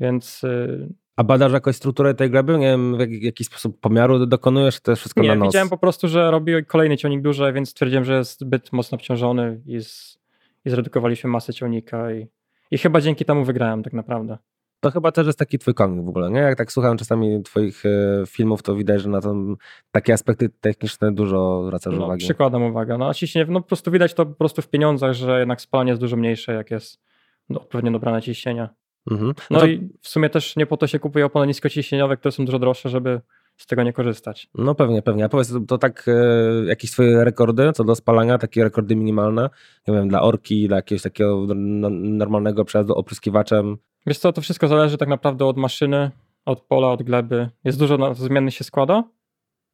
więc... 0.01 0.45
Y, 0.45 0.89
a 1.17 1.25
badasz 1.25 1.53
jakoś 1.53 1.77
strukturę 1.77 2.15
tej 2.15 2.31
gleby? 2.31 2.59
Nie 2.59 2.67
wiem, 2.67 2.97
w 2.97 3.23
jaki 3.23 3.45
sposób 3.45 3.81
pomiaru 3.81 4.27
dokonujesz, 4.27 4.81
to 4.81 4.93
jest 4.93 5.01
wszystko 5.01 5.23
nie, 5.23 5.29
na 5.29 5.35
nos? 5.35 5.49
widziałem 5.49 5.69
po 5.69 5.79
prostu, 5.79 6.09
że 6.09 6.31
robi 6.31 6.65
kolejny 6.65 6.97
ciągnik 6.97 7.23
duży, 7.23 7.53
więc 7.53 7.71
stwierdziłem, 7.71 8.05
że 8.05 8.19
jest 8.19 8.41
zbyt 8.41 8.73
mocno 8.73 8.97
obciążony 8.97 9.61
i, 9.67 9.81
z, 9.81 10.19
i 10.65 10.71
zredukowaliśmy 10.71 11.31
masę 11.31 11.55
ciągnika 11.55 12.12
i, 12.12 12.27
i 12.71 12.79
chyba 12.79 13.01
dzięki 13.01 13.25
temu 13.25 13.45
wygrałem 13.45 13.83
tak 13.83 13.93
naprawdę. 13.93 14.39
To 14.87 14.90
chyba 14.90 15.12
też 15.12 15.27
jest 15.27 15.38
taki 15.38 15.59
twój 15.59 15.75
konik 15.75 16.05
w 16.05 16.09
ogóle, 16.09 16.31
nie? 16.31 16.38
Jak 16.38 16.59
tak 16.59 16.72
słucham 16.72 16.96
czasami 16.96 17.42
twoich 17.42 17.87
e, 17.87 17.90
filmów, 18.27 18.62
to 18.62 18.75
widać, 18.75 19.03
że 19.03 19.09
na 19.09 19.20
to 19.20 19.35
takie 19.90 20.12
aspekty 20.12 20.49
techniczne 20.49 21.12
dużo 21.12 21.62
zwracasz 21.66 21.94
no, 21.99 22.05
uwagi. 22.05 22.25
Przykładam 22.25 22.62
uwagę. 22.62 22.99
No, 22.99 23.14
ciśnienie, 23.14 23.53
no 23.53 23.61
po 23.61 23.66
prostu 23.66 23.90
widać 23.90 24.14
to 24.14 24.27
po 24.27 24.35
prostu 24.35 24.62
w 24.62 24.68
pieniądzach, 24.68 25.12
że 25.12 25.38
jednak 25.38 25.61
spalanie 25.61 25.90
jest 25.90 26.01
dużo 26.01 26.16
mniejsze, 26.16 26.55
jak 26.55 26.70
jest 26.70 27.01
no, 27.49 27.61
odpowiednio 27.61 27.92
dobrane 27.92 28.22
ciśnienie. 28.22 28.68
Mhm. 29.11 29.29
No, 29.29 29.35
no 29.51 29.61
to... 29.61 29.66
i 29.66 29.88
w 30.01 30.09
sumie 30.09 30.31
też 30.31 30.57
nie 30.57 30.66
po 30.66 30.77
to 30.77 30.87
się 30.87 30.99
kupuje 30.99 31.27
opony 31.27 31.46
niskociśnieniowe, 31.46 32.16
które 32.16 32.33
są 32.33 32.44
dużo 32.44 32.59
droższe, 32.59 32.88
żeby 32.88 33.20
z 33.57 33.66
tego 33.66 33.83
nie 33.83 33.92
korzystać. 33.92 34.49
No 34.55 34.75
pewnie, 34.75 35.03
pewnie. 35.03 35.25
A 35.25 35.29
powiedz, 35.29 35.53
to 35.68 35.79
tak 35.79 36.05
e, 36.09 36.12
jakieś 36.66 36.90
twoje 36.90 37.25
rekordy 37.25 37.72
co 37.72 37.85
do 37.85 37.94
spalania, 37.94 38.38
takie 38.38 38.64
rekordy 38.64 38.96
minimalne, 38.96 39.51
nie 39.88 39.94
wiem, 39.94 40.09
dla 40.09 40.22
orki, 40.22 40.68
dla 40.68 40.77
jakiegoś 40.77 41.03
takiego 41.03 41.46
normalnego 42.01 42.64
przejazdu 42.64 42.94
opryskiwaczem, 42.94 43.77
Wiesz 44.07 44.19
co, 44.19 44.33
to 44.33 44.40
wszystko 44.40 44.69
zależy 44.69 44.99
tak 44.99 45.09
naprawdę 45.09 45.45
od 45.45 45.57
maszyny, 45.57 46.11
od 46.45 46.61
pola, 46.61 46.88
od 46.88 47.03
gleby. 47.03 47.49
Jest 47.64 47.79
dużo 47.79 48.14
zmiennych 48.14 48.55
się 48.55 48.64
składa, 48.64 49.05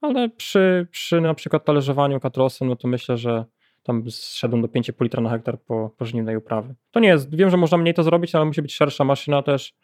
ale 0.01 0.29
przy, 0.29 0.87
przy 0.90 1.21
na 1.21 1.35
przykład 1.35 1.64
talerzowaniu 1.64 2.21
katrosem, 2.21 2.68
no 2.68 2.77
to 2.77 2.88
myślę, 2.88 3.16
że 3.16 3.45
tam 3.83 4.11
zszedłem 4.11 4.62
do 4.62 4.68
5,5 4.68 5.03
litra 5.03 5.23
na 5.23 5.31
hektar 5.31 5.61
po, 5.61 5.90
po 5.99 6.05
żniwnej 6.05 6.37
uprawy. 6.37 6.75
To 6.90 7.01
nie 7.01 7.09
jest, 7.09 7.37
wiem, 7.37 7.51
że 7.51 7.57
można 7.57 7.79
mniej 7.79 7.95
to 7.95 8.03
zrobić, 8.03 8.35
ale 8.35 8.45
musi 8.45 8.62
być 8.62 8.75
szersza 8.75 9.05
maszyna 9.05 9.42
też 9.42 9.75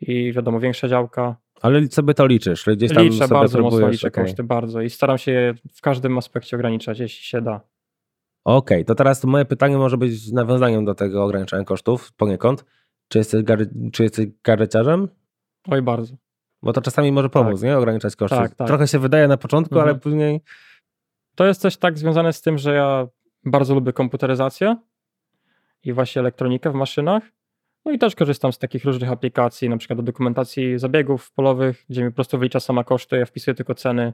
i 0.00 0.32
wiadomo, 0.32 0.60
większa 0.60 0.88
działka. 0.88 1.36
Ale 1.62 1.86
sobie 1.86 2.14
to 2.14 2.26
liczysz? 2.26 2.64
Gdzieś 2.76 2.94
tam 2.94 3.04
liczę, 3.04 3.28
bardzo 3.28 3.60
mocno 3.60 3.88
liczę 3.88 4.08
okay. 4.08 4.24
koszty, 4.24 4.44
bardzo 4.44 4.80
i 4.80 4.90
staram 4.90 5.18
się 5.18 5.32
je 5.32 5.54
w 5.74 5.80
każdym 5.80 6.18
aspekcie 6.18 6.56
ograniczać, 6.56 6.98
jeśli 6.98 7.24
się 7.24 7.40
da. 7.40 7.60
Okej, 8.44 8.78
okay, 8.78 8.84
to 8.84 8.94
teraz 8.94 9.24
moje 9.24 9.44
pytanie 9.44 9.76
może 9.78 9.96
być 9.96 10.32
nawiązaniem 10.32 10.84
do 10.84 10.94
tego 10.94 11.24
ograniczenia 11.24 11.64
kosztów 11.64 12.12
poniekąd. 12.12 12.64
Czy 13.10 13.18
jesteś, 13.18 13.42
gary, 13.42 13.70
czy 13.92 14.02
jesteś 14.02 14.26
gareciarzem? 14.44 15.08
Oj, 15.68 15.82
bardzo. 15.82 16.14
Bo 16.62 16.72
to 16.72 16.80
czasami 16.80 17.12
może 17.12 17.28
pomóc, 17.28 17.60
tak. 17.60 17.68
nie? 17.68 17.78
Ograniczać 17.78 18.16
koszty. 18.16 18.36
Tak, 18.36 18.54
tak. 18.54 18.66
Trochę 18.66 18.88
się 18.88 18.98
wydaje 18.98 19.28
na 19.28 19.36
początku, 19.36 19.74
mhm. 19.74 19.88
ale 19.88 20.00
później... 20.00 20.40
To 21.34 21.46
jest 21.46 21.60
coś 21.60 21.76
tak 21.76 21.98
związane 21.98 22.32
z 22.32 22.42
tym, 22.42 22.58
że 22.58 22.74
ja 22.74 23.08
bardzo 23.44 23.74
lubię 23.74 23.92
komputeryzację 23.92 24.76
i 25.84 25.92
właśnie 25.92 26.20
elektronikę 26.20 26.70
w 26.70 26.74
maszynach. 26.74 27.22
No 27.84 27.92
i 27.92 27.98
też 27.98 28.14
korzystam 28.14 28.52
z 28.52 28.58
takich 28.58 28.84
różnych 28.84 29.10
aplikacji, 29.10 29.68
na 29.68 29.76
przykład 29.76 29.98
do 29.98 30.02
dokumentacji 30.02 30.78
zabiegów 30.78 31.32
polowych, 31.32 31.84
gdzie 31.90 32.04
mi 32.04 32.10
po 32.10 32.14
prostu 32.14 32.38
wylicza 32.38 32.60
sama 32.60 32.84
koszty, 32.84 33.16
ja 33.16 33.26
wpisuję 33.26 33.54
tylko 33.54 33.74
ceny 33.74 34.12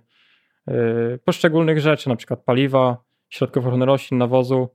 yy, 0.66 1.18
poszczególnych 1.24 1.80
rzeczy, 1.80 2.08
na 2.08 2.16
przykład 2.16 2.40
paliwa, 2.40 3.04
środków 3.28 3.66
ochrony 3.66 3.86
roślin, 3.86 4.18
nawozu 4.18 4.68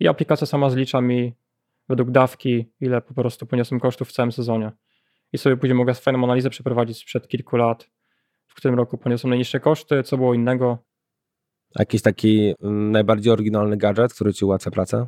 i 0.00 0.08
aplikacja 0.08 0.46
sama 0.46 0.70
zlicza 0.70 1.00
mi 1.00 1.34
według 1.88 2.10
dawki, 2.10 2.72
ile 2.80 3.00
po 3.00 3.14
prostu 3.14 3.46
poniosłem 3.46 3.80
kosztów 3.80 4.08
w 4.08 4.12
całym 4.12 4.32
sezonie. 4.32 4.72
I 5.32 5.38
sobie 5.38 5.56
później 5.56 5.74
mogę 5.74 5.94
fajną 5.94 6.24
analizę 6.24 6.50
przeprowadzić 6.50 6.98
sprzed 6.98 7.28
kilku 7.28 7.56
lat, 7.56 7.90
w 8.46 8.54
którym 8.54 8.76
roku 8.76 8.98
poniosłem 8.98 9.30
najniższe 9.30 9.60
koszty, 9.60 10.02
co 10.02 10.16
było 10.16 10.34
innego. 10.34 10.78
Jakiś 11.78 12.02
taki 12.02 12.54
mm, 12.62 12.92
najbardziej 12.92 13.32
oryginalny 13.32 13.76
gadżet, 13.76 14.14
który 14.14 14.34
ci 14.34 14.44
ułatwia 14.44 14.70
pracę? 14.70 15.06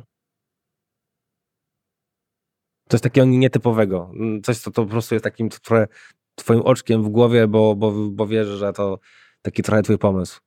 Coś 2.89 3.01
takiego 3.01 3.25
nietypowego. 3.25 4.11
Mm, 4.13 4.41
coś, 4.41 4.57
co 4.57 4.71
to 4.71 4.83
po 4.83 4.89
prostu 4.89 5.15
jest 5.15 5.23
takim 5.23 5.49
trochę 5.49 5.87
twoim 6.35 6.61
oczkiem 6.61 7.03
w 7.03 7.09
głowie, 7.09 7.47
bo, 7.47 7.75
bo, 7.75 7.91
bo 8.11 8.27
wierzę, 8.27 8.57
że 8.57 8.73
to 8.73 8.99
taki 9.41 9.63
trochę 9.63 9.81
twój 9.81 9.97
pomysł. 9.97 10.39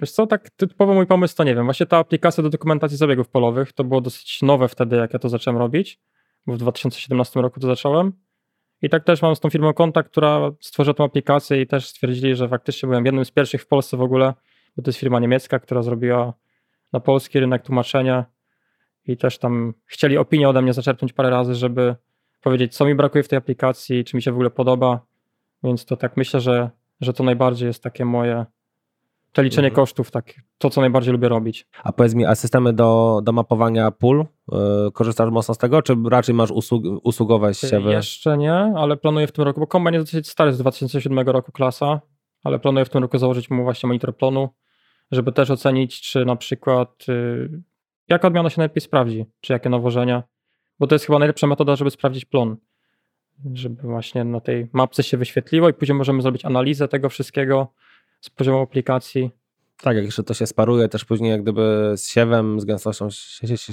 Wiesz 0.00 0.10
co, 0.10 0.26
tak 0.26 0.50
typowo 0.50 0.94
mój 0.94 1.06
pomysł 1.06 1.36
to 1.36 1.44
nie 1.44 1.54
wiem. 1.54 1.64
Właśnie 1.64 1.86
ta 1.86 1.96
aplikacja 1.96 2.42
do 2.42 2.50
dokumentacji 2.50 2.96
zabiegów 2.96 3.28
polowych 3.28 3.72
to 3.72 3.84
było 3.84 4.00
dosyć 4.00 4.42
nowe 4.42 4.68
wtedy, 4.68 4.96
jak 4.96 5.12
ja 5.12 5.18
to 5.18 5.28
zacząłem 5.28 5.58
robić, 5.58 6.00
bo 6.46 6.52
w 6.52 6.58
2017 6.58 7.40
roku 7.40 7.60
to 7.60 7.66
zacząłem. 7.66 8.12
I 8.82 8.88
tak 8.88 9.04
też 9.04 9.22
mam 9.22 9.36
z 9.36 9.40
tą 9.40 9.50
firmą 9.50 9.72
kontakt, 9.72 10.10
która 10.10 10.50
stworzyła 10.60 10.94
tą 10.94 11.04
aplikację 11.04 11.60
i 11.60 11.66
też 11.66 11.88
stwierdzili, 11.88 12.36
że 12.36 12.48
faktycznie 12.48 12.86
byłem 12.86 13.06
jednym 13.06 13.24
z 13.24 13.30
pierwszych 13.30 13.62
w 13.62 13.66
Polsce 13.66 13.96
w 13.96 14.02
ogóle, 14.02 14.34
bo 14.76 14.82
to 14.82 14.88
jest 14.88 14.98
firma 14.98 15.20
niemiecka, 15.20 15.58
która 15.58 15.82
zrobiła 15.82 16.34
na 16.92 17.00
polski 17.00 17.40
rynek 17.40 17.62
tłumaczenia 17.62 18.24
i 19.06 19.16
też 19.16 19.38
tam 19.38 19.74
chcieli 19.86 20.18
opinię 20.18 20.48
ode 20.48 20.62
mnie 20.62 20.72
zaczerpnąć 20.72 21.12
parę 21.12 21.30
razy, 21.30 21.54
żeby 21.54 21.96
powiedzieć, 22.40 22.76
co 22.76 22.84
mi 22.84 22.94
brakuje 22.94 23.24
w 23.24 23.28
tej 23.28 23.36
aplikacji, 23.36 24.04
czy 24.04 24.16
mi 24.16 24.22
się 24.22 24.32
w 24.32 24.34
ogóle 24.34 24.50
podoba. 24.50 25.00
Więc 25.62 25.84
to 25.84 25.96
tak 25.96 26.16
myślę, 26.16 26.40
że, 26.40 26.70
że 27.00 27.12
to 27.12 27.24
najbardziej 27.24 27.66
jest 27.66 27.82
takie 27.82 28.04
moje 28.04 28.46
to 29.34 29.42
liczenie 29.42 29.68
mhm. 29.68 29.76
kosztów, 29.76 30.10
tak, 30.10 30.34
to 30.58 30.70
co 30.70 30.80
najbardziej 30.80 31.12
lubię 31.12 31.28
robić. 31.28 31.66
A 31.82 31.92
powiedz 31.92 32.14
mi, 32.14 32.24
a 32.24 32.34
systemy 32.34 32.72
do, 32.72 33.20
do 33.24 33.32
mapowania 33.32 33.90
pól, 33.90 34.26
yy, 34.52 34.58
korzystasz 34.92 35.30
mocno 35.30 35.54
z 35.54 35.58
tego, 35.58 35.82
czy 35.82 35.96
raczej 36.10 36.34
masz 36.34 36.50
usług, 36.50 36.84
usługowe 37.02 37.54
siewy? 37.54 37.90
Jeszcze 37.90 38.38
nie, 38.38 38.52
ale 38.52 38.96
planuję 38.96 39.26
w 39.26 39.32
tym 39.32 39.44
roku, 39.44 39.60
bo 39.60 39.66
kombajn 39.66 39.94
jest 39.94 40.06
dosyć 40.06 40.28
stary, 40.28 40.52
z 40.52 40.58
2007 40.58 41.18
roku 41.18 41.52
klasa, 41.52 42.00
ale 42.44 42.58
planuję 42.58 42.84
w 42.84 42.88
tym 42.88 43.02
roku 43.02 43.18
założyć 43.18 43.50
mu 43.50 43.62
właśnie 43.62 43.86
monitor 43.86 44.16
plonu, 44.16 44.48
żeby 45.10 45.32
też 45.32 45.50
ocenić, 45.50 46.00
czy 46.00 46.24
na 46.24 46.36
przykład 46.36 47.08
yy, 47.08 47.62
jaka 48.08 48.28
odmiana 48.28 48.50
się 48.50 48.60
najlepiej 48.60 48.80
sprawdzi, 48.80 49.24
czy 49.40 49.52
jakie 49.52 49.68
nawożenia, 49.68 50.22
bo 50.78 50.86
to 50.86 50.94
jest 50.94 51.04
chyba 51.04 51.18
najlepsza 51.18 51.46
metoda, 51.46 51.76
żeby 51.76 51.90
sprawdzić 51.90 52.24
plon, 52.24 52.56
żeby 53.54 53.82
właśnie 53.82 54.24
na 54.24 54.40
tej 54.40 54.68
mapce 54.72 55.02
się 55.02 55.16
wyświetliło 55.16 55.68
i 55.68 55.74
później 55.74 55.98
możemy 55.98 56.22
zrobić 56.22 56.44
analizę 56.44 56.88
tego 56.88 57.08
wszystkiego, 57.08 57.72
z 58.24 58.30
poziomu 58.30 58.60
aplikacji. 58.60 59.30
Tak, 59.82 59.96
jak 59.96 60.04
jeszcze 60.04 60.22
to 60.22 60.34
się 60.34 60.46
sparuje 60.46 60.88
też 60.88 61.04
później 61.04 61.30
jak 61.30 61.42
gdyby 61.42 61.92
z 61.96 62.08
siewem, 62.08 62.60
z 62.60 62.64
gęstością 62.64 63.08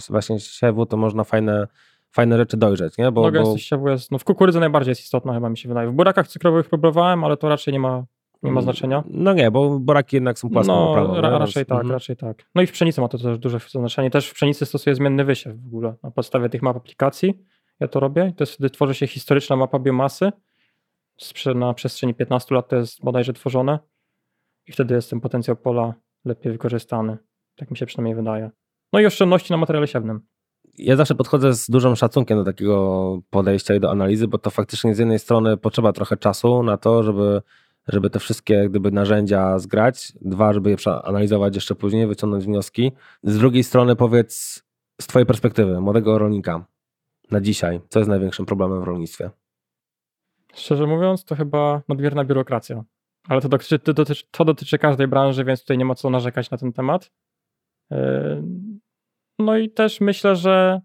właśnie 0.09 0.39
siewu, 0.39 0.85
to 0.85 0.97
można 0.97 1.23
fajne, 1.23 1.67
fajne 2.11 2.37
rzeczy 2.37 2.57
dojrzeć, 2.57 2.97
nie? 2.97 3.11
Bo, 3.11 3.21
no 3.21 3.31
gęstość 3.31 3.63
bo... 3.63 3.67
siewu 3.67 3.89
jest, 3.89 4.11
no 4.11 4.17
w 4.17 4.23
kukurydzy 4.23 4.59
najbardziej 4.59 4.91
jest 4.91 5.01
istotna 5.01 5.33
chyba 5.33 5.49
mi 5.49 5.57
się 5.57 5.69
wydaje. 5.69 5.89
W 5.89 5.93
burakach 5.93 6.27
cykrowych 6.27 6.69
próbowałem, 6.69 7.23
ale 7.23 7.37
to 7.37 7.49
raczej 7.49 7.73
nie 7.73 7.79
ma, 7.79 8.05
nie 8.43 8.51
ma 8.51 8.59
mm, 8.59 8.63
znaczenia. 8.63 9.03
No 9.07 9.33
nie, 9.33 9.51
bo 9.51 9.79
buraki 9.79 10.15
jednak 10.15 10.39
są 10.39 10.49
płaską 10.49 10.73
no, 10.73 10.91
oprawą. 10.91 11.21
Ra, 11.21 11.37
raczej 11.37 11.65
tak, 11.65 11.77
mhm. 11.77 11.91
raczej 11.91 12.15
tak. 12.15 12.45
No 12.55 12.61
i 12.61 12.67
w 12.67 12.71
pszenicy 12.71 13.01
ma 13.01 13.07
to 13.07 13.17
też 13.17 13.37
duże 13.37 13.59
znaczenie. 13.69 14.09
Też 14.09 14.29
w 14.29 14.33
pszenicy 14.33 14.65
stosuję 14.65 14.95
zmienny 14.95 15.25
wysiew 15.25 15.63
w 15.63 15.67
ogóle 15.67 15.95
na 16.03 16.11
podstawie 16.11 16.49
tych 16.49 16.61
map 16.61 16.77
aplikacji. 16.77 17.43
Ja 17.79 17.87
to 17.87 17.99
robię. 17.99 18.33
To 18.37 18.43
jest 18.43 18.53
wtedy 18.53 18.69
tworzy 18.69 18.93
się 18.93 19.07
historyczna 19.07 19.55
mapa 19.55 19.79
biomasy. 19.79 20.31
Na 21.55 21.73
przestrzeni 21.73 22.13
15 22.13 22.55
lat 22.55 22.69
to 22.69 22.75
jest 22.75 23.03
bodajże 23.03 23.33
tworzone 23.33 23.79
i 24.67 24.71
wtedy 24.71 24.95
jest 24.95 25.09
ten 25.09 25.19
potencjał 25.19 25.55
pola 25.55 25.93
lepiej 26.25 26.51
wykorzystany. 26.51 27.17
Tak 27.55 27.71
mi 27.71 27.77
się 27.77 27.85
przynajmniej 27.85 28.15
wydaje. 28.15 28.51
No 28.93 28.99
i 28.99 29.05
oszczędności 29.05 29.53
na 29.53 29.57
materiale 29.57 29.87
siewnym. 29.87 30.21
Ja 30.77 30.95
zawsze 30.95 31.15
podchodzę 31.15 31.53
z 31.53 31.69
dużym 31.69 31.95
szacunkiem 31.95 32.37
do 32.37 32.43
takiego 32.43 33.19
podejścia 33.29 33.75
i 33.75 33.79
do 33.79 33.91
analizy, 33.91 34.27
bo 34.27 34.37
to 34.37 34.49
faktycznie 34.49 34.95
z 34.95 34.99
jednej 34.99 35.19
strony 35.19 35.57
potrzeba 35.57 35.93
trochę 35.93 36.17
czasu 36.17 36.63
na 36.63 36.77
to, 36.77 37.03
żeby, 37.03 37.41
żeby 37.87 38.09
te 38.09 38.19
wszystkie 38.19 38.69
gdyby 38.69 38.91
narzędzia 38.91 39.59
zgrać. 39.59 40.13
Dwa, 40.21 40.53
żeby 40.53 40.69
je 40.69 40.75
przeanalizować 40.75 41.55
jeszcze 41.55 41.75
później, 41.75 42.07
wyciągnąć 42.07 42.45
wnioski. 42.45 42.91
Z 43.23 43.37
drugiej 43.37 43.63
strony 43.63 43.95
powiedz 43.95 44.63
z 45.01 45.07
twojej 45.07 45.25
perspektywy, 45.25 45.81
młodego 45.81 46.17
rolnika 46.17 46.65
na 47.31 47.41
dzisiaj, 47.41 47.81
co 47.89 47.99
jest 47.99 48.09
największym 48.09 48.45
problemem 48.45 48.81
w 48.81 48.83
rolnictwie? 48.83 49.29
Szczerze 50.53 50.87
mówiąc, 50.87 51.25
to 51.25 51.35
chyba 51.35 51.81
nadmierna 51.87 52.25
biurokracja. 52.25 52.83
Ale 53.27 53.41
to 53.41 53.49
dotyczy, 53.49 53.79
to, 53.79 53.93
dotyczy, 53.93 54.23
to 54.31 54.45
dotyczy 54.45 54.77
każdej 54.77 55.07
branży, 55.07 55.45
więc 55.45 55.61
tutaj 55.61 55.77
nie 55.77 55.85
ma 55.85 55.95
co 55.95 56.09
narzekać 56.09 56.51
na 56.51 56.57
ten 56.57 56.73
temat. 56.73 57.11
Yy, 57.91 58.43
no 59.39 59.57
i 59.57 59.69
też 59.69 60.01
myślę, 60.01 60.35
że 60.35 60.81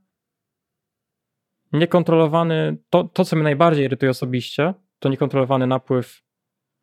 niekontrolowany, 1.73 2.79
to, 2.91 3.05
to 3.05 3.25
co 3.25 3.37
mnie 3.37 3.43
najbardziej 3.43 3.85
irytuje 3.85 4.11
osobiście, 4.11 4.75
to 4.99 5.09
niekontrolowany 5.09 5.67
napływ, 5.67 6.23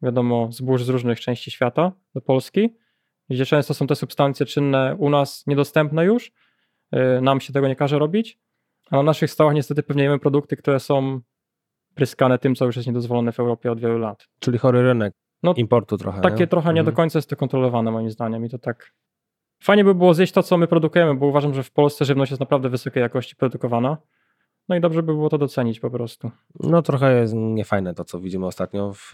wiadomo, 0.02 0.52
zbóż 0.52 0.84
z 0.84 0.90
różnych 0.90 1.20
części 1.20 1.52
świata 1.52 1.92
do 2.16 2.22
Polski, 2.22 2.76
gdzie 3.30 3.46
często 3.46 3.74
są 3.74 3.88
te 3.88 3.96
substancje 3.96 4.46
czynne 4.46 4.96
u 5.00 5.10
nas 5.10 5.48
niedostępne 5.48 6.06
już, 6.06 6.32
yy, 6.92 7.22
nam 7.22 7.42
się 7.42 7.54
tego 7.54 7.68
nie 7.68 7.76
każe 7.76 8.00
robić, 8.00 8.40
a 8.92 8.96
na 8.96 9.04
naszych 9.04 9.32
stołach 9.32 9.56
niestety 9.56 9.84
pewnie 9.84 10.04
jemy 10.04 10.20
produkty, 10.20 10.58
które 10.58 10.80
są 10.80 11.22
pryskane 11.96 12.40
tym, 12.40 12.56
co 12.56 12.66
już 12.66 12.76
jest 12.76 12.88
niedozwolone 12.88 13.32
w 13.32 13.40
Europie 13.40 13.72
od 13.72 13.80
wielu 13.80 13.98
lat. 13.98 14.28
Czyli 14.40 14.58
chory 14.58 14.82
rynek 14.82 15.23
no, 15.44 15.54
importu 15.54 15.98
trochę. 15.98 16.22
Takie 16.22 16.40
nie? 16.40 16.48
trochę 16.48 16.70
nie 16.70 16.84
do 16.84 16.92
mhm. 16.92 16.96
końca 16.96 17.18
jest 17.18 17.30
to 17.30 17.36
kontrolowane 17.36 17.92
moim 17.92 18.10
zdaniem 18.10 18.46
i 18.46 18.50
to 18.50 18.58
tak 18.58 18.94
fajnie 19.64 19.84
by 19.84 19.96
było 19.96 20.14
zjeść 20.14 20.34
to, 20.34 20.44
co 20.44 20.58
my 20.58 20.68
produkujemy, 20.68 21.16
bo 21.16 21.26
uważam, 21.26 21.54
że 21.54 21.64
w 21.64 21.72
Polsce 21.72 22.06
żywność 22.06 22.32
jest 22.32 22.40
naprawdę 22.40 22.70
wysokiej 22.70 23.02
jakości 23.02 23.36
produkowana. 23.36 23.98
No 24.70 24.76
i 24.76 24.82
dobrze 24.82 25.04
by 25.04 25.14
było 25.14 25.30
to 25.30 25.38
docenić 25.38 25.80
po 25.80 25.90
prostu. 25.90 26.32
No 26.60 26.82
trochę 26.82 27.20
jest 27.20 27.34
niefajne 27.36 27.94
to, 27.94 28.06
co 28.06 28.20
widzimy 28.20 28.46
ostatnio. 28.46 28.94
W, 28.94 29.12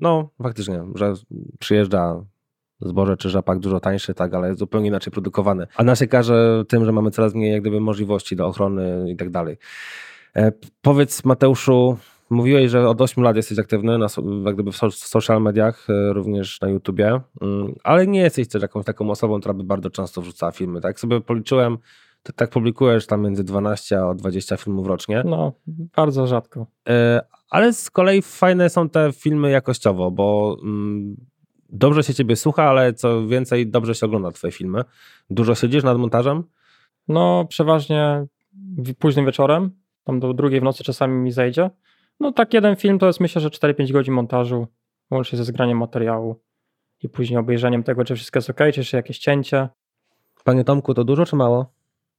no 0.00 0.28
faktycznie, 0.42 0.84
że 0.94 1.14
przyjeżdża 1.58 2.24
zboże 2.80 3.16
czy 3.16 3.30
rzepak 3.30 3.58
dużo 3.58 3.80
tańszy, 3.80 4.14
tak, 4.14 4.34
ale 4.34 4.54
zupełnie 4.54 4.88
inaczej 4.88 5.12
produkowane. 5.12 5.66
A 5.76 5.84
nas 5.84 5.98
się 5.98 6.06
każe 6.06 6.64
tym, 6.68 6.84
że 6.84 6.92
mamy 6.92 7.10
coraz 7.10 7.34
mniej 7.34 7.52
jak 7.52 7.60
gdyby 7.60 7.80
możliwości 7.80 8.36
do 8.36 8.46
ochrony 8.46 9.10
i 9.10 9.16
tak 9.16 9.30
dalej. 9.30 9.56
E, 10.36 10.52
powiedz 10.82 11.24
Mateuszu, 11.24 11.98
Mówiłeś, 12.30 12.70
że 12.70 12.88
od 12.88 13.00
8 13.00 13.24
lat 13.24 13.36
jesteś 13.36 13.58
aktywny 13.58 13.98
na, 13.98 14.06
jak 14.44 14.54
gdyby 14.54 14.72
w 14.72 14.76
social 14.94 15.42
mediach, 15.42 15.86
e, 15.90 16.12
również 16.12 16.60
na 16.60 16.68
YouTubie, 16.68 17.20
mm, 17.40 17.74
ale 17.84 18.06
nie 18.06 18.20
jesteś 18.20 18.48
też 18.48 18.62
jakąś 18.62 18.84
taką 18.84 19.10
osobą, 19.10 19.40
która 19.40 19.54
by 19.54 19.64
bardzo 19.64 19.90
często 19.90 20.20
wrzucała 20.20 20.52
filmy. 20.52 20.80
Tak 20.80 21.00
sobie 21.00 21.20
policzyłem, 21.20 21.78
to 22.22 22.32
tak 22.32 22.50
publikujesz 22.50 23.06
tam 23.06 23.22
między 23.22 23.44
12 23.44 24.02
a 24.02 24.14
20 24.14 24.56
filmów 24.56 24.86
rocznie. 24.86 25.22
No, 25.24 25.52
bardzo 25.96 26.26
rzadko. 26.26 26.66
E, 26.88 27.20
ale 27.50 27.72
z 27.72 27.90
kolei 27.90 28.22
fajne 28.22 28.70
są 28.70 28.88
te 28.88 29.12
filmy 29.12 29.50
jakościowo, 29.50 30.10
bo 30.10 30.56
mm, 30.62 31.16
dobrze 31.68 32.02
się 32.02 32.14
ciebie 32.14 32.36
słucha, 32.36 32.64
ale 32.64 32.92
co 32.92 33.26
więcej, 33.26 33.66
dobrze 33.66 33.94
się 33.94 34.06
ogląda 34.06 34.30
twoje 34.30 34.52
filmy. 34.52 34.84
Dużo 35.30 35.54
siedzisz 35.54 35.84
nad 35.84 35.98
montażem? 35.98 36.42
No, 37.08 37.44
przeważnie 37.48 38.26
późnym 38.98 39.26
wieczorem, 39.26 39.70
tam 40.04 40.20
do 40.20 40.34
drugiej 40.34 40.60
w 40.60 40.64
nocy 40.64 40.84
czasami 40.84 41.14
mi 41.14 41.32
zejdzie. 41.32 41.70
No 42.20 42.32
tak 42.32 42.54
jeden 42.54 42.76
film 42.76 42.98
to 42.98 43.06
jest 43.06 43.20
myślę, 43.20 43.40
że 43.40 43.48
4-5 43.48 43.92
godzin 43.92 44.14
montażu, 44.14 44.66
łącznie 45.10 45.38
ze 45.38 45.44
zgraniem 45.44 45.78
materiału 45.78 46.40
i 47.02 47.08
później 47.08 47.38
obejrzeniem 47.38 47.82
tego, 47.82 48.04
czy 48.04 48.16
wszystko 48.16 48.38
jest 48.38 48.50
ok, 48.50 48.58
czy 48.58 48.80
jeszcze 48.80 48.96
jakieś 48.96 49.18
cięcie. 49.18 49.68
Panie 50.44 50.64
Tomku, 50.64 50.94
to 50.94 51.04
dużo 51.04 51.26
czy 51.26 51.36
mało? 51.36 51.75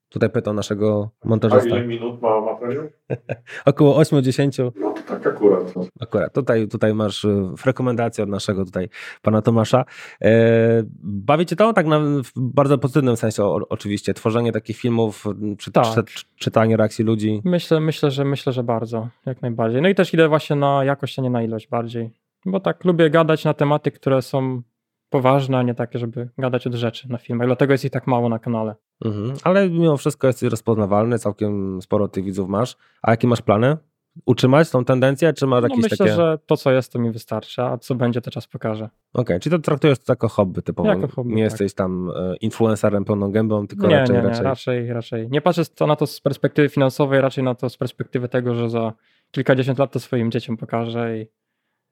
Tutaj 0.10 0.30
pytał 0.30 0.54
naszego 0.54 1.10
montażysta. 1.26 1.76
A 1.76 1.78
ile 1.78 1.88
minut 1.88 2.22
ma 2.22 2.41
materiał? 2.41 2.84
Około 3.65 4.02
8-10. 4.02 4.72
No 4.76 4.93
to 4.93 5.02
tak 5.02 5.28
akurat. 5.28 5.74
Akurat. 6.02 6.34
Tutaj, 6.34 6.67
tutaj 6.67 6.93
masz 6.93 7.24
y, 7.24 7.50
rekomendację 7.65 8.24
od 8.24 8.30
naszego 8.30 8.65
tutaj 8.65 8.89
pana 9.22 9.41
Tomasza. 9.41 9.86
E, 10.22 10.84
bawicie 11.04 11.56
to 11.56 11.74
tak 11.74 11.86
na, 11.86 12.00
w 12.00 12.32
bardzo 12.36 12.78
pozytywnym 12.78 13.17
sensie 13.17 13.43
o, 13.43 13.60
oczywiście. 13.70 14.13
Tworzenie 14.13 14.52
takich 14.52 14.78
filmów, 14.78 15.26
czy, 15.58 15.72
tak. 15.72 15.86
czy, 16.06 16.24
czytanie 16.36 16.78
reakcji 16.78 17.06
ludzi. 17.06 17.41
Myślę, 17.46 17.80
myślę, 17.80 18.12
że 18.12 18.26
myślę, 18.26 18.54
że 18.54 18.63
bardzo. 18.63 19.08
Jak 19.26 19.41
najbardziej. 19.41 19.82
No 19.82 19.89
i 19.89 19.96
też 19.96 20.13
idę 20.13 20.28
właśnie 20.28 20.56
na 20.56 20.84
jakość, 20.84 21.20
a 21.20 21.22
nie 21.22 21.30
na 21.30 21.43
ilość 21.43 21.67
bardziej. 21.67 22.10
Bo 22.46 22.60
tak 22.60 22.86
lubię 22.86 23.10
gadać 23.10 23.46
na 23.46 23.54
tematy, 23.54 23.91
które 23.91 24.22
są 24.22 24.62
poważne, 25.10 25.58
a 25.58 25.63
nie 25.63 25.76
takie, 25.76 26.00
żeby 26.00 26.30
gadać 26.38 26.67
od 26.67 26.74
rzeczy 26.74 27.12
na 27.12 27.17
filmach. 27.17 27.48
Dlatego 27.48 27.74
jest 27.74 27.86
ich 27.86 27.91
tak 27.91 28.08
mało 28.08 28.30
na 28.30 28.39
kanale. 28.39 28.76
Mhm. 29.05 29.33
Ale 29.43 29.69
mimo 29.69 29.97
wszystko 29.97 30.27
jesteś 30.27 30.49
rozpoznawalny, 30.49 31.19
całkiem 31.19 31.81
sporo 31.81 32.07
tych 32.07 32.23
widzów 32.23 32.49
masz. 32.49 32.77
A 33.01 33.12
jakie 33.12 33.27
masz 33.27 33.41
plany? 33.41 33.77
Utrzymać 34.25 34.69
tą 34.69 34.86
tendencję, 34.86 35.33
czy 35.33 35.47
masz 35.47 35.62
no 35.62 35.67
jakieś 35.67 35.83
myślę, 35.83 35.97
takie... 35.97 36.15
że 36.15 36.39
to, 36.45 36.57
co 36.57 36.71
jest, 36.71 36.93
to 36.93 36.99
mi 36.99 37.12
wystarczy, 37.12 37.62
a 37.62 37.77
co 37.77 37.95
będzie, 37.95 38.21
to 38.21 38.31
czas 38.31 38.47
pokaże. 38.47 38.83
Okej, 38.83 38.91
okay, 39.13 39.39
czyli 39.39 39.55
to 39.55 39.62
traktujesz 39.62 39.99
to 39.99 40.12
jako 40.12 40.27
hobby 40.27 40.62
typowo. 40.62 40.89
Jako 40.89 41.07
hobby, 41.07 41.29
nie 41.29 41.43
tak. 41.43 41.51
jesteś 41.51 41.73
tam 41.73 42.12
e, 42.15 42.36
influencerem 42.36 43.05
pełną 43.05 43.31
gębą, 43.31 43.67
tylko 43.67 43.88
nie, 43.88 43.99
raczej, 43.99 44.15
nie, 44.15 44.21
nie, 44.21 44.27
raczej... 44.27 44.43
raczej... 44.43 44.93
raczej. 44.93 45.29
Nie 45.29 45.41
patrzę 45.41 45.65
to 45.65 45.88
na 45.88 45.95
to 45.95 46.07
z 46.07 46.21
perspektywy 46.21 46.69
finansowej, 46.69 47.21
raczej 47.21 47.43
na 47.43 47.55
to 47.55 47.69
z 47.69 47.77
perspektywy 47.77 48.29
tego, 48.29 48.55
że 48.55 48.69
za 48.69 48.93
kilkadziesiąt 49.31 49.79
lat 49.79 49.91
to 49.91 49.99
swoim 49.99 50.31
dzieciom 50.31 50.57
pokażę 50.57 51.17
i 51.17 51.27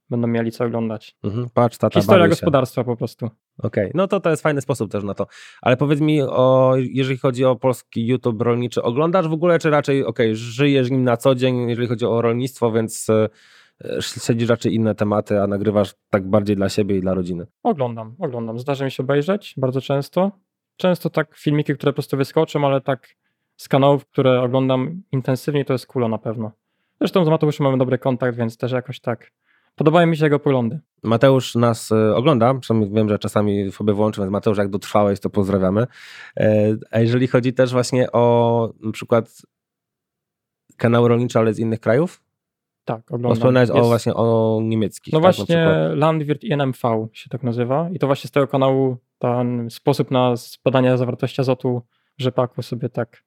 będą 0.10 0.28
mieli 0.28 0.52
co 0.52 0.66
oglądać. 0.66 1.16
Mhm, 1.24 1.48
patrz, 1.54 1.78
tata 1.78 2.00
Historia 2.00 2.28
gospodarstwa 2.28 2.84
po 2.84 2.98
prostu. 2.98 3.26
Okej, 3.26 3.84
okay. 3.84 3.92
no 3.94 4.08
to 4.08 4.20
to 4.20 4.30
jest 4.30 4.44
fajny 4.44 4.62
sposób 4.62 4.92
też 4.92 5.04
na 5.04 5.14
to. 5.14 5.28
Ale 5.62 5.78
powiedz 5.78 6.02
mi, 6.02 6.22
o, 6.22 6.74
jeżeli 6.78 7.18
chodzi 7.18 7.46
o 7.46 7.56
polski 7.56 8.08
YouTube 8.08 8.42
rolniczy, 8.42 8.84
oglądasz 8.84 9.28
w 9.28 9.34
ogóle, 9.34 9.60
czy 9.60 9.70
raczej, 9.70 10.06
okej, 10.06 10.28
okay, 10.28 10.36
żyjesz 10.36 10.92
nim 10.92 11.04
na 11.04 11.18
co 11.18 11.36
dzień, 11.36 11.70
jeżeli 11.70 11.88
chodzi 11.88 12.06
o 12.06 12.22
rolnictwo, 12.22 12.72
więc 12.72 13.10
e, 13.10 13.30
śledzisz 14.02 14.50
raczej 14.50 14.76
inne 14.76 14.96
tematy, 14.96 15.42
a 15.42 15.48
nagrywasz 15.48 15.96
tak 16.10 16.30
bardziej 16.30 16.56
dla 16.56 16.70
siebie 16.70 16.98
i 16.98 17.02
dla 17.02 17.14
rodziny? 17.14 17.46
Oglądam, 17.64 18.16
oglądam. 18.20 18.60
Zdarza 18.60 18.86
mi 18.86 18.92
się 18.92 19.04
obejrzeć 19.04 19.54
bardzo 19.58 19.82
często. 19.82 20.32
Często 20.78 21.10
tak 21.10 21.38
filmiki, 21.38 21.74
które 21.74 21.92
po 21.92 21.96
prostu 21.96 22.18
wyskoczą, 22.18 22.66
ale 22.66 22.82
tak 22.82 23.08
z 23.58 23.68
kanałów, 23.68 24.06
które 24.06 24.42
oglądam 24.42 25.02
intensywnie, 25.12 25.66
to 25.66 25.74
jest 25.74 25.88
Kulo 25.88 26.08
na 26.08 26.18
pewno. 26.18 26.52
Zresztą 27.00 27.26
z 27.26 27.30
Mateuszem 27.30 27.64
mamy 27.64 27.78
dobry 27.78 27.98
kontakt, 27.98 28.38
więc 28.38 28.58
też 28.58 28.72
jakoś 28.72 29.00
tak 29.00 29.32
Podobają 29.76 30.08
mi 30.08 30.18
się 30.18 30.26
jego 30.26 30.40
poglądy. 30.40 30.80
Mateusz 31.04 31.56
nas 31.56 31.92
e, 31.92 32.16
ogląda, 32.16 32.54
przynajmniej 32.54 32.94
wiem, 32.94 33.10
że 33.10 33.20
czasami 33.20 33.72
sobie 33.72 33.94
włączy, 33.94 34.22
więc 34.22 34.32
Mateusz, 34.32 34.58
jak 34.58 34.70
dotrwałeś, 34.70 35.20
to 35.20 35.30
pozdrawiamy. 35.30 35.88
E, 36.38 36.76
a 36.92 37.00
jeżeli 37.00 37.28
chodzi 37.28 37.54
też 37.54 37.72
właśnie 37.72 38.12
o 38.12 38.74
na 38.80 38.92
przykład 38.92 39.42
kanały 40.78 41.10
rolnicze, 41.10 41.40
ale 41.40 41.54
z 41.54 41.60
innych 41.60 41.80
krajów, 41.80 42.22
Tak, 42.86 43.12
oglądam. 43.12 43.36
Wspomniałeś 43.36 43.70
o 43.70 43.84
właśnie 43.84 44.14
o 44.14 44.60
niemieckich. 44.64 45.14
No 45.14 45.22
tak, 45.22 45.36
właśnie. 45.36 45.68
Landwirt 45.96 46.44
INMV 46.44 47.08
się 47.14 47.30
tak 47.30 47.44
nazywa 47.44 47.90
i 47.94 48.00
to 48.00 48.08
właśnie 48.08 48.28
z 48.28 48.32
tego 48.32 48.48
kanału 48.48 48.98
ten 49.20 49.70
sposób 49.70 50.12
na 50.12 50.34
badanie 50.64 50.98
zawartości 50.98 51.42
azotu 51.42 51.82
w 52.18 52.22
rzepaku 52.22 52.62
sobie 52.62 52.90
tak 52.90 53.24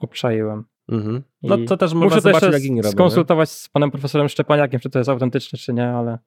obczaiłem. 0.00 0.64
Mhm. 0.88 1.22
No 1.42 1.56
to 1.68 1.76
też 1.76 1.92
można 1.92 2.04
Muszę 2.04 2.16
to 2.16 2.20
zobaczyć, 2.20 2.42
jeszcze 2.42 2.56
jak 2.58 2.64
inni 2.64 2.80
robią. 2.82 2.88
nie? 2.88 2.92
skonsultować 2.92 3.50
z 3.50 3.68
panem 3.68 3.90
profesorem 3.90 4.28
Szczepaniakiem, 4.28 4.80
czy 4.80 4.90
to 4.90 4.98
jest 4.98 5.08
autentyczne, 5.10 5.58
czy 5.58 5.72
nie, 5.72 5.88
ale 5.88 6.18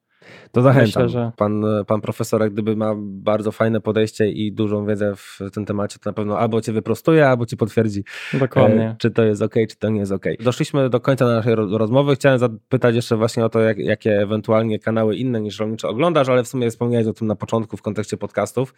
To 0.52 0.62
zachęcam. 0.62 1.04
Myślę, 1.04 1.10
że- 1.10 1.32
pan, 1.38 1.64
pan 1.88 2.02
profesor, 2.02 2.42
jak 2.42 2.54
gdyby 2.54 2.76
ma 2.76 2.94
bardzo 2.98 3.52
fajne 3.52 3.82
podejście 3.82 4.30
i 4.32 4.52
dużą 4.52 4.86
wiedzę 4.86 5.14
w 5.16 5.40
tym 5.54 5.66
temacie, 5.66 6.00
to 6.00 6.10
na 6.10 6.14
pewno 6.14 6.40
albo 6.40 6.62
cię 6.62 6.72
wyprostuje, 6.72 7.28
albo 7.28 7.46
ci 7.46 7.58
potwierdzi, 7.58 8.04
dokładnie. 8.34 8.84
e, 8.90 8.96
czy 9.00 9.12
to 9.12 9.24
jest 9.24 9.42
ok, 9.42 9.54
czy 9.70 9.76
to 9.80 9.90
nie 9.90 10.00
jest 10.00 10.12
ok. 10.12 10.26
Doszliśmy 10.40 10.90
do 10.90 11.00
końca 11.00 11.26
naszej 11.26 11.56
ro- 11.56 11.78
rozmowy. 11.78 12.16
Chciałem 12.16 12.40
zapytać 12.40 12.96
jeszcze 12.96 13.18
właśnie 13.18 13.46
o 13.46 13.50
to, 13.50 13.60
jak, 13.60 13.78
jakie 13.78 14.22
ewentualnie 14.22 14.80
kanały 14.80 15.16
inne 15.16 15.42
niż 15.42 15.60
rolnicze 15.60 15.88
oglądasz, 15.88 16.30
ale 16.30 16.44
w 16.44 16.48
sumie 16.48 16.70
wspomniałeś 16.70 17.08
o 17.08 17.14
tym 17.14 17.28
na 17.28 17.36
początku 17.36 17.78
w 17.78 17.82
kontekście 17.82 18.18
podcastów. 18.18 18.74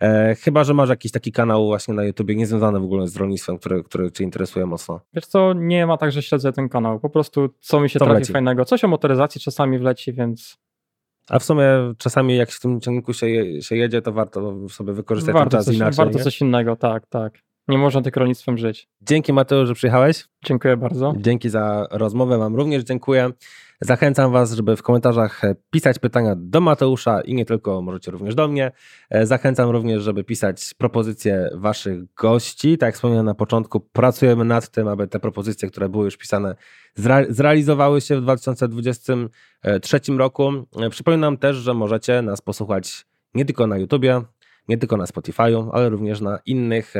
E, 0.00 0.34
chyba, 0.34 0.64
że 0.64 0.74
masz 0.74 0.88
jakiś 0.88 1.12
taki 1.12 1.32
kanał 1.32 1.66
właśnie 1.66 1.94
na 1.94 2.04
YouTubie 2.04 2.36
niezwiązany 2.36 2.80
w 2.80 2.84
ogóle 2.84 3.08
z 3.08 3.16
rolnictwem, 3.16 3.58
który, 3.58 3.82
który 3.84 4.10
cię 4.12 4.24
interesuje 4.24 4.66
mocno. 4.66 5.00
Wiesz 5.14 5.26
co, 5.26 5.52
nie 5.52 5.86
ma 5.86 5.96
tak, 5.96 6.12
że 6.12 6.22
śledzę 6.22 6.52
ten 6.52 6.68
kanał. 6.68 7.00
Po 7.00 7.10
prostu 7.10 7.48
co 7.60 7.80
mi 7.80 7.90
się 7.90 7.98
Co 7.98 8.04
trafi 8.04 8.18
wleci? 8.18 8.32
fajnego. 8.32 8.64
Coś 8.64 8.84
o 8.84 8.88
motoryzacji 8.88 9.40
czasami 9.40 9.78
wleci, 9.78 10.12
więc 10.12 10.58
A 11.28 11.38
w 11.38 11.44
sumie 11.44 11.64
czasami 11.98 12.36
jak 12.36 12.50
w 12.50 12.60
tym 12.60 12.80
ciągniku 12.80 13.12
się, 13.12 13.28
je, 13.28 13.62
się 13.62 13.76
jedzie, 13.76 14.02
to 14.02 14.12
warto 14.12 14.68
sobie 14.68 14.92
wykorzystać 14.92 15.32
ten 15.32 15.40
warto, 15.40 15.56
czas 15.56 15.66
coś, 15.66 15.76
inaczej. 15.76 15.96
warto 15.96 16.18
nie? 16.18 16.24
coś 16.24 16.40
innego, 16.40 16.76
tak, 16.76 17.06
tak. 17.06 17.38
Nie 17.68 17.78
można 17.78 18.02
tylko 18.02 18.20
rolnictwem 18.20 18.58
żyć. 18.58 18.88
Dzięki 19.00 19.32
Mateusz, 19.32 19.68
że 19.68 19.74
przyjechałeś. 19.74 20.24
Dziękuję 20.44 20.76
bardzo. 20.76 21.14
Dzięki 21.16 21.48
za 21.48 21.86
rozmowę, 21.90 22.38
Wam 22.38 22.56
również 22.56 22.84
dziękuję. 22.84 23.30
Zachęcam 23.84 24.32
Was, 24.32 24.52
żeby 24.52 24.76
w 24.76 24.82
komentarzach 24.82 25.44
e, 25.44 25.54
pisać 25.70 25.98
pytania 25.98 26.34
do 26.36 26.60
Mateusza 26.60 27.20
i 27.20 27.34
nie 27.34 27.44
tylko, 27.44 27.82
możecie 27.82 28.10
również 28.10 28.34
do 28.34 28.48
mnie. 28.48 28.72
E, 29.10 29.26
Zachęcam 29.26 29.70
również, 29.70 30.02
żeby 30.02 30.24
pisać 30.24 30.74
propozycje 30.74 31.50
Waszych 31.54 32.14
gości. 32.14 32.78
Tak 32.78 32.86
jak 32.88 32.94
wspomniałem 32.94 33.26
na 33.26 33.34
początku, 33.34 33.80
pracujemy 33.80 34.44
nad 34.44 34.68
tym, 34.68 34.88
aby 34.88 35.08
te 35.08 35.20
propozycje, 35.20 35.68
które 35.70 35.88
były 35.88 36.04
już 36.04 36.16
pisane, 36.16 36.54
zre- 36.98 37.26
zrealizowały 37.28 38.00
się 38.00 38.16
w 38.16 38.20
2023 38.22 40.00
roku. 40.18 40.52
E, 40.76 40.90
Przypominam 40.90 41.36
też, 41.38 41.56
że 41.56 41.74
możecie 41.74 42.22
nas 42.22 42.40
posłuchać 42.40 43.06
nie 43.34 43.44
tylko 43.44 43.66
na 43.66 43.78
YouTubie, 43.78 44.22
nie 44.68 44.78
tylko 44.78 44.96
na 44.96 45.04
Spotify'u, 45.04 45.70
ale 45.72 45.88
również 45.88 46.20
na 46.20 46.38
innych 46.46 46.94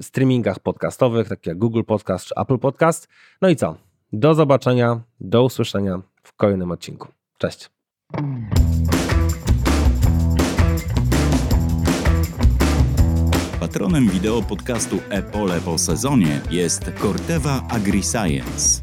streamingach 0.00 0.58
podcastowych, 0.58 1.28
takich 1.28 1.46
jak 1.46 1.58
Google 1.58 1.82
Podcast 1.86 2.26
czy 2.26 2.34
Apple 2.36 2.58
Podcast. 2.58 3.08
No 3.42 3.48
i 3.48 3.56
co? 3.56 3.89
Do 4.12 4.34
zobaczenia, 4.34 5.00
do 5.20 5.44
usłyszenia 5.44 6.00
w 6.22 6.32
kolejnym 6.32 6.70
odcinku. 6.70 7.08
Cześć. 7.38 7.70
Patronem 13.60 14.08
wideo 14.08 14.42
podcastu 14.42 14.96
Epole 15.10 15.60
po 15.60 15.78
sezonie 15.78 16.40
jest 16.50 16.92
Corteva 17.02 17.62
AgriScience. 17.68 18.82